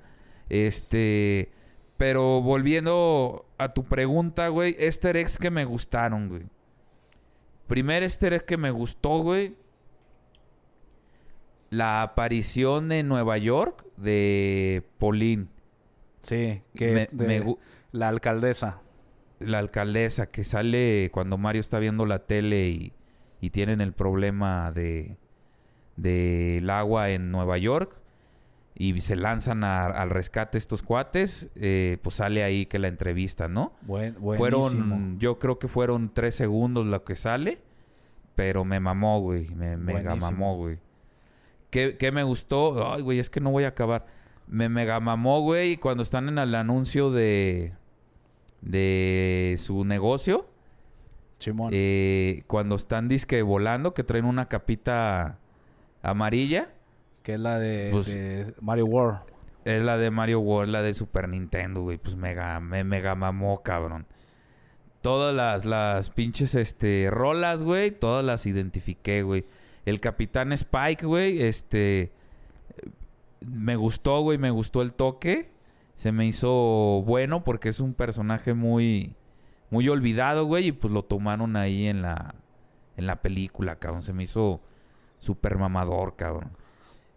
Este... 0.50 1.52
Pero 1.98 2.42
volviendo 2.42 3.46
a 3.58 3.74
tu 3.74 3.84
pregunta, 3.84 4.48
güey. 4.50 4.76
Easter 4.80 5.16
eggs 5.18 5.38
que 5.38 5.52
me 5.52 5.64
gustaron, 5.66 6.28
güey. 6.30 6.44
Primer 7.68 8.04
easter 8.04 8.34
egg 8.34 8.46
que 8.46 8.58
me 8.58 8.72
gustó, 8.72 9.20
güey. 9.20 9.56
La 11.70 12.02
aparición 12.04 12.92
en 12.92 13.08
Nueva 13.08 13.38
York 13.38 13.86
de 13.98 14.84
Pauline. 15.00 15.48
Sí, 16.24 16.62
que 16.76 16.92
Me- 16.94 17.02
es 17.04 17.10
de 17.18 17.28
me 17.28 17.44
gu- 17.44 17.58
la 17.92 18.10
alcaldesa. 18.10 18.80
la 19.40 19.60
alcaldesa 19.60 20.28
que 20.28 20.44
sale 20.44 21.10
cuando 21.14 21.38
Mario 21.38 21.60
está 21.62 21.80
viendo 21.80 22.06
la 22.06 22.20
tele 22.20 22.70
y, 22.70 22.94
y 23.42 23.50
tienen 23.50 23.82
el 23.82 23.92
problema 23.94 24.72
de 24.72 25.18
del 25.96 26.70
agua 26.70 27.10
en 27.10 27.32
Nueva 27.32 27.58
York 27.58 28.00
y 28.76 29.00
se 29.02 29.16
lanzan 29.16 29.64
a- 29.64 29.86
al 29.86 30.10
rescate 30.10 30.58
estos 30.58 30.82
cuates, 30.82 31.50
eh, 31.56 31.98
pues 32.02 32.16
sale 32.16 32.44
ahí 32.44 32.66
que 32.66 32.80
la 32.80 32.88
entrevista, 32.88 33.48
¿no? 33.48 33.74
Buen. 33.82 34.16
Fueron, 34.38 35.20
yo 35.20 35.38
creo 35.40 35.60
que 35.60 35.68
fueron 35.68 36.12
tres 36.14 36.34
segundos 36.36 36.86
lo 36.88 37.04
que 37.04 37.16
sale, 37.16 37.60
pero 38.36 38.66
me 38.66 38.80
mamó, 38.80 39.20
güey, 39.22 39.50
me 39.50 39.78
mega 39.78 40.16
mamó, 40.16 40.56
güey. 40.58 40.80
¿Qué, 41.70 41.98
qué 41.98 42.12
me 42.12 42.24
gustó? 42.24 42.92
Ay, 42.94 43.02
güey, 43.04 43.20
es 43.20 43.30
que 43.30 43.40
no 43.40 43.52
voy 43.52 43.64
a 43.66 43.70
acabar. 43.70 44.06
Me 44.48 44.70
mega 44.70 45.00
mamó, 45.00 45.42
güey, 45.42 45.78
cuando 45.78 46.02
están 46.04 46.28
en 46.28 46.38
el 46.40 46.54
anuncio 46.56 47.12
de 47.12 47.74
de 48.62 49.56
su 49.60 49.84
negocio. 49.86 50.48
Chimón. 51.40 51.72
Eh, 51.74 52.44
cuando 52.48 52.76
están 52.76 53.08
disque 53.10 53.42
volando, 53.42 53.94
que 53.94 54.04
traen 54.04 54.26
una 54.26 54.48
capita 54.48 55.40
amarilla. 56.04 56.70
que 57.24 57.34
es 57.36 57.40
la 57.40 57.58
de, 57.58 57.90
pues- 57.92 58.08
de 58.08 58.54
Mario 58.62 58.86
World. 58.86 59.20
Es 59.66 59.82
la 59.82 59.98
de 59.98 60.12
Mario 60.12 60.42
World, 60.42 60.74
la 60.74 60.82
de 60.82 60.94
Super 60.94 61.30
Nintendo, 61.30 61.82
güey. 61.82 61.98
Pues 61.98 62.18
mega, 62.18 62.60
me 62.60 62.84
mega 62.84 63.16
mamó, 63.16 63.64
cabrón. 63.64 64.06
Todas 65.02 65.34
las, 65.34 65.64
las 65.64 66.10
pinches, 66.10 66.54
este, 66.54 67.08
rolas, 67.10 67.64
güey. 67.64 67.92
Todas 67.92 68.26
las 68.26 68.46
identifiqué, 68.46 69.24
güey. 69.24 69.46
El 69.86 70.02
Capitán 70.02 70.52
Spike, 70.52 71.06
güey, 71.06 71.42
este... 71.44 72.12
Me 73.46 73.76
gustó, 73.78 74.22
güey. 74.22 74.38
Me 74.38 74.50
gustó 74.52 74.82
el 74.82 74.94
toque. 74.94 75.52
Se 75.96 76.12
me 76.12 76.26
hizo 76.26 77.02
bueno 77.06 77.44
porque 77.46 77.70
es 77.70 77.80
un 77.80 77.94
personaje 77.94 78.54
muy... 78.54 79.16
Muy 79.70 79.88
olvidado, 79.90 80.46
güey. 80.46 80.68
Y 80.68 80.72
pues 80.74 80.92
lo 80.94 81.04
tomaron 81.04 81.56
ahí 81.56 81.88
en 81.88 82.02
la... 82.02 82.36
En 82.98 83.08
la 83.08 83.22
película, 83.22 83.78
cabrón. 83.78 84.04
Se 84.04 84.12
me 84.14 84.24
hizo 84.24 84.62
súper 85.24 85.58
mamador, 85.58 86.16
cabrón. 86.16 86.52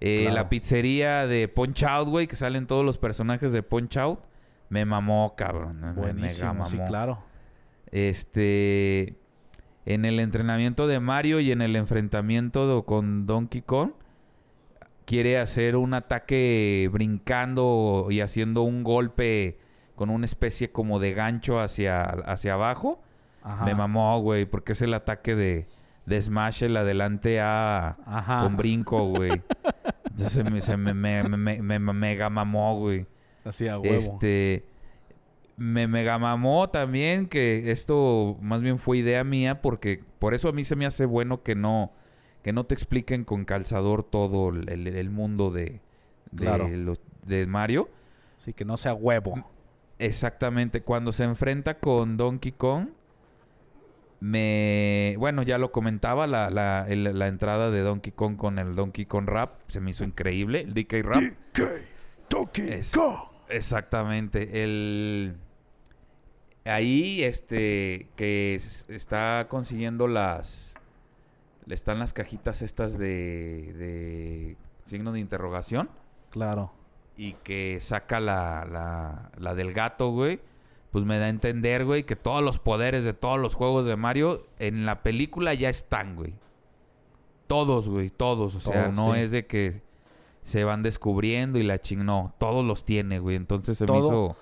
Eh, 0.01 0.23
Claro. 0.23 0.35
La 0.37 0.49
pizzería 0.49 1.27
de 1.27 1.49
Punch 1.49 1.83
Out, 1.85 2.09
güey, 2.09 2.27
que 2.27 2.37
salen 2.37 2.67
todos 2.67 2.85
los 2.85 2.99
personajes 2.99 3.53
de 3.53 3.63
Punch 3.63 3.97
Out. 3.97 4.21
Me 4.69 4.85
mamó, 4.85 5.35
cabrón. 5.37 5.81
Me- 5.81 5.87
Me 5.89 5.93
mega 5.93 6.01
Buenísimo, 6.03 6.49
mamó. 6.55 6.65
sí, 6.67 6.77
claro. 6.87 7.19
Este. 7.91 9.15
En 9.85 10.05
el 10.05 10.19
entrenamiento 10.21 10.87
de 10.89 10.99
Mario 11.01 11.39
y 11.41 11.53
en 11.53 11.63
el 11.63 11.77
enfrentamiento 11.77 12.85
con 12.85 13.27
Donkey 13.27 13.63
Kong. 13.63 13.93
Quiere 15.05 15.39
hacer 15.39 15.77
un 15.77 15.95
ataque 15.95 16.89
brincando 16.93 18.09
y 18.11 18.21
haciendo 18.21 18.63
un 18.63 18.83
golpe 18.83 19.59
con 19.95 20.11
una 20.11 20.27
especie 20.27 20.73
como 20.73 20.99
de 20.99 21.15
gancho 21.15 21.61
hacia, 21.61 22.03
hacia 22.03 22.55
abajo. 22.55 23.01
Ajá. 23.45 23.65
Me 23.65 23.77
mamó, 23.77 24.19
güey, 24.21 24.45
porque 24.47 24.73
es 24.73 24.83
el 24.83 24.93
ataque 24.95 25.37
de, 25.37 25.69
de 26.07 26.23
Smash 26.23 26.63
el 26.65 26.77
adelante 26.77 27.41
A 27.41 27.97
Ajá. 28.07 28.43
con 28.43 28.57
brinco, 28.57 29.05
güey. 29.09 29.43
Entonces 30.11 30.51
me, 30.51 30.61
se 30.63 30.77
me, 30.77 30.95
me, 30.95 31.23
me, 31.25 31.61
me- 31.61 31.79
me 31.79 31.93
mega 31.93 32.31
mamó, 32.31 32.79
güey. 32.79 33.07
Así 33.45 33.69
a 33.69 33.79
huevo. 33.79 33.95
Este. 33.95 34.65
Me 35.59 35.89
mega 35.89 36.19
mamó 36.19 36.69
también 36.69 37.27
que 37.27 37.71
esto 37.71 38.37
más 38.43 38.61
bien 38.61 38.79
fue 38.79 38.99
idea 38.99 39.25
mía 39.25 39.63
porque 39.63 40.03
por 40.19 40.35
eso 40.35 40.49
a 40.51 40.53
mí 40.53 40.65
se 40.65 40.77
me 40.77 40.85
hace 40.85 41.07
bueno 41.07 41.43
que 41.43 41.55
no 41.55 41.93
que 42.43 42.53
no 42.53 42.65
te 42.65 42.75
expliquen 42.75 43.25
con 43.25 43.45
calzador 43.47 44.03
todo 44.03 44.51
el, 44.51 44.69
el- 44.69 44.87
el 44.87 45.11
mundo 45.11 45.51
de 45.51 45.81
de, 46.31 46.45
Claro. 46.45 46.69
los, 46.69 47.01
de 47.25 47.47
Mario. 47.47 47.89
Sí, 48.39 48.53
que 48.53 48.65
no 48.67 48.77
sea 48.77 48.93
huevo. 48.95 49.49
Exactamente, 49.99 50.83
cuando 50.83 51.11
se 51.13 51.25
enfrenta 51.25 51.79
con 51.79 52.17
Donkey 52.19 52.53
Kong 52.53 52.89
me 54.21 55.15
bueno, 55.19 55.43
ya 55.43 55.59
lo 55.59 55.73
comentaba 55.73 56.27
la, 56.27 56.51
la, 56.51 56.87
el- 56.89 57.19
la 57.19 57.27
entrada 57.27 57.71
de 57.71 57.81
Donkey 57.81 58.13
Kong 58.13 58.37
con 58.37 58.59
el 58.59 58.75
Donkey 58.75 59.07
Kong 59.07 59.27
Rap, 59.29 59.61
se 59.69 59.81
me 59.81 59.91
hizo 59.91 60.05
increíble, 60.05 60.63
el 60.63 60.75
DK 60.75 60.93
Rap. 61.03 61.23
DK 61.23 61.63
Donkey 62.31 62.69
Es- 62.73 62.93
Kong. 62.93 63.19
Exactamente. 63.49 64.63
El 64.65 65.37
ahí 66.65 67.23
este 67.23 68.09
que 68.17 68.61
está 68.89 69.47
consiguiendo 69.49 70.09
las 70.09 70.75
le 71.67 71.75
están 71.75 71.99
las 71.99 72.13
cajitas 72.13 72.63
estas 72.63 72.99
de 72.99 73.73
de 73.75 74.57
signo 74.85 75.13
de 75.13 75.21
interrogación 75.21 75.89
Claro. 76.31 76.73
y 77.17 77.33
que 77.45 77.79
saca 77.81 78.19
la 78.21 78.67
la, 78.71 79.31
la 79.39 79.55
del 79.55 79.73
gato, 79.73 80.11
güey. 80.11 80.41
Pues 80.91 81.05
me 81.05 81.19
da 81.19 81.27
a 81.27 81.29
entender, 81.29 81.85
güey, 81.85 82.05
que 82.05 82.17
todos 82.17 82.43
los 82.43 82.59
poderes 82.59 83.05
de 83.05 83.13
todos 83.13 83.39
los 83.39 83.55
juegos 83.55 83.85
de 83.87 83.97
Mario 83.97 84.47
en 84.59 84.87
la 84.87 85.03
película 85.03 85.53
ya 85.55 85.69
están, 85.69 86.17
güey. 86.17 86.35
Todos, 87.47 87.89
güey, 87.89 88.11
todos. 88.11 88.55
O 88.55 88.61
sea, 88.61 88.85
Todos, 88.85 88.95
no 88.95 89.15
sí. 89.15 89.21
es 89.21 89.31
de 89.31 89.47
que 89.47 89.83
se 90.43 90.65
van 90.65 90.83
descubriendo 90.83 91.59
y 91.59 91.63
la 91.63 91.81
ching... 91.81 92.05
No, 92.05 92.35
todos 92.39 92.65
los 92.65 92.85
tiene, 92.85 93.19
güey. 93.19 93.37
Entonces 93.37 93.79
se 93.79 93.87
me 93.87 93.99
hizo... 93.99 94.37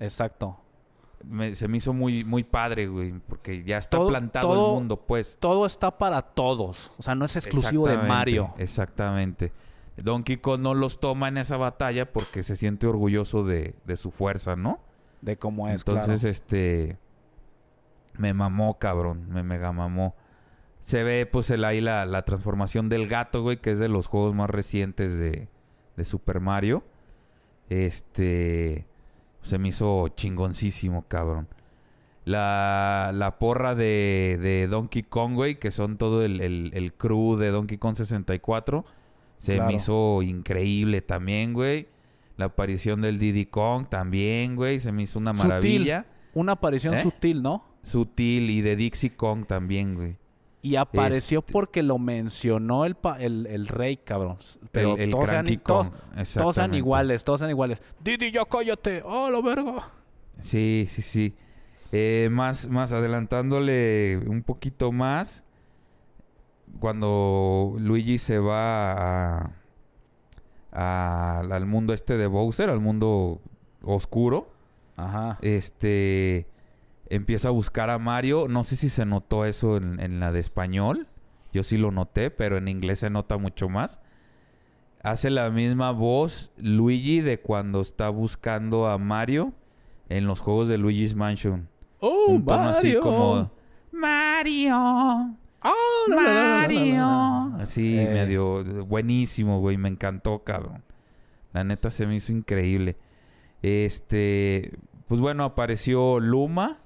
Exacto. 0.00 0.58
me- 1.24 1.54
se 1.54 1.68
me 1.68 1.78
hizo 1.78 1.92
muy, 1.92 2.22
muy 2.24 2.44
padre, 2.44 2.86
güey. 2.86 3.14
Porque 3.28 3.64
ya 3.64 3.78
está 3.78 3.96
Todo- 3.96 4.08
plantado 4.08 4.48
todo- 4.48 4.68
el 4.68 4.74
mundo, 4.74 4.96
pues. 4.98 5.36
Todo 5.40 5.64
está 5.66 5.96
para 5.98 6.22
todos. 6.22 6.92
O 6.98 7.02
sea, 7.02 7.14
no 7.14 7.24
es 7.24 7.34
exclusivo 7.36 7.88
de 7.88 7.96
Mario. 7.96 8.50
Exactamente. 8.58 9.52
Donkey 9.96 10.36
Kong 10.38 10.60
no 10.60 10.74
los 10.74 10.98
toma 11.00 11.28
en 11.28 11.38
esa 11.38 11.56
batalla 11.56 12.12
porque 12.12 12.42
se 12.42 12.56
siente 12.56 12.86
orgulloso 12.86 13.44
de, 13.44 13.74
de 13.84 13.96
su 13.96 14.10
fuerza, 14.10 14.54
¿no? 14.56 14.80
De 15.24 15.36
cómo 15.38 15.68
es, 15.68 15.80
Entonces, 15.86 16.20
claro. 16.20 16.30
este... 16.30 16.98
Me 18.16 18.32
mamó, 18.34 18.78
cabrón. 18.78 19.26
Me 19.28 19.42
mega 19.42 19.72
mamó. 19.72 20.14
Se 20.82 21.02
ve, 21.02 21.26
pues, 21.26 21.50
el, 21.50 21.64
ahí 21.64 21.80
la, 21.80 22.06
la 22.06 22.24
transformación 22.24 22.88
del 22.88 23.08
gato, 23.08 23.42
güey, 23.42 23.56
que 23.56 23.72
es 23.72 23.78
de 23.78 23.88
los 23.88 24.06
juegos 24.06 24.34
más 24.34 24.50
recientes 24.50 25.18
de, 25.18 25.48
de 25.96 26.04
Super 26.04 26.38
Mario. 26.40 26.84
Este. 27.68 28.86
Se 29.42 29.58
me 29.58 29.68
hizo 29.68 30.08
chingoncísimo, 30.08 31.06
cabrón. 31.08 31.48
La, 32.24 33.10
la 33.12 33.38
porra 33.38 33.74
de, 33.74 34.38
de 34.40 34.66
Donkey 34.68 35.02
Kong, 35.02 35.34
güey, 35.34 35.58
que 35.58 35.70
son 35.70 35.98
todo 35.98 36.24
el, 36.24 36.40
el, 36.40 36.70
el 36.74 36.94
crew 36.94 37.36
de 37.36 37.50
Donkey 37.50 37.76
Kong 37.78 37.96
64. 37.96 38.84
Se 39.38 39.54
Claro. 39.56 39.68
me 39.68 39.74
hizo 39.76 40.22
increíble 40.22 41.02
también, 41.02 41.52
güey. 41.52 41.88
La 42.36 42.46
aparición 42.46 43.00
del 43.00 43.18
Diddy 43.18 43.46
Kong 43.46 43.86
también, 43.88 44.56
güey. 44.56 44.80
Se 44.80 44.90
me 44.92 45.02
hizo 45.02 45.18
una 45.18 45.32
Sutil. 45.32 45.48
maravilla. 45.48 46.06
Una 46.34 46.52
aparición 46.52 46.94
¿Eh? 46.94 46.98
sutil, 47.02 47.42
¿no? 47.42 47.64
Sutil 47.82 48.50
y 48.50 48.60
de 48.60 48.74
Dixie 48.76 49.14
Kong 49.14 49.46
también, 49.46 49.94
güey. 49.94 50.16
Y 50.62 50.76
apareció 50.76 51.40
Este- 51.40 51.52
porque 51.52 51.82
lo 51.82 51.98
mencionó 51.98 52.86
el, 52.86 52.94
pa- 52.94 53.20
el, 53.20 53.46
el 53.46 53.68
rey, 53.68 53.98
cabrón. 53.98 54.38
Pero 54.72 54.94
el, 54.94 55.02
el 55.02 55.10
todos, 55.10 55.24
Cranky 55.28 55.58
todos, 55.58 55.90
todos 56.34 56.58
iguales, 56.72 57.22
todos 57.22 57.42
eran 57.42 57.50
iguales. 57.50 57.82
Didi, 58.02 58.32
ya 58.32 58.44
cállate. 58.46 59.02
¡Oh, 59.04 59.30
la 59.30 59.40
verga! 59.42 59.90
Sí, 60.40 60.86
sí, 60.88 61.02
sí. 61.02 61.34
Eh, 61.92 62.28
más, 62.32 62.68
más 62.68 62.92
adelantándole 62.92 64.18
un 64.26 64.42
poquito 64.42 64.90
más. 64.90 65.44
Cuando 66.80 67.76
Luigi 67.78 68.18
se 68.18 68.38
va 68.38 68.92
a, 69.42 69.50
a- 70.74 71.40
al 71.40 71.66
mundo 71.66 71.94
este 71.94 72.16
de 72.16 72.26
Bowser, 72.26 72.68
al 72.70 72.80
mundo 72.80 73.40
oscuro, 73.82 74.52
Ajá. 74.96 75.38
este 75.42 76.46
empieza 77.08 77.48
a 77.48 77.52
buscar 77.52 77.90
a 77.90 77.98
Mario. 77.98 78.48
No 78.48 78.64
sé 78.64 78.76
si 78.76 78.88
se 78.88 79.04
notó 79.06 79.44
eso 79.44 79.76
en, 79.76 80.00
en 80.00 80.20
la 80.20 80.32
de 80.32 80.40
español. 80.40 81.06
Yo 81.52 81.62
sí 81.62 81.76
lo 81.76 81.90
noté, 81.92 82.30
pero 82.30 82.56
en 82.56 82.66
inglés 82.68 82.98
se 83.00 83.10
nota 83.10 83.36
mucho 83.36 83.68
más. 83.68 84.00
Hace 85.02 85.30
la 85.30 85.50
misma 85.50 85.90
voz 85.92 86.50
Luigi 86.56 87.20
de 87.20 87.38
cuando 87.40 87.80
está 87.82 88.08
buscando 88.08 88.86
a 88.88 88.96
Mario 88.98 89.52
en 90.08 90.26
los 90.26 90.40
juegos 90.40 90.68
de 90.68 90.78
Luigi's 90.78 91.14
Mansion. 91.14 91.68
¡Oh, 92.00 92.26
Un 92.28 92.44
tono 92.44 92.70
así 92.70 92.94
como 92.96 93.50
Mario, 93.92 95.36
¡Oh, 95.64 96.10
la, 96.10 96.16
la, 96.16 96.22
la, 96.22 96.32
la, 96.32 96.34
la, 96.34 96.44
la, 96.44 96.60
Mario. 96.60 97.62
Así 97.62 97.98
Eh, 97.98 98.08
medio 98.12 98.62
buenísimo, 98.84 99.60
güey. 99.60 99.76
Me 99.78 99.88
encantó, 99.88 100.44
cabrón. 100.44 100.82
La 101.52 101.64
neta 101.64 101.90
se 101.90 102.06
me 102.06 102.14
hizo 102.16 102.32
increíble. 102.32 102.96
Este, 103.62 104.72
pues 105.08 105.20
bueno, 105.20 105.44
apareció 105.44 106.20
Luma, 106.20 106.78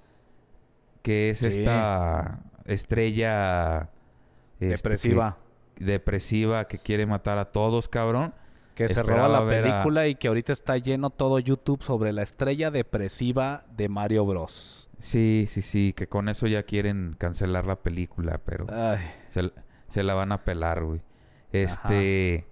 que 1.03 1.31
es 1.31 1.39
Sí. 1.39 1.47
esta 1.47 2.41
estrella 2.67 3.91
este, 4.61 4.67
Depresiva. 4.69 5.39
que- 5.75 5.85
depresiva 5.85 6.67
que 6.67 6.79
quiere 6.79 7.07
matar 7.07 7.39
a 7.39 7.47
todos, 7.47 7.89
cabrón. 7.89 8.35
Que 8.75 8.89
se 8.89 9.03
roba 9.03 9.27
la 9.29 9.39
a- 9.39 9.47
película 9.47 10.07
y 10.07 10.15
que 10.15 10.29
ahorita 10.29 10.53
está 10.53 10.77
lleno 10.79 11.11
todo 11.11 11.39
YouTube 11.41 11.83
sobre 11.83 12.13
la 12.13 12.23
estrella 12.23 12.71
depresiva 12.71 13.65
de 13.77 13.89
Mario 13.89 14.25
Bros. 14.25 14.88
Sí, 14.99 15.47
sí, 15.49 15.63
sí, 15.63 15.93
que 15.93 16.09
con 16.09 16.29
eso 16.29 16.47
ya 16.47 16.65
quieren 16.65 17.15
cancelar 17.19 17.67
la 17.67 17.77
película, 17.77 18.39
pero 18.45 18.67
Ay, 18.69 18.99
se, 19.29 19.53
se 19.89 20.03
la 20.03 20.15
van 20.15 20.33
a 20.33 20.45
pelar, 20.45 20.85
güey. 20.85 21.01
Este, 21.53 22.47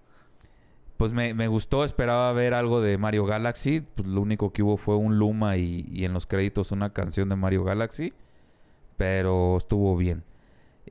pues 0.96 1.12
me, 1.12 1.34
me 1.34 1.48
gustó, 1.48 1.84
esperaba 1.84 2.32
ver 2.32 2.54
algo 2.54 2.80
de 2.80 2.98
Mario 2.98 3.26
Galaxy, 3.26 3.80
pues 3.80 4.08
lo 4.08 4.20
único 4.20 4.52
que 4.52 4.62
hubo 4.62 4.76
fue 4.76 4.96
un 4.96 5.18
Luma 5.18 5.56
y, 5.56 5.86
y 5.90 6.04
en 6.04 6.12
los 6.12 6.26
créditos 6.26 6.72
una 6.72 6.92
canción 6.92 7.28
de 7.28 7.36
Mario 7.36 7.64
Galaxy, 7.64 8.14
pero 8.96 9.56
estuvo 9.56 9.96
bien. 9.96 10.24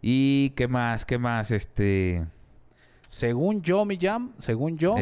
¿Y 0.01 0.51
qué 0.51 0.67
más? 0.67 1.05
¿Qué 1.05 1.17
más? 1.17 1.51
Este, 1.51 2.25
según 3.07 3.61
yo, 3.61 3.85
mi 3.85 3.97
jam, 3.97 4.33
según 4.39 4.77
yo, 4.77 4.95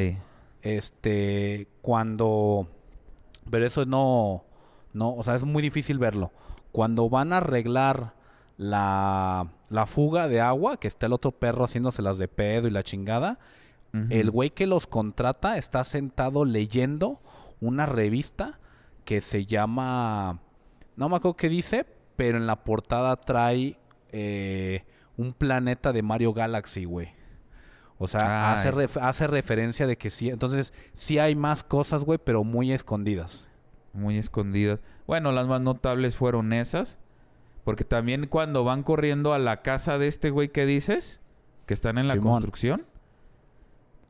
este, 0.62 1.68
cuando, 1.82 2.70
pero 3.50 3.66
eso 3.66 3.86
no, 3.86 4.46
no, 4.94 5.16
o 5.16 5.24
sea, 5.24 5.36
es 5.36 5.44
muy 5.44 5.62
difícil 5.62 5.98
verlo. 5.98 6.32
Cuando 6.74 7.08
van 7.10 7.32
a 7.32 7.38
arreglar 7.38 8.14
la, 8.58 9.48
la 9.70 9.86
fuga 9.86 10.28
de 10.28 10.42
agua, 10.42 10.78
que 10.78 10.88
está 10.90 11.06
el 11.06 11.14
otro 11.14 11.32
perro 11.32 11.64
haciéndoselas 11.64 12.18
de 12.18 12.28
pedo 12.28 12.68
y 12.68 12.72
la 12.72 12.84
chingada, 12.84 13.40
el 14.10 14.32
güey 14.32 14.50
que 14.50 14.66
los 14.66 14.88
contrata 14.88 15.58
está 15.58 15.84
sentado 15.84 16.46
leyendo 16.46 17.22
una 17.62 17.86
revista 17.86 18.60
que 19.06 19.22
se 19.22 19.46
llama, 19.46 20.40
no 20.96 21.10
me 21.10 21.18
acuerdo 21.18 21.38
qué 21.38 21.48
dice, 21.48 21.86
pero 22.16 22.38
en 22.40 22.48
la 22.48 22.64
portada 22.64 23.16
trae 23.18 23.78
eh, 24.12 24.84
un 25.16 25.34
planeta 25.34 25.94
de 25.94 26.02
Mario 26.02 26.34
Galaxy, 26.34 26.86
güey. 26.86 27.10
O 28.00 28.08
sea, 28.08 28.52
hace, 28.54 28.72
ref- 28.74 29.00
hace 29.00 29.28
referencia 29.28 29.86
de 29.86 29.96
que 29.98 30.10
sí, 30.10 30.30
entonces 30.30 30.74
sí 30.94 31.20
hay 31.20 31.36
más 31.36 31.64
cosas, 31.64 32.04
güey, 32.04 32.18
pero 32.18 32.44
muy 32.44 32.72
escondidas. 32.72 33.48
Muy 33.94 34.18
escondidas. 34.18 34.80
Bueno, 35.08 35.32
las 35.32 35.48
más 35.48 35.62
notables 35.62 36.18
fueron 36.18 36.52
esas. 36.54 36.98
Porque 37.64 37.86
también 37.86 38.28
cuando 38.28 38.66
van 38.66 38.84
corriendo 38.84 39.34
a 39.34 39.40
la 39.40 39.62
casa 39.62 39.98
de 39.98 40.10
este 40.10 40.32
güey 40.32 40.50
que 40.50 40.66
dices, 40.66 41.22
que 41.66 41.74
están 41.74 41.98
en 41.98 42.10
la 42.10 42.16
Simón. 42.16 42.34
construcción, 42.34 42.86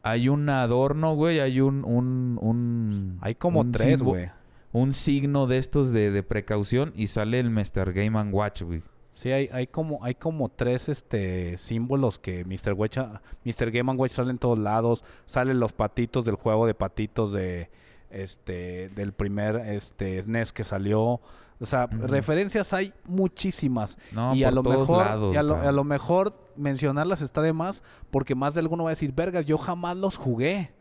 hay 0.01 0.27
un 0.27 0.49
adorno, 0.49 1.13
güey, 1.15 1.39
hay 1.39 1.61
un... 1.61 1.83
un, 1.85 2.39
un 2.41 3.19
Hay 3.21 3.35
como 3.35 3.61
un 3.61 3.71
tres, 3.71 3.99
signo- 3.99 4.05
güey. 4.05 4.29
Un 4.71 4.93
signo 4.93 5.45
de 5.45 5.59
estos 5.59 5.91
de, 5.91 6.09
de 6.09 6.23
precaución 6.23 6.93
y 6.95 7.05
sale 7.07 7.39
el 7.39 7.51
Mr. 7.51 7.93
Game 7.93 8.19
Watch, 8.31 8.63
güey. 8.63 8.81
Sí, 9.11 9.29
hay, 9.31 9.47
hay 9.53 9.67
como 9.67 10.03
hay 10.03 10.15
como 10.15 10.49
tres 10.49 10.89
este 10.89 11.59
símbolos 11.59 12.17
que 12.17 12.43
Mr. 12.43 12.73
Wecha, 12.73 13.21
Mr. 13.45 13.69
Game 13.69 13.91
Watch 13.93 14.13
sale 14.13 14.31
en 14.31 14.39
todos 14.39 14.57
lados, 14.57 15.03
salen 15.27 15.59
los 15.59 15.73
patitos 15.73 16.25
del 16.25 16.33
juego 16.33 16.65
de 16.65 16.73
patitos 16.73 17.31
de 17.31 17.69
este 18.13 18.89
del 18.89 19.13
primer 19.13 19.55
este 19.55 20.21
SNES 20.21 20.53
que 20.53 20.63
salió. 20.63 21.19
O 21.59 21.65
sea, 21.65 21.87
referencias 21.87 22.73
hay 22.73 22.93
muchísimas. 23.05 23.97
No, 24.11 24.35
y 24.35 24.43
a 24.43 24.51
lo 24.51 24.63
mejor 24.63 25.05
lados, 25.05 25.33
y 25.33 25.37
a 25.37 25.43
lo, 25.43 25.53
cabrón. 25.53 25.69
a 25.69 25.71
lo 25.71 25.83
mejor 25.83 26.33
mencionarlas 26.55 27.21
está 27.21 27.41
de 27.41 27.53
más 27.53 27.83
porque 28.11 28.35
más 28.35 28.53
de 28.53 28.59
alguno 28.61 28.83
va 28.83 28.89
a 28.89 28.91
decir, 28.91 29.13
"Vergas, 29.13 29.45
yo 29.45 29.57
jamás 29.57 29.97
los 29.97 30.17
jugué." 30.17 30.71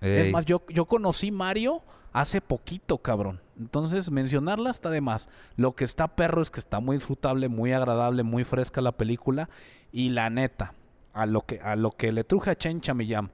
Ey, 0.00 0.26
Es 0.26 0.32
más, 0.32 0.44
yo, 0.44 0.62
yo 0.68 0.84
conocí 0.84 1.30
Mario 1.30 1.82
hace 2.12 2.40
poquito, 2.40 2.98
cabrón. 2.98 3.40
Entonces, 3.58 4.10
mencionarla 4.10 4.70
está 4.70 4.90
de 4.90 5.00
más. 5.00 5.28
Lo 5.56 5.74
que 5.74 5.84
está 5.84 6.08
perro 6.08 6.42
es 6.42 6.50
que 6.50 6.60
está 6.60 6.80
muy 6.80 6.96
disfrutable, 6.96 7.48
muy 7.48 7.72
agradable, 7.72 8.22
muy 8.22 8.44
fresca 8.44 8.80
la 8.80 8.92
película. 8.92 9.48
Y 9.90 10.10
la 10.10 10.30
neta, 10.30 10.74
a 11.12 11.26
lo 11.26 11.42
que, 11.42 11.60
a 11.60 11.76
lo 11.76 11.90
que 11.92 12.12
le 12.12 12.24
truje 12.24 12.50
a 12.50 12.56
Chen 12.56 12.80
Chamillam, 12.80 13.30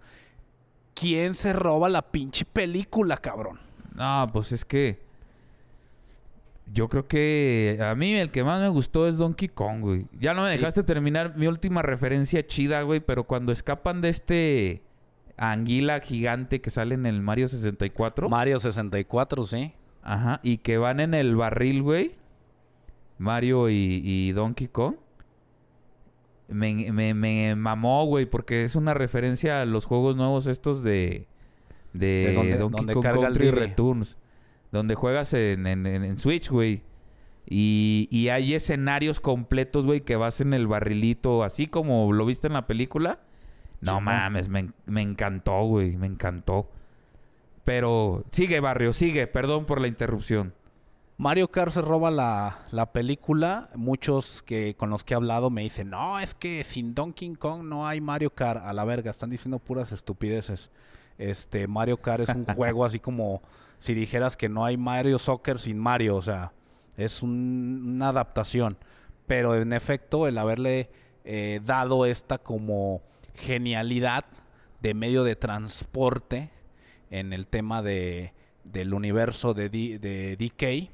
¿quién 0.94 1.34
se 1.34 1.52
roba 1.52 1.88
la 1.88 2.02
pinche 2.02 2.44
película, 2.44 3.16
cabrón? 3.16 3.58
No, 3.94 4.26
pues 4.32 4.52
es 4.52 4.64
que... 4.64 5.02
Yo 6.72 6.88
creo 6.88 7.06
que 7.06 7.78
a 7.82 7.94
mí 7.94 8.14
el 8.14 8.30
que 8.30 8.42
más 8.42 8.60
me 8.60 8.68
gustó 8.68 9.06
es 9.06 9.18
Donkey 9.18 9.48
Kong, 9.48 9.80
güey. 9.80 10.06
Ya 10.18 10.32
no 10.32 10.42
me 10.44 10.50
Sí. 10.52 10.56
dejaste 10.58 10.82
terminar 10.82 11.36
mi 11.36 11.46
última 11.46 11.82
referencia 11.82 12.46
chida, 12.46 12.80
güey, 12.82 13.00
pero 13.00 13.24
cuando 13.24 13.52
escapan 13.52 14.00
de 14.00 14.08
este 14.08 14.82
anguila 15.36 16.00
gigante 16.00 16.60
que 16.62 16.70
sale 16.70 16.94
en 16.94 17.04
el 17.06 17.20
Mario 17.20 17.48
64, 17.48 18.30
Mario 18.30 18.58
64, 18.58 19.44
sí. 19.44 19.74
ajá, 20.02 20.40
y 20.42 20.58
que 20.58 20.78
van 20.78 21.00
en 21.00 21.12
el 21.12 21.36
barril, 21.36 21.82
güey, 21.82 22.12
Mario 23.18 23.68
y, 23.68 24.00
y 24.02 24.32
Donkey 24.32 24.68
Kong, 24.68 24.94
me, 26.48 26.92
me, 26.92 27.14
me 27.14 27.54
mamó, 27.56 28.04
güey, 28.06 28.26
porque 28.26 28.64
es 28.64 28.76
una 28.76 28.94
referencia 28.94 29.60
a 29.62 29.64
los 29.64 29.84
juegos 29.86 30.16
nuevos 30.16 30.46
estos 30.46 30.82
de, 30.82 31.26
de, 31.92 32.06
De 32.06 32.34
donde- 32.34 32.56
Donkey 32.58 32.76
donde 32.86 32.94
Kong 32.94 33.20
Country. 33.22 33.50
Returns, 33.50 34.16
donde 34.72 34.94
juegas 34.94 35.32
en, 35.34 35.66
en, 35.66 35.86
en- 35.86 36.18
Switch, 36.18 36.50
güey. 36.50 36.82
Y, 37.46 38.08
y 38.10 38.28
hay 38.30 38.54
escenarios 38.54 39.20
completos, 39.20 39.84
güey, 39.86 40.00
que 40.00 40.16
vas 40.16 40.40
en 40.40 40.54
el 40.54 40.66
barrilito, 40.66 41.44
así 41.44 41.66
como 41.66 42.12
lo 42.12 42.24
viste 42.26 42.46
en 42.46 42.54
la 42.54 42.66
película. 42.66 43.20
No 43.80 44.00
mames, 44.00 44.48
me, 44.48 44.70
me 44.86 45.02
encantó, 45.02 45.62
güey, 45.64 45.96
me 45.98 46.06
encantó. 46.06 46.70
Pero 47.64 48.24
sigue, 48.30 48.60
barrio, 48.60 48.92
sigue, 48.92 49.26
perdón 49.26 49.64
por 49.66 49.80
la 49.80 49.88
interrupción. 49.88 50.54
Mario 51.16 51.48
Kart 51.48 51.70
se 51.70 51.80
roba 51.80 52.10
la, 52.10 52.58
la 52.72 52.92
película. 52.92 53.70
Muchos 53.76 54.42
que 54.42 54.74
con 54.74 54.90
los 54.90 55.04
que 55.04 55.14
he 55.14 55.16
hablado 55.16 55.48
me 55.48 55.62
dicen, 55.62 55.90
no, 55.90 56.18
es 56.18 56.34
que 56.34 56.64
sin 56.64 56.94
Donkey 56.94 57.34
Kong 57.36 57.62
no 57.64 57.86
hay 57.86 58.00
Mario 58.00 58.30
Kart. 58.30 58.64
A 58.64 58.72
la 58.72 58.84
verga, 58.84 59.10
están 59.10 59.30
diciendo 59.30 59.58
puras 59.60 59.92
estupideces. 59.92 60.70
Este, 61.18 61.68
Mario 61.68 61.98
Kart 61.98 62.24
es 62.28 62.30
un 62.34 62.44
juego 62.56 62.84
así 62.84 62.98
como 62.98 63.42
si 63.78 63.94
dijeras 63.94 64.36
que 64.36 64.48
no 64.48 64.64
hay 64.64 64.76
Mario 64.76 65.18
Soccer 65.20 65.58
sin 65.60 65.78
Mario. 65.78 66.16
O 66.16 66.22
sea, 66.22 66.52
es 66.96 67.22
un- 67.22 67.82
una 67.94 68.08
adaptación. 68.08 68.76
Pero 69.26 69.54
en 69.54 69.72
efecto, 69.72 70.26
el 70.26 70.36
haberle 70.36 70.90
eh, 71.24 71.60
dado 71.64 72.06
esta 72.06 72.38
como 72.38 73.02
genialidad 73.34 74.24
de 74.82 74.94
medio 74.94 75.22
de 75.24 75.36
transporte 75.36 76.50
en 77.10 77.32
el 77.32 77.46
tema 77.46 77.82
de, 77.82 78.32
del 78.64 78.92
universo 78.92 79.54
de, 79.54 79.68
D- 79.70 79.98
de 79.98 80.36
DK, 80.36 80.90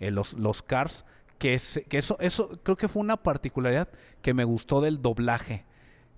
eh, 0.00 0.10
los, 0.10 0.34
los 0.34 0.62
Cars, 0.62 1.04
que, 1.38 1.54
es- 1.54 1.82
que 1.88 1.98
eso, 1.98 2.16
eso 2.20 2.50
creo 2.62 2.76
que 2.76 2.88
fue 2.88 3.00
una 3.02 3.16
particularidad 3.16 3.88
que 4.22 4.34
me 4.34 4.44
gustó 4.44 4.80
del 4.80 5.02
doblaje, 5.02 5.64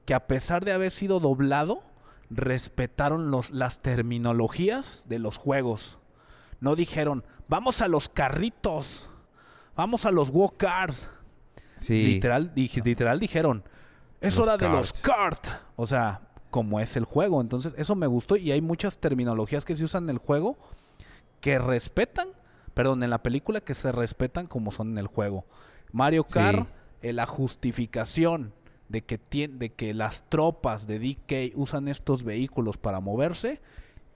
que 0.04 0.14
a 0.14 0.26
pesar 0.26 0.64
de 0.64 0.72
haber 0.72 0.90
sido 0.92 1.20
doblado, 1.20 1.82
respetaron 2.30 3.30
los, 3.30 3.50
las 3.50 3.80
terminologías 3.80 5.04
de 5.08 5.18
los 5.18 5.36
juegos. 5.36 5.98
No 6.60 6.74
dijeron, 6.76 7.24
vamos 7.48 7.80
a 7.82 7.88
los 7.88 8.08
carritos, 8.08 9.08
vamos 9.76 10.06
a 10.06 10.10
los 10.10 10.30
walk-cars. 10.30 11.08
Sí. 11.78 12.02
Literal, 12.14 12.52
literal 12.54 13.20
dijeron, 13.20 13.62
es 14.20 14.36
Los 14.38 14.46
hora 14.48 14.56
de 14.56 14.68
los 14.68 14.92
kart. 14.94 15.46
O 15.76 15.86
sea, 15.86 16.22
como 16.50 16.80
es 16.80 16.96
el 16.96 17.04
juego. 17.04 17.40
Entonces, 17.40 17.74
eso 17.76 17.94
me 17.94 18.06
gustó 18.06 18.36
y 18.36 18.50
hay 18.52 18.60
muchas 18.62 18.98
terminologías 18.98 19.64
que 19.64 19.76
se 19.76 19.84
usan 19.84 20.04
en 20.04 20.10
el 20.10 20.18
juego 20.18 20.56
que 21.40 21.58
respetan, 21.58 22.28
perdón, 22.76 23.02
en 23.02 23.08
la 23.10 23.22
película 23.22 23.62
que 23.62 23.74
se 23.74 23.90
respetan 23.90 24.46
como 24.46 24.70
son 24.70 24.90
en 24.90 24.98
el 24.98 25.06
juego. 25.06 25.46
Mario 25.92 26.24
Kart, 26.24 26.68
Sí. 26.68 27.08
eh, 27.08 27.12
la 27.14 27.24
justificación 27.26 28.52
de 28.90 29.02
que, 29.02 29.18
tien- 29.18 29.56
de 29.58 29.70
que 29.70 29.94
las 29.94 30.28
tropas 30.28 30.86
de 30.86 30.98
DK 30.98 31.52
usan 31.56 31.88
estos 31.88 32.22
vehículos 32.22 32.76
para 32.76 33.00
moverse 33.00 33.60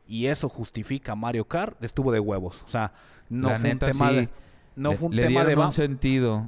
y 0.07 0.27
eso 0.27 0.49
justifica 0.51 1.15
Mario 1.15 1.47
Kart, 1.47 1.83
estuvo 1.83 2.13
de 2.13 2.21
huevos. 2.21 2.63
O 2.65 2.69
sea, 2.69 2.93
no 3.31 3.49
La 3.49 3.59
fue 3.59 3.69
neta, 3.71 3.87
un 3.87 3.93
tema 3.93 4.11
sí. 4.11 4.17
de... 4.17 4.29
No 4.77 4.91
le, 4.91 4.97
fue 4.99 5.09
un 5.09 5.17
le 5.17 5.27
tema 5.27 5.45
de... 5.45 5.57
un 5.57 5.73
sentido. 5.73 6.47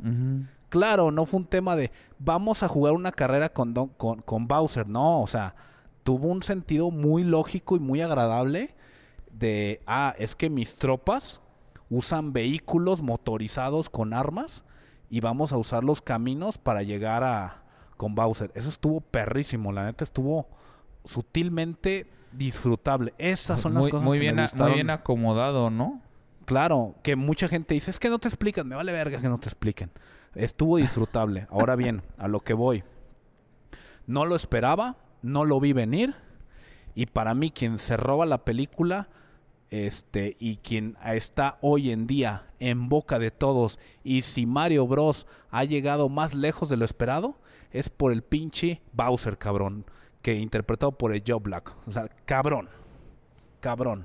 Claro, 0.69 1.11
no 1.11 1.25
fue 1.27 1.41
un 1.41 1.47
tema 1.47 1.77
de 1.77 1.91
vamos 2.19 2.63
a 2.63 2.69
jugar 2.69 2.93
una 2.93 3.11
carrera 3.13 3.49
con, 3.53 3.73
Don- 3.75 3.89
con, 3.97 4.21
con 4.23 4.47
Bowser. 4.47 4.87
No, 4.87 5.21
o 5.23 5.27
sea, 5.27 5.55
tuvo 6.05 6.29
un 6.29 6.43
sentido 6.43 6.91
muy 6.91 7.25
lógico 7.25 7.75
y 7.77 7.81
muy 7.81 8.01
agradable 8.03 8.75
de, 9.33 9.81
ah, 9.87 10.15
es 10.19 10.35
que 10.37 10.51
mis 10.51 10.77
tropas 10.77 11.41
usan 11.93 12.33
vehículos 12.33 13.03
motorizados 13.03 13.91
con 13.91 14.15
armas 14.15 14.65
y 15.11 15.21
vamos 15.21 15.53
a 15.53 15.59
usar 15.59 15.85
los 15.85 16.01
caminos 16.01 16.57
para 16.57 16.83
llegar 16.83 17.23
a 17.23 17.63
con 17.99 18.15
Bowser. 18.15 18.51
Eso 18.55 18.69
estuvo 18.69 19.01
perrísimo, 19.01 19.73
la 19.73 19.85
neta 19.85 20.03
estuvo 20.03 20.49
sutilmente 21.05 22.07
disfrutable. 22.33 23.13
Esas 23.19 23.61
son 23.61 23.75
las 23.75 23.85
cosas 23.87 24.03
muy 24.03 24.19
que 24.19 24.23
bien, 24.23 24.37
me 24.37 24.49
muy 24.57 24.73
bien 24.73 24.91
acomodado, 24.91 25.71
¿no? 25.71 26.01
Claro, 26.47 26.95
que 27.03 27.15
mucha 27.15 27.47
gente 27.47 27.75
dice, 27.75 27.91
es 27.91 28.01
que 28.01 28.09
no 28.09 28.19
te 28.19 28.29
explican, 28.29 28.67
me 28.67 28.75
vale 28.75 28.91
verga 28.91 29.21
que 29.21 29.29
no 29.29 29.39
te 29.39 29.49
expliquen. 29.49 29.91
Estuvo 30.35 30.79
disfrutable. 30.79 31.47
Ahora 31.51 31.77
bien, 31.77 32.03
a 32.19 32.27
lo 32.27 32.41
que 32.41 32.55
voy. 32.55 32.83
No 34.07 34.25
lo 34.25 34.35
esperaba, 34.35 34.97
no 35.21 35.45
lo 35.45 35.61
vi 35.61 35.73
venir. 35.73 36.15
Y 36.95 37.07
para 37.07 37.35
mí, 37.35 37.51
quien 37.51 37.79
se 37.79 37.97
roba 37.97 38.27
la 38.27 38.45
película, 38.45 39.09
este, 39.73 40.37
y 40.39 40.57
quien 40.59 40.97
está 41.05 41.57
hoy 41.63 41.91
en 41.91 42.07
día 42.07 42.47
en 42.61 42.89
boca 42.91 43.19
de 43.19 43.31
todos, 43.31 43.81
y 44.05 44.21
si 44.21 44.45
Mario 44.47 44.87
Bros 44.87 45.27
ha 45.51 45.65
llegado 45.65 46.09
más 46.09 46.35
lejos 46.35 46.69
de 46.69 46.77
lo 46.77 46.85
esperado, 46.85 47.37
es 47.73 47.89
por 47.89 48.13
el 48.13 48.23
pinche 48.23 48.83
Bowser, 48.93 49.39
cabrón. 49.39 49.85
Que 50.21 50.35
interpretado 50.35 50.93
por 50.93 51.13
el 51.15 51.23
Joe 51.27 51.41
Black. 51.41 51.73
O 51.87 51.91
sea, 51.91 52.09
cabrón. 52.27 52.69
Cabrón. 53.61 54.05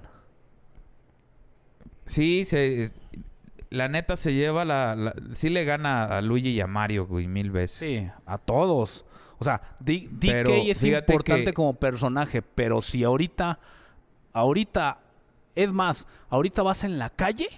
Sí, 2.05 2.45
se, 2.45 2.89
la 3.69 3.87
neta 3.89 4.15
se 4.15 4.33
lleva 4.33 4.63
la, 4.65 4.95
la- 4.95 5.13
Sí 5.35 5.49
le 5.49 5.65
gana 5.65 6.05
a 6.05 6.21
Luigi 6.21 6.49
y 6.51 6.61
a 6.61 6.67
Mario, 6.67 7.05
güey, 7.05 7.27
mil 7.27 7.51
veces. 7.51 7.77
Sí, 7.89 8.09
a 8.25 8.37
todos. 8.37 9.05
O 9.39 9.43
sea, 9.43 9.61
D- 9.79 10.07
DK 10.09 10.19
Pero 10.21 10.49
es 10.51 10.83
importante 10.83 11.45
que- 11.45 11.53
como 11.53 11.73
personaje, 11.73 12.41
pero 12.41 12.81
si 12.81 13.03
ahorita, 13.03 13.59
ahorita, 14.33 14.99
es 15.57 15.73
más, 15.73 16.07
ahorita 16.29 16.63
vas 16.63 16.83
en 16.83 16.99
la 16.99 17.09
calle 17.09 17.49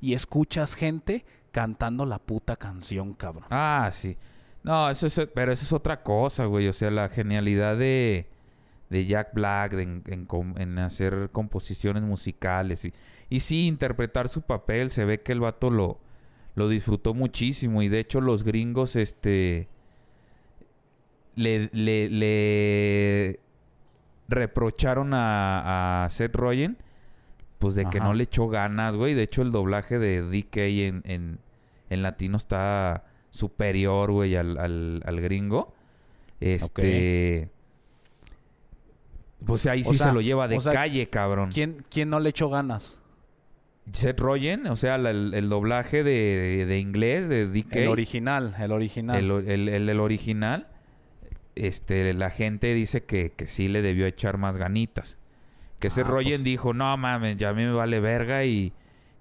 y 0.00 0.14
escuchas 0.14 0.74
gente 0.74 1.24
cantando 1.52 2.04
la 2.04 2.18
puta 2.18 2.56
canción, 2.56 3.14
cabrón. 3.14 3.46
Ah, 3.50 3.88
sí. 3.92 4.16
No, 4.62 4.90
eso 4.90 5.06
es... 5.06 5.20
Pero 5.34 5.52
eso 5.52 5.64
es 5.64 5.72
otra 5.72 6.02
cosa, 6.02 6.44
güey. 6.44 6.68
O 6.68 6.72
sea, 6.72 6.90
la 6.90 7.08
genialidad 7.08 7.76
de... 7.76 8.26
De 8.90 9.04
Jack 9.06 9.34
Black 9.34 9.74
en, 9.74 10.02
en 10.06 10.78
hacer 10.78 11.28
composiciones 11.30 12.02
musicales 12.02 12.86
y, 12.86 12.94
y 13.28 13.40
sí 13.40 13.66
interpretar 13.66 14.30
su 14.30 14.40
papel 14.40 14.90
se 14.90 15.04
ve 15.04 15.20
que 15.20 15.32
el 15.32 15.40
vato 15.40 15.70
lo 15.70 16.00
lo 16.54 16.68
disfrutó 16.68 17.14
muchísimo 17.14 17.82
y 17.82 17.88
de 17.88 18.00
hecho 18.00 18.20
los 18.20 18.42
gringos 18.42 18.96
este 18.96 19.68
le, 21.36 21.70
le, 21.72 22.08
le 22.08 23.40
reprocharon 24.28 25.14
a, 25.14 26.04
a 26.04 26.10
Seth 26.10 26.34
Rogen 26.34 26.78
pues 27.58 27.74
de 27.74 27.86
que 27.90 27.98
no 28.00 28.14
le 28.14 28.24
echó 28.24 28.48
ganas, 28.48 28.94
güey. 28.96 29.14
De 29.14 29.22
hecho 29.22 29.42
el 29.42 29.50
doblaje 29.52 29.98
de 29.98 30.22
DK 30.22 30.56
en, 30.86 31.02
en, 31.04 31.38
en 31.90 32.02
latino 32.02 32.36
está 32.36 33.04
superior, 33.30 34.10
güey, 34.12 34.36
al, 34.36 34.56
al, 34.58 35.02
al 35.04 35.20
gringo. 35.20 35.72
Este... 36.40 37.50
Pues 39.44 39.66
ahí 39.66 39.82
O 39.86 39.90
sí 39.92 39.96
sea, 39.98 40.08
se 40.08 40.12
lo 40.12 40.20
lleva 40.20 40.48
de 40.48 40.56
o 40.56 40.60
sea, 40.60 40.72
calle, 40.72 41.08
cabrón. 41.08 41.50
¿Quién, 41.52 41.84
quién 41.90 42.10
no 42.10 42.18
le 42.20 42.30
echó 42.30 42.48
ganas? 42.50 42.98
Seth 43.92 44.18
Rogen, 44.20 44.66
o 44.66 44.76
sea, 44.76 44.98
la- 44.98 45.10
el, 45.10 45.32
el 45.32 45.48
doblaje 45.48 46.02
de, 46.02 46.66
de 46.66 46.78
inglés 46.78 47.28
de 47.28 47.46
DK. 47.46 47.76
El 47.76 47.88
original, 47.88 48.54
el 48.58 48.72
original. 48.72 49.16
El, 49.16 49.30
el, 49.48 49.68
el 49.68 49.86
del 49.86 50.00
original, 50.00 50.68
este, 51.54 52.12
la 52.14 52.30
gente 52.30 52.74
dice 52.74 53.04
que, 53.04 53.30
que 53.30 53.46
sí 53.46 53.68
le 53.68 53.80
debió 53.80 54.06
echar 54.06 54.36
más 54.38 54.58
ganitas. 54.58 55.18
Que 55.78 55.90
Seth 55.90 56.06
Ah, 56.06 56.10
Rogen 56.10 56.30
pues. 56.32 56.44
dijo, 56.44 56.74
no 56.74 56.96
mames, 56.96 57.36
ya 57.36 57.50
a 57.50 57.54
mí 57.54 57.62
me 57.64 57.72
vale 57.72 58.00
verga 58.00 58.44
y, 58.44 58.72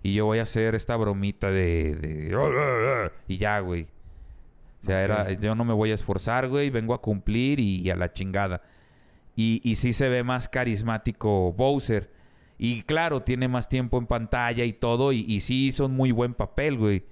y 0.04 0.14
yo 0.14 0.26
voy 0.26 0.40
a 0.40 0.44
hacer 0.44 0.74
esta 0.76 0.96
bromita 0.96 1.52
de... 1.52 1.96
de- 1.96 3.12
y 3.28 3.38
ya, 3.38 3.60
güey. 3.60 3.88
O 4.82 4.86
sea, 4.86 5.04
era, 5.04 5.32
yo 5.34 5.54
no 5.56 5.66
me 5.66 5.74
voy 5.74 5.92
a 5.92 5.96
esforzar, 5.96 6.48
güey, 6.48 6.70
vengo 6.70 6.94
a 6.94 7.02
cumplir 7.02 7.60
y, 7.60 7.82
y 7.82 7.90
a 7.90 7.96
la 7.96 8.12
chingada. 8.14 8.62
Y, 9.36 9.62
y 9.64 9.76
sí 9.76 9.94
se 9.94 10.08
ve 10.10 10.24
más 10.24 10.50
carismático 10.50 11.54
Bowser. 11.54 12.10
Y 12.58 12.82
claro, 12.84 13.22
tiene 13.22 13.48
más 13.48 13.70
tiempo 13.70 13.98
en 14.00 14.08
pantalla 14.08 14.64
y 14.66 14.74
todo. 14.74 15.12
Y, 15.12 15.26
y 15.28 15.42
sí 15.42 15.68
hizo 15.68 15.86
un 15.86 15.94
muy 15.94 16.12
buen 16.12 16.34
papel, 16.34 16.78
güey. 16.78 17.06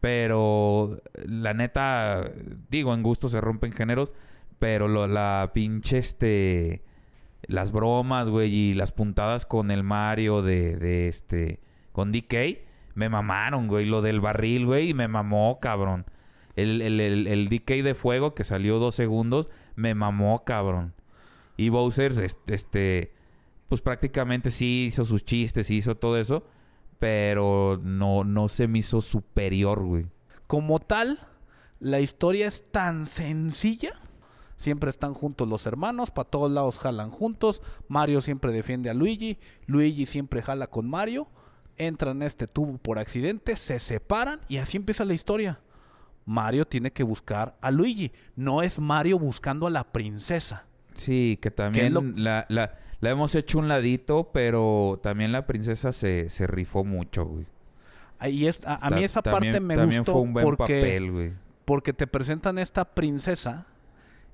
Pero 0.00 1.02
la 1.26 1.54
neta, 1.54 2.30
digo, 2.70 2.94
en 2.94 3.02
gusto 3.02 3.28
se 3.28 3.40
rompen 3.40 3.72
géneros. 3.72 4.12
Pero 4.58 4.88
lo- 4.88 5.06
la 5.06 5.50
pinche, 5.52 5.98
este... 5.98 6.82
Las 7.48 7.72
bromas, 7.72 8.30
güey, 8.30 8.54
y 8.54 8.74
las 8.74 8.92
puntadas 8.92 9.44
con 9.46 9.70
el 9.72 9.82
Mario 9.82 10.42
de, 10.42 10.76
de 10.76 11.08
este... 11.08 11.60
Con 11.92 12.12
DK, 12.12 12.60
me 12.94 13.08
mamaron, 13.08 13.66
güey. 13.66 13.84
Lo 13.86 14.02
del 14.02 14.20
barril, 14.20 14.66
güey, 14.66 14.94
me 14.94 15.08
mamó, 15.08 15.58
cabrón. 15.60 16.04
El, 16.54 16.80
el, 16.82 17.00
el, 17.00 17.48
DK 17.48 17.82
de 17.82 17.94
fuego 17.94 18.34
que 18.34 18.44
salió 18.44 18.78
dos 18.78 18.94
segundos, 18.94 19.48
me 19.74 19.94
mamó, 19.94 20.44
cabrón. 20.44 20.94
Y 21.56 21.70
Bowser, 21.70 22.12
es- 22.22 22.38
este, 22.46 23.12
pues 23.68 23.80
prácticamente 23.80 24.50
sí 24.50 24.86
hizo 24.88 25.04
sus 25.04 25.24
chistes, 25.24 25.70
hizo 25.70 25.96
todo 25.96 26.18
eso, 26.18 26.46
pero 26.98 27.80
no, 27.82 28.24
no 28.24 28.48
se 28.48 28.68
me 28.68 28.80
hizo 28.80 29.00
superior, 29.00 29.82
güey. 29.84 30.06
Como 30.46 30.80
tal, 30.80 31.18
la 31.80 32.00
historia 32.00 32.46
es 32.46 32.70
tan 32.70 33.06
sencilla. 33.06 33.94
Siempre 34.58 34.90
están 34.90 35.14
juntos 35.14 35.48
los 35.48 35.64
hermanos, 35.66 36.10
para 36.10 36.28
todos 36.28 36.50
lados 36.50 36.78
jalan 36.78 37.10
juntos. 37.10 37.62
Mario 37.88 38.20
siempre 38.20 38.52
defiende 38.52 38.90
a 38.90 38.94
Luigi, 38.94 39.38
Luigi 39.66 40.04
siempre 40.04 40.42
jala 40.42 40.66
con 40.66 40.90
Mario. 40.90 41.26
Entran 41.78 42.16
en 42.16 42.22
este 42.24 42.46
tubo 42.46 42.76
por 42.76 42.98
accidente, 42.98 43.56
se 43.56 43.78
separan 43.78 44.40
y 44.48 44.56
así 44.58 44.76
empieza 44.76 45.04
la 45.06 45.14
historia. 45.14 45.60
Mario 46.26 46.66
tiene 46.66 46.90
que 46.92 47.04
buscar 47.04 47.56
a 47.62 47.70
Luigi, 47.70 48.12
no 48.36 48.62
es 48.62 48.78
Mario 48.78 49.18
buscando 49.18 49.66
a 49.66 49.70
la 49.70 49.84
princesa. 49.84 50.66
Sí, 50.94 51.38
que 51.40 51.50
también 51.50 51.94
lo- 51.94 52.02
la, 52.02 52.44
la, 52.48 52.72
la 53.00 53.10
hemos 53.10 53.34
hecho 53.36 53.60
un 53.60 53.68
ladito, 53.68 54.30
pero 54.32 54.98
también 55.02 55.30
la 55.32 55.46
princesa 55.46 55.92
se, 55.92 56.28
se 56.28 56.46
rifó 56.48 56.82
mucho, 56.84 57.24
güey. 57.24 57.46
Ahí 58.18 58.48
es, 58.48 58.60
a, 58.66 58.74
a 58.84 58.90
mí 58.90 59.04
esa 59.04 59.22
también- 59.22 59.52
parte 59.54 59.60
me 59.60 59.86
gustó 59.86 60.12
fue 60.14 60.20
un 60.22 60.32
buen 60.32 60.44
porque 60.44 60.80
papel, 60.80 61.12
güey. 61.12 61.32
porque 61.64 61.92
te 61.92 62.08
presentan 62.08 62.58
esta 62.58 62.84
princesa 62.84 63.66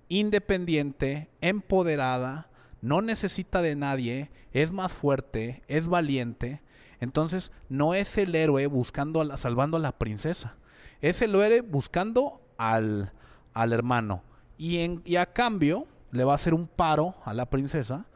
independiente, 0.09 1.29
empoderada, 1.41 2.49
no 2.83 3.01
necesita 3.03 3.63
de 3.63 3.77
nadie, 3.77 4.31
es 4.53 4.73
más 4.73 4.93
fuerte, 4.93 5.63
es 5.69 5.89
valiente. 5.89 6.61
Entonces, 7.01 7.53
no 7.69 7.95
es 7.95 8.17
el 8.19 8.35
héroe 8.35 8.67
buscando 8.67 9.21
a 9.21 9.25
la- 9.25 9.37
salvando 9.37 9.77
a 9.77 9.81
la 9.81 9.93
princesa. 9.99 10.57
Es 11.01 11.23
el 11.23 11.35
héroe 11.35 11.61
buscando 11.61 12.41
al, 12.57 13.13
al 13.53 13.73
hermano. 13.73 14.23
Y, 14.59 14.79
en, 14.79 15.03
y 15.05 15.17
a 15.17 15.27
cambio, 15.27 15.87
le 16.13 16.25
va 16.25 16.33
a 16.33 16.37
hacer 16.37 16.55
un 16.55 16.67
paro 16.69 17.15
a 17.25 17.35
la 17.35 17.47
princesa, 17.51 18.07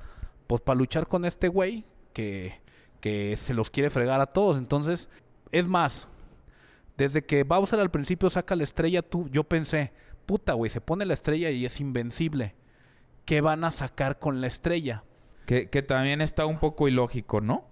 pues 0.46 0.60
para 0.62 0.78
luchar 0.78 1.06
con 1.06 1.24
este 1.24 1.48
güey 1.48 1.84
que, 2.12 2.60
que 3.00 3.36
se 3.36 3.54
los 3.54 3.70
quiere 3.70 3.90
fregar 3.90 4.20
a 4.20 4.26
todos. 4.26 4.56
Entonces, 4.56 5.10
es 5.50 5.66
más, 5.66 6.06
desde 6.96 7.24
que 7.24 7.42
Bowser 7.42 7.80
al 7.80 7.90
principio 7.90 8.30
saca 8.30 8.54
la 8.56 8.62
estrella, 8.64 9.02
tú, 9.02 9.28
yo 9.30 9.44
pensé, 9.44 9.92
puta, 10.28 10.52
güey, 10.52 10.70
se 10.70 10.82
pone 10.82 11.06
la 11.06 11.14
estrella 11.14 11.50
y 11.50 11.64
es 11.64 11.80
invencible. 11.80 12.54
¿Qué 13.24 13.40
van 13.40 13.64
a 13.64 13.70
sacar 13.70 14.18
con 14.18 14.42
la 14.42 14.46
estrella? 14.46 15.02
Que, 15.46 15.70
que 15.70 15.80
también 15.82 16.20
está 16.20 16.44
un 16.44 16.58
poco 16.58 16.86
ilógico, 16.86 17.40
¿no? 17.40 17.64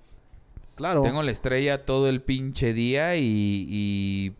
Claro. 0.74 1.02
Tengo 1.02 1.22
la 1.22 1.30
estrella 1.30 1.84
todo 1.84 2.08
el 2.08 2.22
pinche 2.22 2.72
día 2.72 3.16
y, 3.16 3.66
y, 3.68 4.34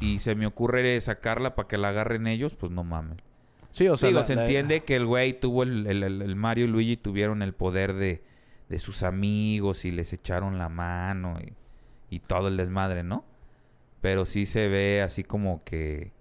y 0.00 0.18
se 0.18 0.34
me 0.34 0.46
ocurre 0.46 1.00
sacarla 1.00 1.54
para 1.54 1.68
que 1.68 1.78
la 1.78 1.90
agarren 1.90 2.26
ellos, 2.26 2.56
pues 2.56 2.72
no 2.72 2.82
mames. 2.82 3.18
Sí, 3.70 3.86
o 3.88 3.96
sea, 3.96 4.08
Digo, 4.08 4.20
la- 4.20 4.26
se 4.26 4.34
la- 4.34 4.42
entiende 4.42 4.82
que 4.84 4.96
el 4.96 5.06
güey 5.06 5.38
tuvo 5.38 5.62
el, 5.62 5.86
el- 5.86 6.02
el- 6.02 6.22
el 6.22 6.36
Mario 6.36 6.64
y 6.64 6.68
Luigi 6.68 6.96
tuvieron 6.96 7.40
el 7.42 7.52
poder 7.54 7.92
de, 7.94 8.22
de 8.68 8.78
sus 8.80 9.04
amigos 9.04 9.84
y 9.84 9.92
les 9.92 10.12
echaron 10.12 10.58
la 10.58 10.68
mano 10.68 11.38
y, 11.40 11.52
y 12.16 12.18
todo 12.20 12.48
el 12.48 12.56
desmadre, 12.56 13.02
¿no? 13.04 13.24
Pero 14.00 14.24
sí 14.26 14.46
se 14.46 14.68
ve 14.68 15.02
así 15.02 15.24
como 15.24 15.62
que, 15.64 16.12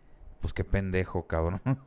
pues 0.44 0.54
qué 0.54 0.64
pendejo, 0.64 1.26
cabrón. 1.26 1.62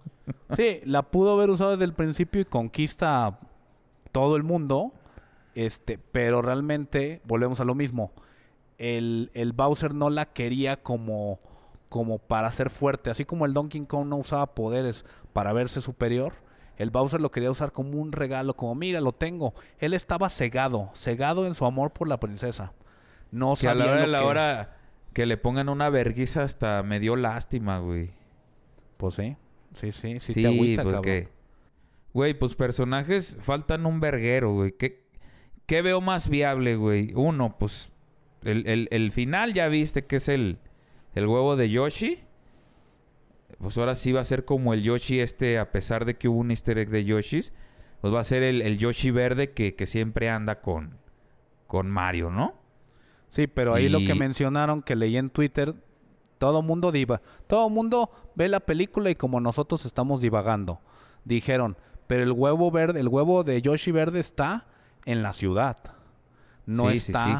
Sí, 0.56 0.80
la 0.84 1.02
pudo 1.02 1.34
haber 1.34 1.50
usado 1.50 1.70
desde 1.72 1.84
el 1.84 1.92
principio 1.92 2.40
y 2.40 2.44
conquista 2.46 3.38
todo 4.10 4.34
el 4.34 4.42
mundo. 4.42 4.92
Este, 5.54 5.98
pero 5.98 6.42
realmente, 6.42 7.20
volvemos 7.24 7.60
a 7.60 7.64
lo 7.64 7.76
mismo. 7.76 8.10
El, 8.78 9.30
el 9.34 9.52
Bowser 9.52 9.94
no 9.94 10.10
la 10.10 10.26
quería 10.26 10.82
como, 10.82 11.38
como 11.88 12.18
para 12.18 12.50
ser 12.50 12.70
fuerte. 12.70 13.08
Así 13.10 13.24
como 13.24 13.46
el 13.46 13.54
Donkey 13.54 13.86
Kong 13.86 14.08
no 14.08 14.16
usaba 14.16 14.54
poderes 14.54 15.04
para 15.32 15.52
verse 15.52 15.80
superior. 15.80 16.32
El 16.76 16.90
Bowser 16.90 17.20
lo 17.20 17.30
quería 17.30 17.50
usar 17.52 17.70
como 17.70 18.00
un 18.00 18.10
regalo, 18.10 18.54
como 18.54 18.74
mira, 18.74 19.00
lo 19.00 19.12
tengo. 19.12 19.54
Él 19.78 19.94
estaba 19.94 20.28
cegado, 20.28 20.90
cegado 20.94 21.46
en 21.46 21.54
su 21.54 21.64
amor 21.66 21.92
por 21.92 22.08
la 22.08 22.18
princesa. 22.18 22.72
No 23.30 23.54
que 23.54 23.68
a 23.68 23.74
la 23.76 23.84
hora 23.86 24.00
de 24.00 24.06
la 24.08 24.18
que- 24.18 24.24
hora 24.24 24.74
que 25.12 25.26
le 25.26 25.36
pongan 25.36 25.68
una 25.68 25.88
verguiza 25.88 26.42
hasta 26.42 26.82
me 26.82 26.98
dio 26.98 27.14
lástima, 27.14 27.78
güey. 27.78 28.10
Pues 28.96 29.14
sí, 29.14 29.36
sí, 29.80 29.92
sí, 29.92 30.20
sí, 30.20 30.32
Sí, 30.32 30.42
te 30.42 30.46
agüita, 30.48 30.82
pues 30.82 30.94
cabrón. 30.96 31.02
que... 31.14 31.28
Güey, 32.14 32.34
pues 32.38 32.54
personajes 32.54 33.36
faltan 33.40 33.84
un 33.86 34.00
verguero, 34.00 34.52
güey. 34.54 34.72
¿Qué, 34.72 35.04
qué 35.66 35.82
veo 35.82 36.00
más 36.00 36.28
viable, 36.30 36.76
güey? 36.76 37.12
Uno, 37.14 37.56
pues 37.58 37.90
el, 38.42 38.66
el- 38.66 38.88
el 38.90 39.12
final 39.12 39.52
ya 39.52 39.68
viste 39.68 40.06
que 40.06 40.16
es 40.16 40.28
el, 40.28 40.58
el 41.14 41.26
huevo 41.26 41.56
de 41.56 41.68
Yoshi. 41.68 42.20
Pues 43.58 43.76
ahora 43.78 43.94
sí 43.96 44.12
va 44.12 44.20
a 44.20 44.24
ser 44.24 44.44
como 44.44 44.74
el 44.74 44.82
Yoshi 44.82 45.20
este, 45.20 45.58
a 45.58 45.70
pesar 45.72 46.04
de 46.04 46.14
que 46.16 46.28
hubo 46.28 46.38
un 46.38 46.50
easter 46.50 46.78
egg 46.78 46.88
de 46.90 47.04
Yoshis. 47.04 47.52
Pues 48.00 48.12
va 48.14 48.20
a 48.20 48.24
ser 48.24 48.42
el, 48.42 48.62
el 48.62 48.78
Yoshi 48.78 49.10
verde 49.10 49.52
que, 49.52 49.74
que 49.74 49.86
siempre 49.86 50.28
anda 50.30 50.60
con, 50.60 50.98
con 51.66 51.90
Mario, 51.90 52.30
¿no? 52.30 52.54
Sí, 53.28 53.46
pero 53.46 53.74
ahí 53.74 53.88
lo 53.88 53.98
que 53.98 54.14
mencionaron 54.14 54.82
que 54.82 54.94
leí 54.96 55.16
en 55.16 55.30
Twitter, 55.30 55.74
todo 56.38 56.62
mundo 56.62 56.92
diva, 56.92 57.20
todo 57.46 57.68
mundo 57.70 58.10
ve 58.34 58.48
la 58.48 58.60
película 58.60 59.10
y 59.10 59.14
como 59.14 59.40
nosotros 59.40 59.84
estamos 59.86 60.20
divagando, 60.20 60.80
dijeron, 61.24 61.76
pero 62.06 62.22
el 62.22 62.32
huevo 62.32 62.70
verde, 62.70 63.00
el 63.00 63.08
huevo 63.08 63.42
de 63.44 63.60
Yoshi 63.62 63.90
verde 63.92 64.20
está 64.20 64.66
en 65.04 65.22
la 65.22 65.32
ciudad, 65.32 65.76
no 66.66 66.90
Sí, 66.90 67.00
sí, 67.00 67.12
está. 67.12 67.24
sí. 67.24 67.34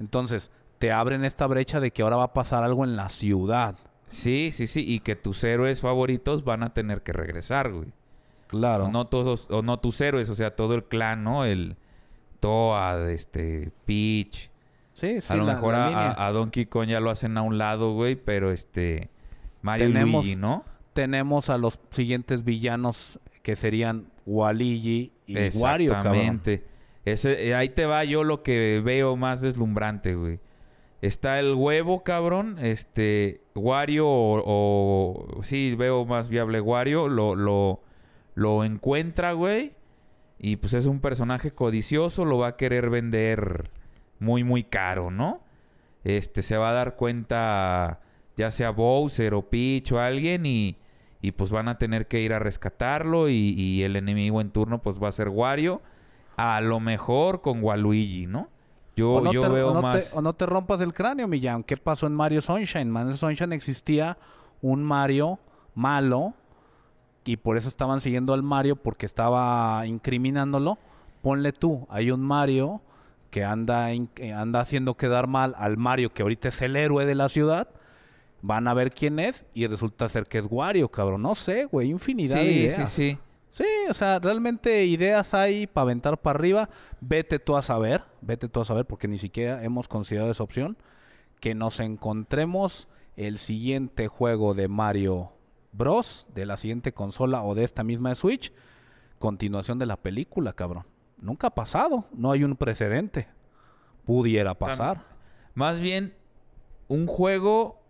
Entonces 0.00 0.50
te 0.78 0.92
abren 0.92 1.24
esta 1.24 1.46
brecha 1.46 1.78
de 1.80 1.90
que 1.90 2.02
ahora 2.02 2.16
va 2.16 2.24
a 2.24 2.32
pasar 2.32 2.64
algo 2.64 2.84
en 2.84 2.96
la 2.96 3.08
ciudad, 3.08 3.76
Sí, 4.08 4.50
sí, 4.52 4.66
sí. 4.66 4.84
Y 4.84 4.98
que 5.00 5.14
tus 5.14 5.44
héroes 5.44 5.80
favoritos 5.82 6.42
van 6.42 6.64
a 6.64 6.74
tener 6.74 7.02
que 7.04 7.12
regresar, 7.12 7.70
güey. 7.70 7.92
claro. 8.48 8.86
O 8.86 8.88
no 8.88 9.06
todos, 9.06 9.46
o 9.50 9.62
no 9.62 9.78
tus 9.78 10.00
héroes, 10.00 10.28
o 10.30 10.34
sea, 10.34 10.56
todo 10.56 10.74
el 10.74 10.82
clan, 10.82 11.22
¿no? 11.22 11.44
El 11.44 11.76
Toad, 12.40 13.08
este, 13.10 13.70
Peach. 13.84 14.49
Sí, 15.00 15.20
sí, 15.20 15.32
a 15.32 15.36
lo 15.36 15.44
la- 15.44 15.54
mejor 15.54 15.72
la 15.74 16.10
a, 16.12 16.26
a- 16.26 16.32
Donkey 16.32 16.66
Kong 16.66 16.88
ya 16.88 17.00
lo 17.00 17.10
hacen 17.10 17.36
a 17.36 17.42
un 17.42 17.58
lado, 17.58 17.92
güey, 17.94 18.16
pero 18.16 18.50
este 18.52 19.10
Mario 19.62 19.88
y 19.88 19.92
Tenemos- 19.92 20.24
Luigi, 20.24 20.36
¿no? 20.36 20.64
tenemos 20.92 21.50
a 21.50 21.58
los 21.58 21.78
siguientes 21.90 22.44
villanos 22.44 23.18
que 23.42 23.56
serían 23.56 24.06
Waluigi 24.26 25.12
y 25.26 25.34
Wario, 25.56 25.92
cabrón. 25.92 26.14
Exactamente. 26.14 26.64
Ese, 27.04 27.48
eh, 27.48 27.54
ahí 27.54 27.70
te 27.70 27.86
va 27.86 28.04
yo 28.04 28.24
lo 28.24 28.42
que 28.42 28.82
veo 28.84 29.16
más 29.16 29.40
deslumbrante, 29.40 30.14
güey. 30.14 30.40
Está 31.00 31.38
el 31.38 31.54
huevo, 31.54 32.02
cabrón. 32.04 32.58
Este, 32.60 33.40
Wario 33.54 34.06
o, 34.06 34.42
o- 35.38 35.42
sí, 35.42 35.74
veo 35.78 36.04
más 36.04 36.28
viable 36.28 36.60
Wario. 36.60 37.08
Lo, 37.08 37.34
lo, 37.34 37.80
lo 38.34 38.64
encuentra, 38.64 39.32
güey. 39.32 39.72
Y 40.38 40.56
pues 40.56 40.74
es 40.74 40.84
un 40.86 41.00
personaje 41.00 41.52
codicioso. 41.52 42.24
Lo 42.26 42.36
va 42.38 42.48
a 42.48 42.56
querer 42.56 42.90
vender 42.90 43.70
muy, 44.20 44.44
muy 44.44 44.62
caro, 44.62 45.10
¿no? 45.10 45.40
Este, 46.04 46.42
se 46.42 46.56
va 46.56 46.70
a 46.70 46.72
dar 46.72 46.94
cuenta 46.96 48.00
ya 48.36 48.50
sea 48.52 48.70
Bowser 48.70 49.34
o 49.34 49.42
Peach 49.50 49.92
o 49.92 50.00
alguien 50.00 50.46
y, 50.46 50.76
y 51.20 51.32
pues 51.32 51.50
van 51.50 51.68
a 51.68 51.76
tener 51.76 52.06
que 52.08 52.20
ir 52.22 52.32
a 52.32 52.38
rescatarlo 52.38 53.28
y, 53.28 53.34
y 53.34 53.82
el 53.82 53.96
enemigo 53.96 54.40
en 54.40 54.50
turno 54.50 54.80
pues 54.80 55.02
va 55.02 55.08
a 55.08 55.12
ser 55.12 55.28
Wario. 55.28 55.82
A 56.36 56.60
lo 56.62 56.80
mejor 56.80 57.42
con 57.42 57.62
Waluigi, 57.62 58.26
¿no? 58.26 58.48
Yo, 58.96 59.14
o 59.14 59.20
no, 59.20 59.32
yo 59.32 59.42
te, 59.42 59.48
veo 59.48 59.70
o 59.72 59.74
no 59.74 59.82
más... 59.82 60.10
te- 60.10 60.16
o 60.16 60.22
no 60.22 60.32
te 60.32 60.46
rompas 60.46 60.80
el 60.80 60.94
cráneo, 60.94 61.28
Millán. 61.28 61.64
¿Qué 61.64 61.76
pasó 61.76 62.06
en 62.06 62.14
Mario 62.14 62.40
Sunshine? 62.40 62.90
Man, 62.90 63.08
en 63.08 63.16
Sunshine 63.16 63.52
existía 63.52 64.16
un 64.62 64.82
Mario 64.82 65.38
malo 65.74 66.32
y 67.24 67.36
por 67.36 67.58
eso 67.58 67.68
estaban 67.68 68.00
siguiendo 68.00 68.32
al 68.32 68.42
Mario 68.42 68.76
porque 68.76 69.04
estaba 69.04 69.86
incriminándolo. 69.86 70.78
Ponle 71.20 71.52
tú, 71.52 71.86
hay 71.90 72.10
un 72.10 72.22
Mario 72.22 72.80
que 73.30 73.44
anda, 73.44 73.92
in- 73.92 74.10
anda 74.34 74.60
haciendo 74.60 74.96
quedar 74.96 75.26
mal 75.26 75.54
al 75.58 75.76
Mario 75.76 76.12
que 76.12 76.22
ahorita 76.22 76.48
es 76.48 76.60
el 76.62 76.76
héroe 76.76 77.06
de 77.06 77.14
la 77.14 77.28
ciudad. 77.28 77.68
Van 78.42 78.66
a 78.68 78.74
ver 78.74 78.90
quién 78.92 79.18
es 79.18 79.44
y 79.54 79.66
resulta 79.66 80.08
ser 80.08 80.24
que 80.26 80.38
es 80.38 80.46
Wario, 80.50 80.88
cabrón. 80.90 81.22
No 81.22 81.34
sé, 81.34 81.66
güey, 81.66 81.90
infinidad 81.90 82.36
de 82.36 82.42
Sí, 82.42 82.48
sí, 82.52 82.58
ideas. 82.60 82.90
sí. 82.90 83.18
Sí, 83.50 83.64
o 83.88 83.94
sea, 83.94 84.18
realmente 84.20 84.84
ideas 84.86 85.34
hay 85.34 85.66
para 85.66 85.82
aventar 85.82 86.16
para 86.18 86.38
arriba. 86.38 86.70
Vete 87.00 87.38
tú 87.40 87.56
a 87.56 87.62
saber, 87.62 88.02
vete 88.20 88.48
tú 88.48 88.60
a 88.60 88.64
saber, 88.64 88.86
porque 88.86 89.08
ni 89.08 89.18
siquiera 89.18 89.62
hemos 89.64 89.88
considerado 89.88 90.30
esa 90.30 90.44
opción. 90.44 90.76
Que 91.40 91.54
nos 91.56 91.80
encontremos 91.80 92.86
el 93.16 93.38
siguiente 93.38 94.06
juego 94.08 94.54
de 94.54 94.68
Mario 94.68 95.32
Bros. 95.72 96.26
de 96.34 96.46
la 96.46 96.56
siguiente 96.56 96.92
consola 96.92 97.42
o 97.42 97.54
de 97.54 97.64
esta 97.64 97.82
misma 97.82 98.14
Switch. 98.14 98.52
Continuación 99.18 99.78
de 99.78 99.86
la 99.86 99.96
película, 99.96 100.52
cabrón. 100.52 100.84
Nunca 101.20 101.48
ha 101.48 101.54
pasado, 101.54 102.04
no 102.12 102.32
hay 102.32 102.44
un 102.44 102.56
precedente. 102.56 103.28
Pudiera 104.04 104.54
pasar. 104.54 105.04
Más 105.54 105.80
bien, 105.80 106.14
un 106.88 107.06
juego 107.06 107.80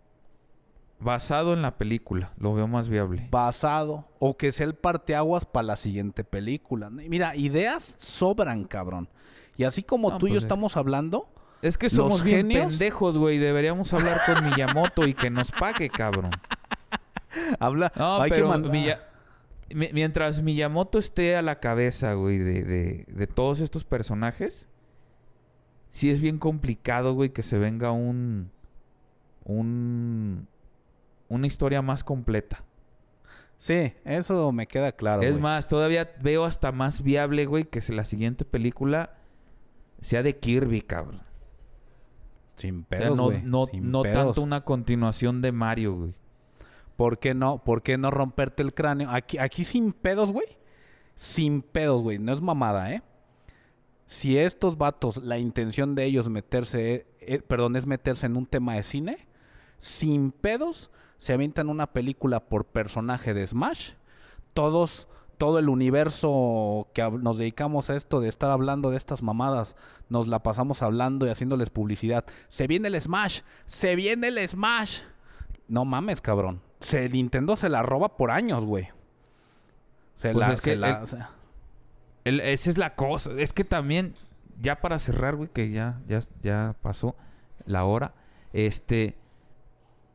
basado 0.99 1.53
en 1.53 1.61
la 1.61 1.77
película. 1.77 2.31
Lo 2.37 2.53
veo 2.53 2.67
más 2.67 2.87
viable. 2.89 3.27
basado 3.31 4.05
o 4.19 4.37
que 4.37 4.51
sea 4.51 4.67
el 4.67 4.75
parteaguas 4.75 5.45
para 5.45 5.63
la 5.67 5.77
siguiente 5.77 6.23
película. 6.23 6.89
Mira, 6.89 7.35
ideas 7.35 7.95
sobran, 7.97 8.65
cabrón. 8.65 9.09
Y 9.57 9.63
así 9.63 9.81
como 9.83 10.11
No, 10.11 10.17
tú 10.17 10.27
y 10.27 10.29
yo 10.29 10.33
pues 10.35 10.37
es- 10.39 10.43
estamos 10.45 10.77
hablando, 10.77 11.27
Es 11.63 11.77
que 11.77 11.85
Los 11.87 11.93
somos 11.93 12.23
bien 12.23 12.37
genios- 12.49 12.67
pendejos, 12.73 13.17
güey. 13.19 13.37
Deberíamos 13.37 13.93
hablar 13.93 14.21
con 14.25 14.35
Miyamoto 14.49 15.05
y 15.07 15.13
que 15.13 15.29
nos 15.29 15.51
pague, 15.51 15.89
cabrón. 15.91 16.31
habla, 17.59 17.91
No, 17.95 18.19
hay 18.21 18.31
que 18.31 18.35
pero 18.37 18.57
Miya- 18.57 18.99
mientras 19.75 20.41
Miyamoto 20.41 20.97
esté 20.99 21.35
a 21.35 21.41
la 21.41 21.59
cabeza, 21.59 22.13
güey, 22.13 22.37
de, 22.37 22.63
de- 22.63 23.05
de 23.07 23.27
todos 23.27 23.59
estos 23.61 23.83
personajes, 23.83 24.67
sí 25.89 26.09
es 26.09 26.19
bien 26.21 26.37
complicado, 26.39 27.13
güey, 27.13 27.29
que 27.31 27.43
se 27.43 27.57
venga 27.57 27.91
un... 27.91 28.51
un 29.45 30.47
una 31.29 31.47
historia 31.47 31.81
más 31.81 32.03
completa. 32.03 32.63
Sí, 33.57 33.93
eso 34.03 34.51
me 34.51 34.67
queda 34.67 34.91
claro. 34.91 35.21
es 35.21 35.31
güey. 35.31 35.41
más, 35.43 35.67
todavía 35.69 36.11
veo 36.21 36.43
hasta 36.45 36.71
más 36.73 37.03
viable, 37.03 37.45
güey, 37.45 37.63
que 37.65 37.79
la 37.93 38.03
siguiente 38.03 38.43
película 38.43 39.15
sea 40.01 40.23
de 40.23 40.37
Kirby, 40.37 40.81
cabrón. 40.81 41.21
sin 42.55 42.81
O 42.81 42.85
sea, 42.89 42.99
pedos, 42.99 43.17
no, 43.17 43.23
güey, 43.25 43.41
no, 43.43 43.67
sin 43.67 43.91
no 43.91 44.01
pedos. 44.01 44.25
tanto 44.25 44.41
una 44.41 44.61
continuación 44.65 45.41
de 45.41 45.51
Mario, 45.53 45.95
güey. 45.95 46.13
¿Por 47.01 47.17
qué 47.17 47.33
no? 47.33 47.63
¿Por 47.63 47.81
qué 47.81 47.97
no 47.97 48.11
romperte 48.11 48.61
el 48.61 48.75
cráneo? 48.75 49.09
Aquí, 49.09 49.39
aquí 49.39 49.65
sin 49.65 49.91
pedos, 49.91 50.31
güey. 50.31 50.45
Sin 51.15 51.63
pedos, 51.63 52.03
güey. 52.03 52.19
No 52.19 52.31
es 52.31 52.41
mamada, 52.41 52.93
¿eh? 52.93 53.01
Si 54.05 54.37
estos 54.37 54.77
vatos, 54.77 55.17
la 55.17 55.39
intención 55.39 55.95
de 55.95 56.05
ellos 56.05 56.29
meterse, 56.29 57.07
eh, 57.19 57.39
perdón, 57.39 57.75
es 57.75 57.87
meterse 57.87 58.27
en 58.27 58.37
un 58.37 58.45
tema 58.45 58.75
de 58.75 58.83
cine, 58.83 59.27
sin 59.79 60.31
pedos, 60.31 60.91
se 61.17 61.33
avientan 61.33 61.69
una 61.69 61.87
película 61.87 62.39
por 62.39 62.65
personaje 62.65 63.33
de 63.33 63.47
Smash. 63.47 63.93
Todos, 64.53 65.07
todo 65.39 65.57
el 65.57 65.69
universo 65.69 66.91
que 66.93 67.09
nos 67.09 67.39
dedicamos 67.39 67.89
a 67.89 67.95
esto 67.95 68.19
de 68.19 68.29
estar 68.29 68.51
hablando 68.51 68.91
de 68.91 68.97
estas 68.97 69.23
mamadas, 69.23 69.75
nos 70.07 70.27
la 70.27 70.43
pasamos 70.43 70.83
hablando 70.83 71.25
y 71.25 71.29
haciéndoles 71.29 71.71
publicidad. 71.71 72.25
Se 72.47 72.67
viene 72.67 72.89
el 72.89 73.01
Smash, 73.01 73.39
se 73.65 73.95
viene 73.95 74.27
el 74.27 74.47
Smash. 74.47 74.99
No 75.67 75.83
mames, 75.83 76.21
cabrón. 76.21 76.61
Se, 76.81 77.07
Nintendo 77.09 77.55
se 77.55 77.69
la 77.69 77.81
roba 77.83 78.17
por 78.17 78.31
años, 78.31 78.65
güey. 78.65 78.89
Se 80.17 80.31
Pues 80.33 80.47
la, 80.47 80.53
es 80.53 80.61
que 80.61 80.71
se 80.71 80.75
la- 80.75 80.89
el- 80.97 81.03
o 81.03 81.07
sea, 81.07 81.29
El- 82.23 82.39
esa 82.41 82.69
es 82.69 82.77
la 82.77 82.95
cosa. 82.95 83.31
Es 83.37 83.53
que 83.53 83.63
también, 83.63 84.15
ya 84.59 84.79
para 84.81 84.99
cerrar, 84.99 85.35
güey, 85.35 85.49
que 85.49 85.71
ya, 85.71 85.99
ya, 86.07 86.19
ya 86.43 86.75
pasó 86.81 87.15
la 87.65 87.83
hora. 87.85 88.13
Este, 88.53 89.17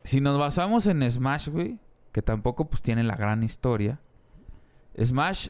si 0.04 0.20
nos 0.20 0.38
basamos 0.38 0.86
en 0.86 1.08
Smash, 1.10 1.48
güey, 1.48 1.78
que 2.12 2.22
tampoco 2.22 2.68
pues 2.68 2.82
tiene 2.82 3.02
la 3.02 3.16
gran 3.16 3.42
historia. 3.42 3.98
Smash, 5.02 5.48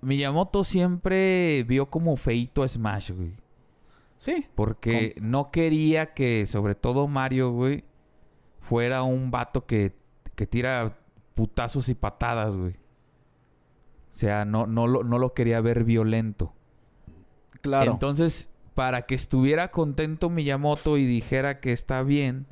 Miyamoto 0.00 0.64
siempre 0.64 1.62
vio 1.68 1.86
como 1.88 2.16
feito 2.16 2.62
a 2.64 2.68
Smash, 2.68 3.12
güey. 3.12 3.34
sí, 4.16 4.46
Porque 4.56 5.14
no 5.20 5.50
quería 5.52 6.12
que, 6.14 6.46
sobre 6.46 6.74
todo 6.74 7.06
Mario, 7.08 7.50
güey, 7.52 7.84
fuera 8.60 9.02
un 9.04 9.30
vato 9.30 9.66
que, 9.66 9.94
que 10.42 10.46
tira 10.48 10.98
putazos 11.34 11.88
y 11.88 11.94
patadas, 11.94 12.56
güey. 12.56 12.72
O 12.72 14.14
sea, 14.16 14.44
no, 14.44 14.66
no, 14.66 14.88
lo, 14.88 15.04
no 15.04 15.20
lo 15.20 15.34
quería 15.34 15.60
ver 15.60 15.84
violento. 15.84 16.52
Claro. 17.60 17.92
Entonces, 17.92 18.48
para 18.74 19.02
que 19.02 19.14
estuviera 19.14 19.70
contento 19.70 20.30
Miyamoto 20.30 20.98
y 20.98 21.06
dijera 21.06 21.60
que 21.60 21.72
está 21.72 22.02
bien, 22.02 22.48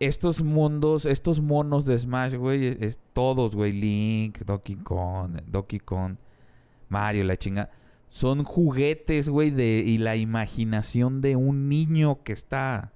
estos 0.00 0.42
mundos, 0.42 1.04
estos 1.04 1.42
monos 1.42 1.84
de 1.84 1.98
Smash, 1.98 2.36
güey, 2.36 2.64
es, 2.64 2.76
es 2.80 3.00
todos, 3.12 3.54
güey, 3.54 3.72
Link, 3.72 4.38
Donkey 4.38 4.76
Kong, 4.76 5.42
Donkey 5.46 5.80
Kong, 5.80 6.16
Mario, 6.88 7.24
la 7.24 7.36
chinga, 7.36 7.68
son 8.08 8.42
juguetes, 8.42 9.28
güey, 9.28 9.50
de 9.50 9.82
y 9.84 9.98
la 9.98 10.16
imaginación 10.16 11.20
de 11.20 11.36
un 11.36 11.68
niño 11.68 12.22
que 12.22 12.32
está 12.32 12.94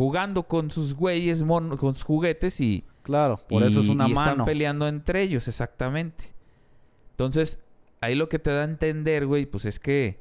jugando 0.00 0.44
con 0.44 0.70
sus 0.70 0.94
güeyes, 0.94 1.42
mon- 1.42 1.76
con 1.76 1.94
sus 1.94 2.04
juguetes 2.04 2.58
y 2.62 2.84
claro, 3.02 3.38
por 3.50 3.62
eso 3.62 3.80
es 3.80 3.88
una 3.90 4.08
y 4.08 4.14
mano. 4.14 4.30
están 4.30 4.44
peleando 4.46 4.88
entre 4.88 5.20
ellos, 5.20 5.46
exactamente. 5.46 6.32
Entonces, 7.10 7.58
ahí 8.00 8.14
lo 8.14 8.30
que 8.30 8.38
te 8.38 8.50
da 8.50 8.62
a 8.62 8.64
entender, 8.64 9.26
güey, 9.26 9.44
pues 9.44 9.66
es 9.66 9.78
que 9.78 10.18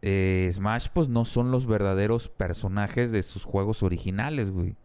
eh, 0.00 0.48
Smash, 0.52 0.90
pues 0.94 1.08
no 1.08 1.24
son 1.24 1.50
los 1.50 1.66
verdaderos 1.66 2.28
personajes 2.28 3.10
de 3.10 3.24
sus 3.24 3.44
juegos 3.44 3.82
originales, 3.82 4.52
güey. 4.52 4.76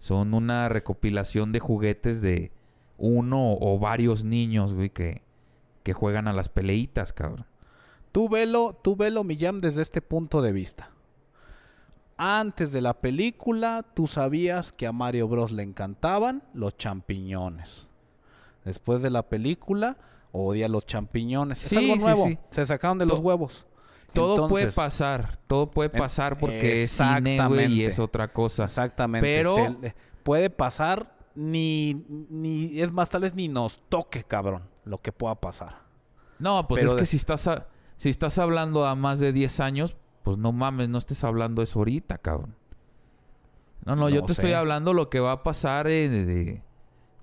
Son 0.00 0.34
una 0.34 0.68
recopilación 0.68 1.52
de 1.52 1.60
juguetes 1.60 2.20
de 2.20 2.50
uno 2.96 3.56
o 3.60 3.78
varios 3.78 4.24
niños, 4.24 4.74
güey, 4.74 4.90
que, 4.90 5.22
que 5.84 5.92
juegan 5.92 6.26
a 6.26 6.32
las 6.32 6.48
peleitas, 6.48 7.12
cabrón. 7.12 7.46
Tú 8.10 8.28
velo, 8.28 8.76
tú 8.82 8.96
velo, 8.96 9.22
Millán, 9.22 9.58
desde 9.60 9.82
este 9.82 10.02
punto 10.02 10.42
de 10.42 10.50
vista. 10.52 10.90
Antes 12.18 12.72
de 12.72 12.80
la 12.80 12.94
película, 12.94 13.84
tú 13.94 14.06
sabías 14.08 14.72
que 14.72 14.86
a 14.86 14.92
Mario 14.92 15.28
Bros. 15.28 15.52
le 15.52 15.62
encantaban 15.62 16.42
los 16.52 16.76
champiñones. 16.76 17.88
Después 18.64 19.02
de 19.02 19.10
la 19.10 19.22
película, 19.22 19.96
odia 20.32 20.68
los 20.68 20.84
champiñones. 20.84 21.58
Sí, 21.58 21.76
es 21.76 21.82
algo 21.82 21.94
sí, 21.94 22.00
nuevo. 22.00 22.24
sí. 22.24 22.38
Se 22.50 22.66
sacaron 22.66 22.98
de 22.98 23.06
los 23.06 23.20
huevos. 23.20 23.66
Todo 24.12 24.48
puede 24.48 24.72
pasar, 24.72 25.38
todo 25.46 25.70
puede 25.70 25.90
en- 25.92 25.98
pasar 26.02 26.38
porque 26.38 26.82
es 26.82 26.90
cine, 26.90 27.46
güey, 27.46 27.72
y 27.72 27.84
es 27.84 27.98
otra 27.98 28.26
cosa. 28.32 28.64
Exactamente. 28.64 29.24
Pero- 29.26 29.54
Se- 29.54 29.94
puede 30.24 30.50
pasar 30.50 31.14
ni, 31.34 32.04
ni... 32.30 32.80
Es 32.80 32.90
más, 32.90 33.10
tal 33.10 33.22
vez 33.22 33.34
ni 33.34 33.48
nos 33.48 33.80
toque, 33.88 34.24
cabrón, 34.24 34.64
lo 34.84 35.00
que 35.00 35.12
pueda 35.12 35.34
pasar. 35.36 35.82
No, 36.38 36.66
pues 36.66 36.82
Pero 36.82 36.94
es 36.94 37.00
que 37.00 37.06
si 37.06 37.16
estás 37.16 37.46
a- 37.46 37.66
si 37.96 38.08
estás 38.08 38.38
hablando 38.38 38.86
a 38.86 38.94
más 38.94 39.18
de 39.20 39.32
10 39.32 39.60
años, 39.60 39.96
pues 40.22 40.36
no 40.36 40.52
mames, 40.52 40.88
no 40.88 40.98
estés 40.98 41.22
hablando 41.24 41.62
eso 41.62 41.78
ahorita, 41.80 42.18
cabrón. 42.18 42.54
No, 43.84 43.96
no, 43.96 44.08
yo 44.08 44.22
te 44.24 44.32
estoy 44.32 44.52
hablando 44.52 44.92
lo 44.92 45.08
que 45.08 45.20
va 45.20 45.32
a 45.32 45.42
pasar 45.42 45.86
eh, 45.88 46.08
de, 46.08 46.62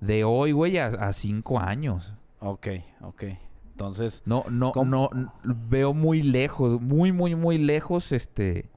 de, 0.00 0.24
hoy, 0.24 0.52
güey, 0.52 0.78
a 0.78 1.12
5 1.12 1.60
años. 1.60 2.12
Ok, 2.40 2.68
ok. 3.02 3.24
Entonces, 3.72 4.22
No, 4.24 4.44
no, 4.50 4.72
¿Cómo? 4.72 5.10
no, 5.12 5.32
veo 5.44 5.92
muy 5.92 6.22
lejos, 6.22 6.80
muy, 6.80 7.12
muy, 7.12 7.34
muy 7.34 7.58
lejos, 7.58 8.10
este, 8.10 8.70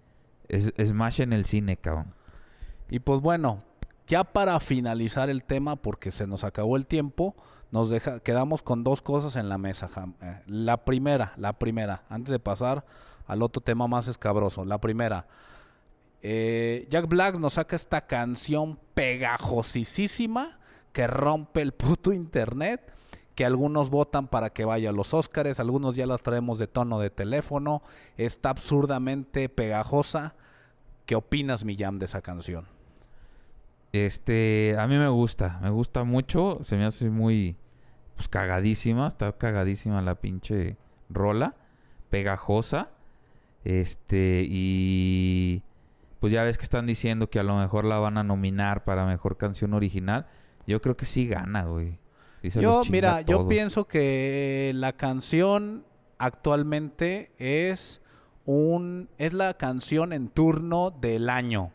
es- 0.50 0.74
Smash 0.84 1.22
en 1.22 1.34
el 1.34 1.46
cine, 1.46 1.78
cabrón. 1.78 2.14
Y 2.90 3.00
pues 3.00 3.22
bueno, 3.22 3.64
ya 4.08 4.24
para 4.26 4.60
finalizar 4.60 5.30
el 5.30 5.44
tema, 5.44 5.78
porque 5.78 6.12
se 6.12 6.28
nos 6.28 6.44
acabó 6.44 6.76
el 6.76 6.86
tiempo, 6.86 7.36
nos 7.72 7.90
deja, 7.90 8.20
quedamos 8.20 8.62
con 8.62 8.84
dos 8.84 9.02
cosas 9.02 9.36
en 9.36 9.48
la 9.48 9.58
mesa. 9.58 9.88
Eh, 10.22 10.42
La 10.48 10.84
primera, 10.84 11.34
la 11.38 11.54
primera, 11.54 12.04
antes 12.10 12.32
de 12.32 12.40
pasar 12.40 12.86
al 13.30 13.44
otro 13.44 13.62
tema 13.62 13.88
más 13.88 14.08
escabroso. 14.08 14.66
La 14.66 14.82
primera, 14.82 15.28
eh, 16.22 16.88
Jack 16.90 17.08
Black 17.08 17.38
nos 17.38 17.54
saca 17.54 17.76
esta 17.76 18.08
canción 18.08 18.80
pegajosísima 18.96 20.60
que 20.92 21.06
rompe 21.08 21.62
el 21.62 21.72
puto 21.72 22.12
internet, 22.12 22.92
que 23.36 23.46
algunos 23.46 23.92
votan 23.92 24.28
para 24.28 24.50
que 24.50 24.66
vaya 24.66 24.90
a 24.90 24.94
los 24.94 25.14
Óscares, 25.14 25.60
algunos 25.60 25.96
ya 25.96 26.08
las 26.08 26.24
traemos 26.24 26.58
de 26.58 26.68
tono 26.68 27.00
de 27.00 27.12
teléfono, 27.12 27.84
está 28.18 28.50
absurdamente 28.50 29.48
pegajosa. 29.48 30.34
¿Qué 31.06 31.16
opinas, 31.16 31.64
Millán, 31.64 32.00
de 32.00 32.06
esa 32.06 32.22
canción? 32.22 32.66
Este, 33.94 34.76
a 34.78 34.88
mí 34.88 34.98
me 34.98 35.08
gusta, 35.08 35.60
me 35.62 35.70
gusta 35.70 36.04
mucho, 36.04 36.60
se 36.64 36.78
me 36.78 36.86
hace 36.86 37.12
muy, 37.12 37.58
pues 38.16 38.28
cagadísima, 38.28 39.08
está 39.08 39.32
cagadísima 39.34 40.02
la 40.02 40.16
pinche 40.16 40.78
rola, 41.10 41.56
pegajosa, 42.10 42.90
este, 43.64 44.46
y 44.48 45.64
pues 46.20 46.34
ya 46.34 46.44
ves 46.44 46.58
que 46.58 46.64
están 46.64 46.86
diciendo 46.86 47.30
que 47.30 47.40
a 47.40 47.44
lo 47.44 47.58
mejor 47.58 47.86
la 47.86 48.00
van 48.00 48.18
a 48.18 48.24
nominar 48.24 48.84
para 48.84 49.06
mejor 49.06 49.38
canción 49.38 49.74
original, 49.74 50.28
yo 50.68 50.82
creo 50.82 50.98
que 50.98 51.06
sí 51.06 51.28
gana, 51.28 51.66
güey. 51.66 52.00
Sí 52.42 52.60
Yo, 52.60 52.82
mira, 52.90 53.22
yo 53.22 53.48
pienso 53.48 53.86
que 53.86 54.72
la 54.76 54.94
canción 54.94 55.86
actualmente 56.18 57.32
es 57.38 58.02
un 58.46 59.10
es 59.18 59.34
la 59.34 59.54
canción 59.56 60.14
en 60.14 60.30
turno 60.30 60.92
del 60.92 61.30
año, 61.30 61.72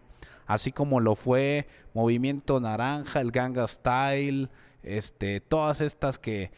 así 0.46 0.72
como 0.72 1.00
lo 1.00 1.16
fue 1.16 1.66
Movimiento 1.92 2.60
Naranja, 2.60 3.20
el 3.20 3.30
Ganga 3.30 3.66
Style, 3.66 4.48
este, 4.82 5.40
todas 5.40 5.80
estas 5.80 6.18
que 6.18 6.50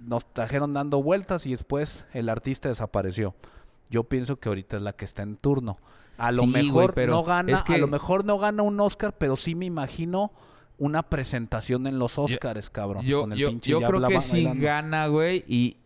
nos 0.00 0.24
trajeron 0.32 0.72
dando 0.72 1.02
vueltas 1.02 1.46
y 1.46 1.52
después 1.52 2.06
el 2.12 2.28
artista 2.28 2.68
desapareció. 2.68 3.34
Yo 3.90 4.04
pienso 4.04 4.38
que 4.38 4.48
ahorita 4.48 4.76
es 4.76 4.82
la 4.82 4.92
que 4.94 5.04
está 5.04 5.22
en 5.22 5.36
turno. 5.36 5.78
A 6.16 6.32
lo 6.32 6.42
Sí, 6.42 6.50
güey, 6.50 6.64
mejor 6.66 6.94
pero 6.94 7.12
no 7.14 7.24
gana, 7.24 7.52
es 7.52 7.62
que- 7.62 7.74
a 7.74 7.78
lo 7.78 7.86
mejor 7.88 8.24
no 8.24 8.38
gana 8.38 8.62
un 8.62 8.78
Oscar, 8.80 9.16
pero 9.16 9.36
sí 9.36 9.54
me 9.54 9.66
imagino 9.66 10.32
una 10.78 11.02
presentación 11.02 11.86
en 11.86 11.98
los 11.98 12.18
Oscars, 12.18 12.70
cabrón. 12.70 13.04
Yo, 13.04 13.22
con 13.22 13.32
el 13.32 13.38
yo, 13.38 13.48
pinche 13.50 13.70
yo 13.70 13.80
creo 13.80 14.02
que 14.06 14.20
sí 14.20 14.48
gana, 14.54 15.06
güey. 15.08 15.44
Y 15.46 15.76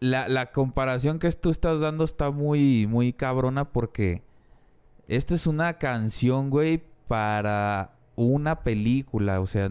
la, 0.00 0.28
la 0.28 0.52
comparación 0.52 1.18
que 1.18 1.30
tú 1.32 1.50
estás 1.50 1.80
dando 1.80 2.04
está 2.04 2.30
muy, 2.30 2.86
muy 2.86 3.12
cabrona 3.12 3.64
porque 3.72 4.22
esta 5.08 5.34
es 5.34 5.46
una 5.46 5.78
canción, 5.78 6.50
güey, 6.50 6.82
para 7.08 7.92
una 8.16 8.60
película. 8.62 9.40
O 9.40 9.46
sea, 9.46 9.70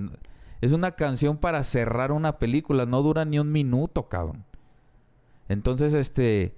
es 0.62 0.72
una 0.72 0.92
canción 0.92 1.38
para 1.38 1.64
cerrar 1.64 2.12
una 2.12 2.38
película. 2.38 2.86
No 2.86 3.02
dura 3.02 3.26
ni 3.26 3.40
un 3.40 3.52
minuto, 3.52 4.08
cabrón. 4.10 4.46
Entonces, 5.50 5.94
este, 5.94 6.56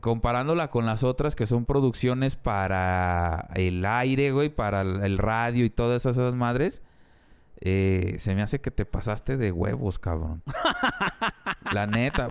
comparándola 0.00 0.68
con 0.70 0.86
las 0.86 1.02
otras 1.04 1.36
que 1.36 1.46
son 1.46 1.64
producciones 1.64 2.36
para 2.36 3.48
el 3.54 3.84
aire, 3.84 4.32
güey, 4.32 4.48
para 4.48 4.80
el 4.82 5.18
radio 5.18 5.64
y 5.64 5.70
todas 5.70 6.00
esas, 6.02 6.16
esas 6.18 6.34
madres, 6.34 6.82
eh, 7.60 8.16
se 8.18 8.34
me 8.34 8.42
hace 8.42 8.60
que 8.60 8.70
te 8.70 8.84
pasaste 8.84 9.36
de 9.36 9.52
huevos, 9.52 9.98
cabrón. 9.98 10.42
La 11.72 11.86
neta. 11.86 12.30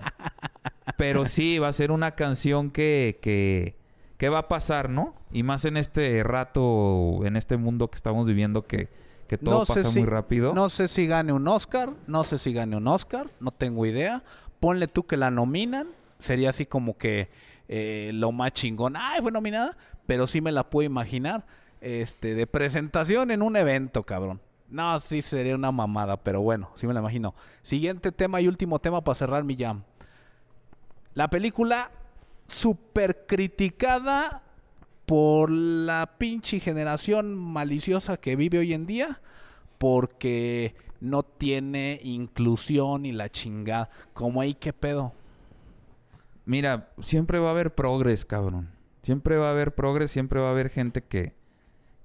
Pero 0.96 1.26
sí, 1.26 1.58
va 1.58 1.68
a 1.68 1.72
ser 1.72 1.90
una 1.90 2.12
canción 2.12 2.70
que, 2.70 3.18
que, 3.22 3.76
que 4.16 4.28
va 4.28 4.38
a 4.40 4.48
pasar, 4.48 4.90
¿no? 4.90 5.14
Y 5.30 5.42
más 5.42 5.64
en 5.64 5.76
este 5.76 6.22
rato, 6.24 7.20
en 7.24 7.36
este 7.36 7.56
mundo 7.56 7.88
que 7.90 7.96
estamos 7.96 8.26
viviendo 8.26 8.66
que, 8.66 8.88
que 9.28 9.38
todo 9.38 9.60
No 9.60 9.64
sé 9.66 9.74
pasa 9.74 9.90
si- 9.90 10.00
muy 10.00 10.08
rápido. 10.08 10.54
No 10.54 10.68
sé 10.68 10.88
si 10.88 11.06
gane 11.06 11.32
un 11.32 11.46
Oscar, 11.46 11.90
no 12.06 12.24
sé 12.24 12.38
si 12.38 12.52
gane 12.52 12.76
un 12.76 12.88
Oscar, 12.88 13.30
no 13.40 13.50
tengo 13.52 13.86
idea. 13.86 14.22
Ponle 14.60 14.88
tú 14.88 15.06
que 15.06 15.16
la 15.16 15.30
nominan, 15.30 15.88
sería 16.18 16.50
así 16.50 16.66
como 16.66 16.96
que 16.96 17.28
eh, 17.68 18.10
lo 18.14 18.32
más 18.32 18.52
chingón. 18.52 18.96
Ay, 18.96 19.20
fue 19.20 19.32
nominada, 19.32 19.76
pero 20.06 20.26
sí 20.26 20.40
me 20.40 20.52
la 20.52 20.70
puedo 20.70 20.86
imaginar. 20.86 21.44
Este, 21.80 22.34
de 22.34 22.46
presentación 22.46 23.30
en 23.30 23.42
un 23.42 23.56
evento, 23.56 24.02
cabrón. 24.02 24.40
No, 24.68 24.98
sí 25.00 25.22
sería 25.22 25.54
una 25.54 25.72
mamada, 25.72 26.16
pero 26.18 26.40
bueno, 26.40 26.70
sí 26.74 26.86
me 26.86 26.94
la 26.94 27.00
imagino. 27.00 27.34
Siguiente 27.62 28.12
tema 28.12 28.40
y 28.40 28.48
último 28.48 28.78
tema 28.80 29.02
para 29.02 29.14
cerrar 29.14 29.44
mi 29.44 29.56
jam. 29.56 29.82
La 31.14 31.28
película 31.28 31.90
super 32.46 33.26
criticada 33.26 34.42
por 35.06 35.50
la 35.50 36.16
pinche 36.18 36.60
generación 36.60 37.34
maliciosa 37.34 38.18
que 38.18 38.36
vive 38.36 38.58
hoy 38.58 38.74
en 38.74 38.86
día 38.86 39.20
porque 39.78 40.74
no 41.00 41.22
tiene 41.22 42.00
inclusión 42.02 43.06
y 43.06 43.12
la 43.12 43.30
chingada. 43.30 43.88
Como 44.12 44.40
ahí, 44.40 44.54
¿qué 44.54 44.72
pedo? 44.72 45.14
Mira, 46.48 46.88
siempre 47.02 47.38
va 47.38 47.48
a 47.48 47.50
haber 47.50 47.74
progres, 47.74 48.24
cabrón. 48.24 48.70
Siempre 49.02 49.36
va 49.36 49.48
a 49.48 49.50
haber 49.50 49.74
progres, 49.74 50.10
siempre 50.10 50.40
va 50.40 50.48
a 50.48 50.50
haber 50.52 50.70
gente 50.70 51.02
que, 51.02 51.34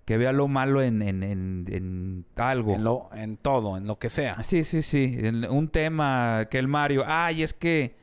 que 0.03 0.17
vea 0.17 0.33
lo 0.33 0.49
malo 0.49 0.81
en, 0.81 1.01
en, 1.01 1.23
en, 1.23 1.65
en 1.69 2.25
algo. 2.35 2.73
En, 2.75 2.83
lo, 2.83 3.09
en 3.13 3.37
todo, 3.37 3.77
en 3.77 3.87
lo 3.87 3.99
que 3.99 4.09
sea. 4.09 4.43
Sí, 4.43 4.65
sí, 4.65 4.81
sí. 4.81 5.17
Un 5.49 5.69
tema 5.69 6.47
que 6.51 6.59
el 6.59 6.67
Mario. 6.67 7.05
Ay, 7.07 7.41
es 7.41 7.53
que 7.53 7.95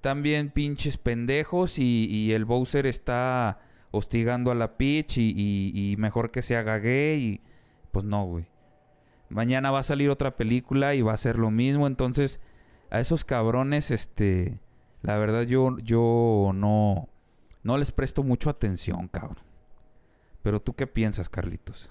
también 0.00 0.48
pinches 0.50 0.96
pendejos 0.96 1.78
y, 1.78 2.06
y 2.10 2.32
el 2.32 2.46
Bowser 2.46 2.86
está 2.86 3.60
hostigando 3.90 4.50
a 4.50 4.54
la 4.54 4.78
Peach 4.78 5.18
y, 5.18 5.34
y- 5.36 5.92
y 5.92 5.96
mejor 5.98 6.30
que 6.30 6.40
se 6.40 6.56
haga 6.56 6.78
gay. 6.78 7.22
Y, 7.22 7.40
pues 7.90 8.06
no, 8.06 8.24
güey. 8.24 8.46
Mañana 9.28 9.70
va 9.70 9.80
a 9.80 9.82
salir 9.84 10.08
otra 10.08 10.36
película 10.36 10.94
y 10.94 11.02
va 11.02 11.12
a 11.12 11.18
ser 11.18 11.38
lo 11.38 11.50
mismo. 11.50 11.86
Entonces, 11.86 12.40
a 12.90 12.98
esos 12.98 13.26
cabrones, 13.26 13.90
este. 13.90 14.58
La 15.02 15.18
verdad, 15.18 15.42
yo, 15.42 15.78
yo 15.78 16.52
no. 16.54 17.08
No 17.62 17.78
les 17.78 17.92
presto 17.92 18.22
mucho 18.24 18.50
atención, 18.50 19.08
cabrón. 19.08 19.44
Pero 20.42 20.60
tú 20.60 20.74
qué 20.74 20.86
piensas, 20.86 21.28
Carlitos? 21.28 21.90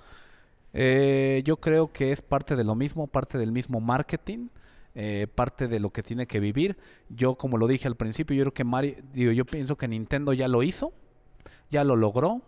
Eh, 0.74 1.42
yo 1.46 1.58
creo 1.58 1.92
que 1.92 2.12
es 2.12 2.22
parte 2.22 2.56
de 2.56 2.64
lo 2.64 2.76
mismo, 2.76 3.08
parte 3.08 3.38
del 3.38 3.52
mismo 3.52 3.80
marketing. 3.82 4.50
eh, 4.96 5.28
parte 5.34 5.68
de 5.70 5.80
lo 5.80 5.92
que 5.92 6.04
tiene 6.04 6.28
que 6.28 6.40
vivir. 6.42 6.78
Yo, 7.10 7.36
como 7.36 7.58
lo 7.58 7.68
dije 7.68 7.88
al 7.88 7.96
principio, 7.96 8.36
yo 8.36 8.44
creo 8.44 8.54
que 8.54 8.64
Mario, 8.66 8.98
digo, 9.14 9.32
yo 9.32 9.46
pienso 9.46 9.78
que 9.78 9.88
Nintendo 9.88 10.34
ya 10.34 10.48
lo 10.50 10.64
hizo, 10.64 10.94
ya 11.70 11.84
lo 11.86 11.96
logró, 11.96 12.42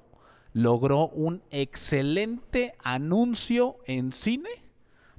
logró 0.54 1.08
un 1.10 1.42
excelente 1.52 2.76
anuncio 2.84 3.78
en 3.86 4.12
cine 4.12 4.50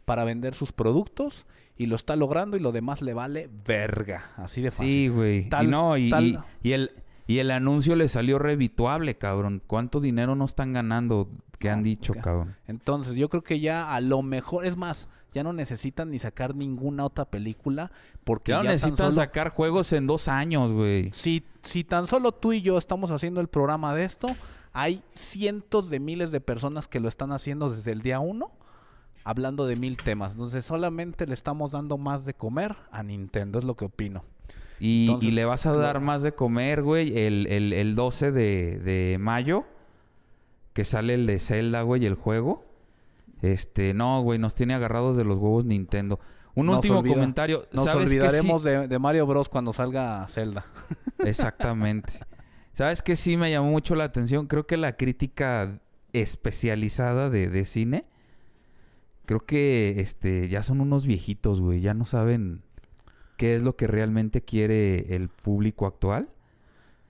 para 0.05 0.25
vender 0.25 0.55
sus 0.55 0.73
productos 0.73 1.47
y 1.77 1.87
lo 1.87 1.97
está 1.97 2.17
logrando 2.17 2.57
y 2.57 2.61
lo 2.61 2.73
demás 2.73 3.03
le 3.03 3.15
vale 3.15 3.51
verga, 3.67 4.33
así 4.37 4.63
de 4.63 4.71
fácil. 4.71 4.87
Sí, 4.87 5.09
güey. 5.09 5.49
Y 5.63 5.67
no, 5.67 5.97
y, 5.97 6.11
tal- 6.11 6.25
y- 6.25 6.39
y 6.63 6.73
el, 6.73 6.91
y 7.27 7.39
el 7.39 7.51
anuncio 7.51 7.97
le 7.97 8.09
salió 8.09 8.39
revituable, 8.39 9.17
cabrón. 9.17 9.63
¿Cuánto 9.67 10.01
dinero 10.01 10.35
no 10.37 10.45
están 10.45 10.73
ganando 10.73 11.29
que 11.59 11.71
han 11.71 11.81
No, 11.81 11.85
dicho, 11.85 12.15
cabrón? 12.23 12.57
Entonces, 12.69 13.17
yo 13.17 13.29
creo 13.29 13.43
que 13.43 13.61
ya 13.61 13.93
a 13.95 14.01
lo 14.01 14.23
mejor, 14.23 14.67
es 14.67 14.77
más, 14.77 15.09
ya 15.33 15.43
no 15.43 15.53
necesitan 15.53 16.11
ni 16.13 16.19
sacar 16.21 16.55
ninguna 16.55 17.05
otra 17.05 17.25
película 17.25 17.91
porque 18.23 18.53
Ya 18.53 18.59
no 18.59 18.65
necesitan 18.65 18.97
solo- 18.97 19.13
sacar 19.13 19.49
juegos 19.51 19.93
en 19.93 20.07
dos 20.07 20.29
años, 20.29 20.73
güey. 20.73 21.11
Si, 21.13 21.43
si 21.63 21.83
tan 21.83 22.07
solo 22.07 22.31
tú 22.33 22.53
y 22.53 22.63
yo 22.63 22.79
estamos 22.79 23.11
haciendo 23.11 23.41
el 23.41 23.49
programa 23.49 23.95
de 23.97 24.05
esto, 24.05 24.29
hay 24.73 25.03
cientos 25.15 25.91
de 25.91 25.99
miles 26.01 26.31
de 26.31 26.41
personas 26.41 26.87
que 26.89 27.01
lo 27.01 27.09
están 27.09 27.33
haciendo 27.33 27.71
desde 27.71 27.91
el 27.93 28.03
día 28.03 28.21
uno, 28.21 28.53
hablando 29.25 29.67
de 29.67 29.77
mil 29.77 29.97
temas. 29.97 30.33
Entonces 30.33 30.65
solamente 30.65 31.27
le 31.27 31.35
estamos 31.35 31.73
dando 31.73 31.99
más 31.99 32.25
de 32.25 32.35
comer 32.35 32.77
a 32.93 33.03
Nintendo, 33.03 33.59
es 33.59 33.65
lo 33.65 33.77
que 33.77 33.87
opino. 33.87 34.25
Y, 34.81 35.07
Entonces, 35.07 35.29
y 35.29 35.33
le 35.33 35.45
vas 35.45 35.67
a 35.67 35.73
dar 35.73 36.01
más 36.01 36.23
de 36.23 36.33
comer, 36.35 36.83
güey, 36.83 37.17
el, 37.19 37.47
el, 37.47 37.73
el 37.73 37.95
12 37.95 38.33
de, 38.33 38.79
de 38.81 39.19
mayo, 39.19 39.65
que 40.73 40.85
sale 40.85 41.15
el 41.15 41.27
de 41.27 41.39
Zelda, 41.39 41.83
güey, 41.83 42.05
el 42.07 42.15
juego. 42.17 42.65
Este, 43.41 43.95
no, 43.95 44.21
güey, 44.23 44.39
nos 44.39 44.55
tiene 44.55 44.75
agarrados 44.75 45.17
de 45.17 45.25
los 45.25 45.39
huevos 45.39 45.65
Nintendo. 45.65 46.19
Un 46.57 46.67
Nos 46.67 46.77
último 46.77 46.99
olvida- 47.01 47.15
comentario. 47.15 47.67
Nos 47.73 47.85
¿Sabes 47.85 48.05
qué 48.05 48.11
sí? 48.11 48.17
olvidaremos 48.19 48.63
de, 48.63 48.89
de 48.89 48.99
Mario 48.99 49.27
Bros 49.27 49.49
cuando 49.49 49.73
salga 49.73 50.27
Zelda. 50.29 50.67
Exactamente. 51.19 52.13
¿Sabes 52.73 53.03
qué 53.03 53.17
sí 53.17 53.37
me 53.37 53.51
llamó 53.51 53.71
mucho 53.71 53.95
la 53.95 54.05
atención? 54.05 54.47
Creo 54.47 54.67
que 54.67 54.77
la 54.77 54.97
crítica 54.97 55.81
especializada 56.13 57.31
de, 57.31 57.49
de 57.49 57.65
cine, 57.65 58.05
creo 59.27 59.41
que 59.41 59.95
este 60.01 60.49
ya 60.49 60.63
son 60.63 60.81
unos 60.81 61.07
viejitos, 61.07 61.61
güey. 61.61 61.81
Ya 61.81 61.95
no 61.95 62.05
saben 62.05 62.63
qué 63.37 63.57
es 63.57 63.63
lo 63.63 63.77
que 63.77 63.87
realmente 63.87 64.43
quiere 64.43 65.15
el 65.17 65.29
público 65.29 65.87
actual. 65.87 66.29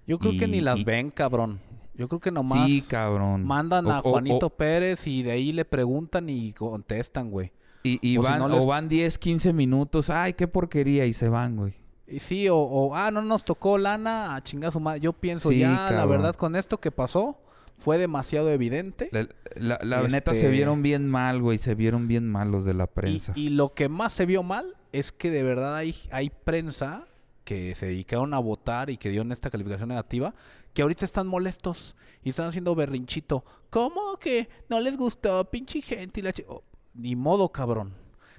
Yo 0.06 0.18
creo 0.18 0.32
que 0.38 0.46
ni 0.46 0.60
las 0.60 0.80
y- 0.80 0.84
ven, 0.84 1.10
cabrón. 1.10 1.60
Yo 1.96 2.08
creo 2.08 2.20
que 2.20 2.30
nomás 2.32 2.68
sí, 2.68 2.82
cabrón. 2.82 3.44
mandan 3.44 3.86
O- 3.86 3.92
a 3.92 3.98
o- 4.00 4.10
Juanito 4.10 4.46
o- 4.46 4.50
Pérez 4.50 5.06
y 5.06 5.22
de 5.22 5.30
ahí 5.32 5.52
le 5.52 5.64
preguntan 5.64 6.28
y 6.28 6.52
contestan, 6.52 7.30
güey. 7.30 7.52
y 7.86 7.98
y 8.02 8.16
o 8.16 8.22
si 8.22 8.28
van, 8.28 8.38
no 8.38 8.46
o 8.46 8.48
les- 8.48 8.66
van 8.66 8.88
10, 8.88 9.18
15 9.18 9.52
minutos. 9.52 10.08
Ay, 10.10 10.32
qué 10.32 10.48
porquería. 10.48 11.04
Y 11.06 11.12
se 11.12 11.28
van, 11.28 11.54
güey. 11.56 11.74
Y 12.06 12.18
sí, 12.20 12.48
o, 12.48 12.56
o, 12.56 12.94
ah, 12.96 13.10
no 13.10 13.20
nos 13.22 13.44
tocó 13.44 13.76
lana, 13.78 14.34
a 14.34 14.42
chingar 14.42 14.72
su 14.72 14.80
madre. 14.80 15.00
Yo 15.00 15.12
pienso 15.12 15.50
Sí, 15.50 15.58
ya, 15.60 15.90
la 15.90 16.04
verdad, 16.06 16.34
con 16.34 16.56
esto 16.56 16.80
que 16.80 16.90
pasó, 16.90 17.38
fue 17.85 17.99
demasiado 17.99 18.49
evidente. 18.51 19.11
La, 19.12 19.28
la- 19.57 19.78
la 19.82 20.03
neta 20.09 20.32
se 20.32 20.39
Este- 20.39 20.51
vieron 20.51 20.82
bien 20.82 21.07
mal, 21.07 21.43
güey. 21.43 21.59
Se 21.59 21.74
vieron 21.74 22.09
bien 22.09 22.26
mal 22.30 22.51
los 22.51 22.64
de 22.64 22.72
la 22.74 22.87
prensa. 22.87 23.32
y 23.37 23.51
lo 23.51 23.74
que 23.74 23.89
más 23.91 24.12
se 24.14 24.24
vio 24.24 24.43
mal 24.43 24.74
es 24.93 25.12
que 25.12 25.30
de 25.30 25.43
verdad 25.43 25.76
hay, 25.76 25.95
hay 26.11 26.30
prensa 26.30 27.07
que 27.45 27.74
se 27.74 27.87
dedicaron 27.87 28.32
a 28.32 28.39
votar 28.39 28.89
y 28.89 28.97
que 28.97 29.11
dieron 29.11 29.30
esta 29.32 29.51
calificación 29.51 29.91
negativa, 29.91 30.35
que 30.72 30.80
ahorita 30.80 31.05
están 31.05 31.26
molestos 31.26 31.95
y 32.22 32.30
están 32.30 32.47
haciendo 32.47 32.74
berrinchito. 32.74 33.45
¿Cómo 33.68 34.16
que 34.18 34.49
no 34.70 34.80
les 34.80 34.97
gustó, 34.97 35.45
pinche 35.51 35.82
gente? 35.82 36.20
Y 36.20 36.22
la 36.22 36.32
oh, 36.49 36.62
ni 36.95 37.16
modo, 37.16 37.51
cabrón. 37.51 37.93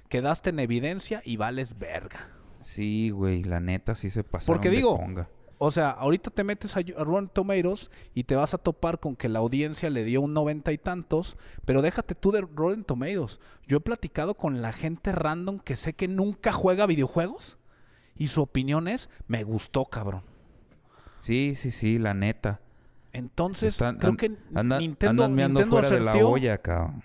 Quedaste 0.08 0.50
en 0.50 0.58
evidencia 0.58 1.22
y 1.24 1.36
vales 1.36 1.78
verga. 1.78 2.30
Sí, 2.62 3.10
güey. 3.10 3.44
La 3.44 3.60
neta 3.60 3.94
sí 3.94 4.10
se 4.10 4.24
pasaron 4.24 4.56
Porque 4.56 4.70
digo, 4.70 4.96
conga. 4.96 5.28
O 5.58 5.70
sea, 5.70 5.90
ahorita 5.90 6.30
te 6.30 6.44
metes 6.44 6.76
a, 6.76 6.80
a 6.80 7.04
Rotten 7.04 7.28
Tomatoes 7.28 7.90
y 8.14 8.24
te 8.24 8.36
vas 8.36 8.52
a 8.52 8.58
topar 8.58 9.00
con 9.00 9.16
que 9.16 9.28
la 9.30 9.38
audiencia 9.38 9.88
le 9.88 10.04
dio 10.04 10.20
un 10.20 10.34
noventa 10.34 10.70
y 10.72 10.78
tantos, 10.78 11.36
pero 11.64 11.80
déjate 11.80 12.14
tú 12.14 12.30
de 12.30 12.42
Rotten 12.42 12.84
Tomatoes. 12.84 13.40
Yo 13.66 13.78
he 13.78 13.80
platicado 13.80 14.34
con 14.34 14.60
la 14.60 14.72
gente 14.72 15.12
random 15.12 15.58
que 15.58 15.76
sé 15.76 15.94
que 15.94 16.08
nunca 16.08 16.52
juega 16.52 16.84
videojuegos 16.86 17.56
y 18.16 18.28
su 18.28 18.42
opinión 18.42 18.86
es, 18.86 19.08
me 19.28 19.44
gustó, 19.44 19.86
cabrón. 19.86 20.22
Sí, 21.20 21.54
sí, 21.56 21.70
sí, 21.70 21.98
la 21.98 22.12
neta. 22.14 22.60
Entonces, 23.12 23.72
Están- 23.72 23.96
creo 23.96 24.10
an- 24.10 24.16
que 24.18 24.36
anda- 24.54 24.78
Nintendo, 24.78 25.24
andan 25.24 25.52
Nintendo 25.54 25.70
fuera 25.70 25.88
de 25.90 26.00
la 26.00 26.16
olla, 26.16 26.58
cabrón. 26.58 27.02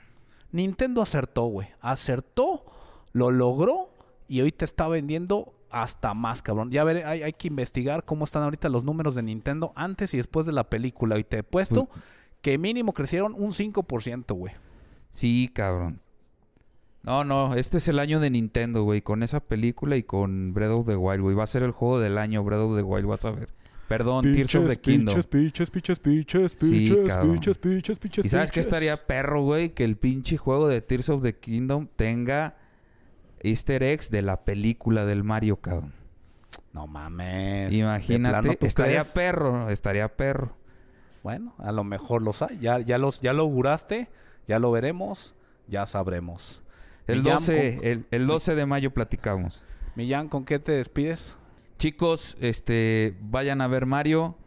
Nintendo 0.51 1.01
acertó, 1.01 1.43
güey. 1.45 1.69
Acertó, 1.79 2.65
lo 3.13 3.31
logró 3.31 3.89
y 4.27 4.41
hoy 4.41 4.51
te 4.51 4.65
está 4.65 4.89
vendiendo 4.89 5.53
hasta 5.71 6.13
más, 6.13 6.41
cabrón. 6.41 6.71
Ya 6.71 6.83
veré, 6.83 7.03
hay, 7.05 7.23
hay 7.23 7.33
que 7.33 7.47
investigar 7.47 8.03
cómo 8.05 8.23
están 8.25 8.43
ahorita 8.43 8.69
los 8.69 8.83
números 8.83 9.15
de 9.15 9.23
Nintendo 9.23 9.71
antes 9.75 10.13
y 10.13 10.17
después 10.17 10.45
de 10.45 10.51
la 10.51 10.69
película. 10.69 11.17
Y 11.19 11.23
te 11.23 11.39
he 11.39 11.43
puesto 11.43 11.85
Pues 11.85 11.99
que 12.41 12.57
mínimo 12.57 12.93
crecieron 12.93 13.33
un 13.35 13.51
5%, 13.51 14.33
güey. 14.35 14.53
Sí, 15.11 15.49
cabrón. 15.53 15.99
No, 17.03 17.23
no, 17.23 17.55
este 17.55 17.77
es 17.77 17.87
el 17.87 17.97
año 17.99 18.19
de 18.19 18.29
Nintendo, 18.29 18.83
güey, 18.83 19.01
con 19.01 19.23
esa 19.23 19.39
película 19.39 19.97
y 19.97 20.03
con 20.03 20.53
Breath 20.53 20.71
of 20.71 20.87
the 20.87 20.95
Wild, 20.95 21.21
güey. 21.21 21.35
Va 21.35 21.43
a 21.43 21.47
ser 21.47 21.63
el 21.63 21.71
juego 21.71 21.99
del 21.99 22.17
año, 22.17 22.43
Breath 22.43 22.59
of 22.61 22.75
the 22.75 22.83
Wild, 22.83 23.07
vas 23.07 23.25
a 23.25 23.31
ver. 23.31 23.49
Perdón, 23.87 24.31
Tears 24.31 24.55
of 24.55 24.67
the 24.67 24.79
Kingdom. 24.79 25.15
Piches, 25.15 25.69
piches, 25.69 25.99
piches, 25.99 26.51
Sí, 26.57 26.69
piches, 26.87 27.07
cabrón. 27.07 27.33
piches, 27.33 27.57
piches, 27.57 27.99
piches, 27.99 28.25
¿Y 28.25 28.29
sabes 28.29 28.51
qué 28.51 28.59
piches. 28.59 28.67
estaría 28.67 28.95
perro, 29.05 29.41
güey? 29.41 29.69
Que 29.73 29.83
el 29.83 29.97
pinche 29.97 30.37
juego 30.37 30.69
de 30.69 30.79
Tears 30.81 31.09
of 31.09 31.23
the 31.23 31.35
Kingdom 31.35 31.87
tenga 31.95 32.55
easter 33.43 33.83
eggs 33.83 34.09
de 34.11 34.21
la 34.21 34.43
película 34.45 35.05
del 35.05 35.23
Mario, 35.23 35.57
cabrón. 35.57 35.93
No 36.73 36.87
mames. 36.87 37.69
¿De 37.71 37.77
Imagínate, 37.77 38.41
plano 38.41 38.57
estaría 38.61 39.01
crees? 39.01 39.11
perro, 39.13 39.69
estaría 39.69 40.15
perro. 40.15 40.55
Bueno, 41.23 41.53
a 41.59 41.71
lo 41.71 41.83
mejor 41.83 42.21
los 42.21 42.41
hay. 42.41 42.57
Ya, 42.59 42.79
ya, 42.79 42.97
los, 42.97 43.21
ya 43.21 43.33
lo 43.33 43.43
auguraste, 43.43 44.09
ya 44.47 44.57
lo 44.59 44.71
veremos, 44.71 45.35
ya 45.67 45.85
sabremos. 45.85 46.63
El 47.07 47.19
Millán, 47.19 47.35
12, 47.37 47.75
con- 47.77 47.85
el, 47.87 48.05
el 48.11 48.27
12 48.27 48.55
de 48.55 48.65
mayo 48.65 48.91
platicamos. 48.93 49.63
Millán, 49.95 50.29
¿con 50.29 50.45
qué 50.45 50.59
te 50.59 50.71
despides? 50.71 51.35
Chicos, 51.77 52.37
este, 52.39 53.17
vayan 53.21 53.59
a 53.61 53.67
ver 53.67 53.85
Mario. 53.85 54.37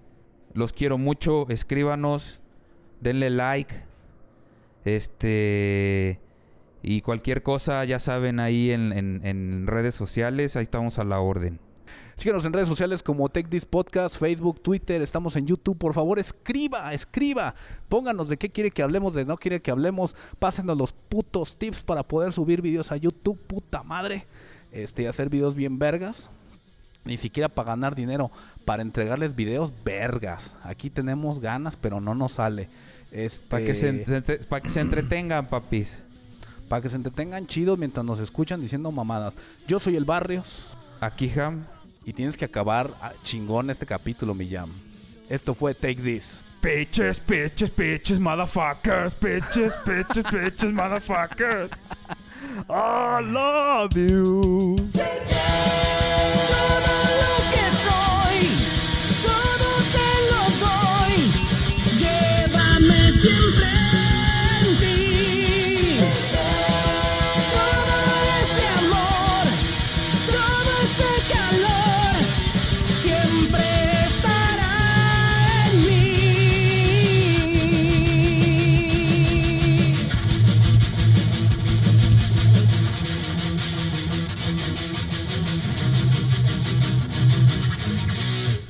Los 0.55 0.73
quiero 0.73 0.99
mucho. 0.99 1.47
Escríbanos. 1.49 2.41
Denle 3.01 3.29
like. 3.31 3.75
Este. 4.85 6.21
Y 6.87 7.01
cualquier 7.01 7.43
cosa, 7.43 7.83
ya 7.87 7.99
saben, 7.99 8.39
ahí 8.41 8.71
en, 8.71 8.93
en- 8.93 9.21
en 9.25 9.67
redes 9.67 9.95
sociales. 9.95 10.55
Ahí 10.55 10.65
estamos 10.65 10.99
a 10.99 11.05
la 11.05 11.19
orden. 11.19 11.59
Síguenos 12.17 12.45
en 12.45 12.53
redes 12.53 12.69
sociales 12.69 13.03
como 13.03 13.29
Take 13.31 13.49
This 13.49 13.65
Podcast, 13.65 14.17
Facebook, 14.19 14.61
Twitter, 14.63 15.01
estamos 15.03 15.35
en 15.35 15.47
YouTube. 15.47 15.79
Por 15.79 15.95
favor, 15.95 16.19
escriba, 16.19 16.93
escriba. 16.93 17.55
Pónganos 17.89 18.29
de 18.29 18.37
qué 18.37 18.51
quiere 18.51 18.71
que 18.71 18.83
hablemos, 18.83 19.15
de 19.15 19.25
no 19.25 19.37
quiere 19.39 19.63
que 19.63 19.71
hablemos. 19.71 20.15
Pásenos 20.39 20.77
los 20.77 20.93
putos 20.93 21.57
tips 21.57 21.83
para 21.83 22.03
poder 22.03 22.33
subir 22.33 22.61
videos 22.63 22.93
a 22.93 22.97
YouTube, 22.99 23.41
puta 23.47 23.83
madre. 23.83 24.27
Este, 24.71 25.09
hacer 25.09 25.29
videos 25.31 25.55
bien 25.55 25.79
vergas. 25.79 26.29
Ni 27.05 27.17
siquiera 27.17 27.49
para 27.49 27.69
ganar 27.71 27.95
dinero, 27.95 28.31
para 28.65 28.83
entregarles 28.83 29.35
videos 29.35 29.73
vergas. 29.85 30.57
Aquí 30.63 30.91
tenemos 30.91 31.41
ganas, 31.41 31.77
pero 31.77 32.01
no 32.01 32.15
nos 32.15 32.33
sale. 32.35 32.69
Este, 33.11 33.45
Para 33.49 33.65
que, 33.65 33.75
se 33.75 33.89
entre- 33.89 34.39
pa' 34.39 34.61
que 34.61 34.69
se 34.69 34.81
entretengan, 34.81 35.47
papis. 35.49 36.03
Para 36.69 36.83
que 36.83 36.89
se 36.89 36.97
entretengan 36.97 37.47
chidos 37.47 37.79
mientras 37.79 38.05
nos 38.05 38.19
escuchan 38.21 38.61
diciendo 38.61 38.91
mamadas. 38.91 39.35
Yo 39.67 39.79
soy 39.79 39.97
el 39.97 40.05
Barrios. 40.05 40.77
Aquí, 41.01 41.31
Ham. 41.39 41.67
Y 42.05 42.13
tienes 42.13 42.37
que 42.37 42.45
acabar 42.45 42.95
ah, 43.01 43.13
chingón 43.23 43.71
este 43.71 43.87
capítulo, 43.87 44.35
Millán. 44.35 44.71
Esto 45.29 45.55
fue 45.55 45.75
Take 45.75 46.03
This. 46.03 46.39
Bitches, 46.63 47.21
bitches, 47.27 47.75
bitches, 47.75 48.19
motherfuckers. 48.19 49.15
Bitches, 49.19 49.75
bitches, 49.85 50.25
bitches, 50.25 50.73
motherfuckers. 50.73 51.71
I 52.71 53.21
love 53.21 53.97
you. 53.97 54.77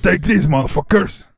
Take 0.04 0.20
these 0.20 0.46
motherfuckers. 0.46 1.33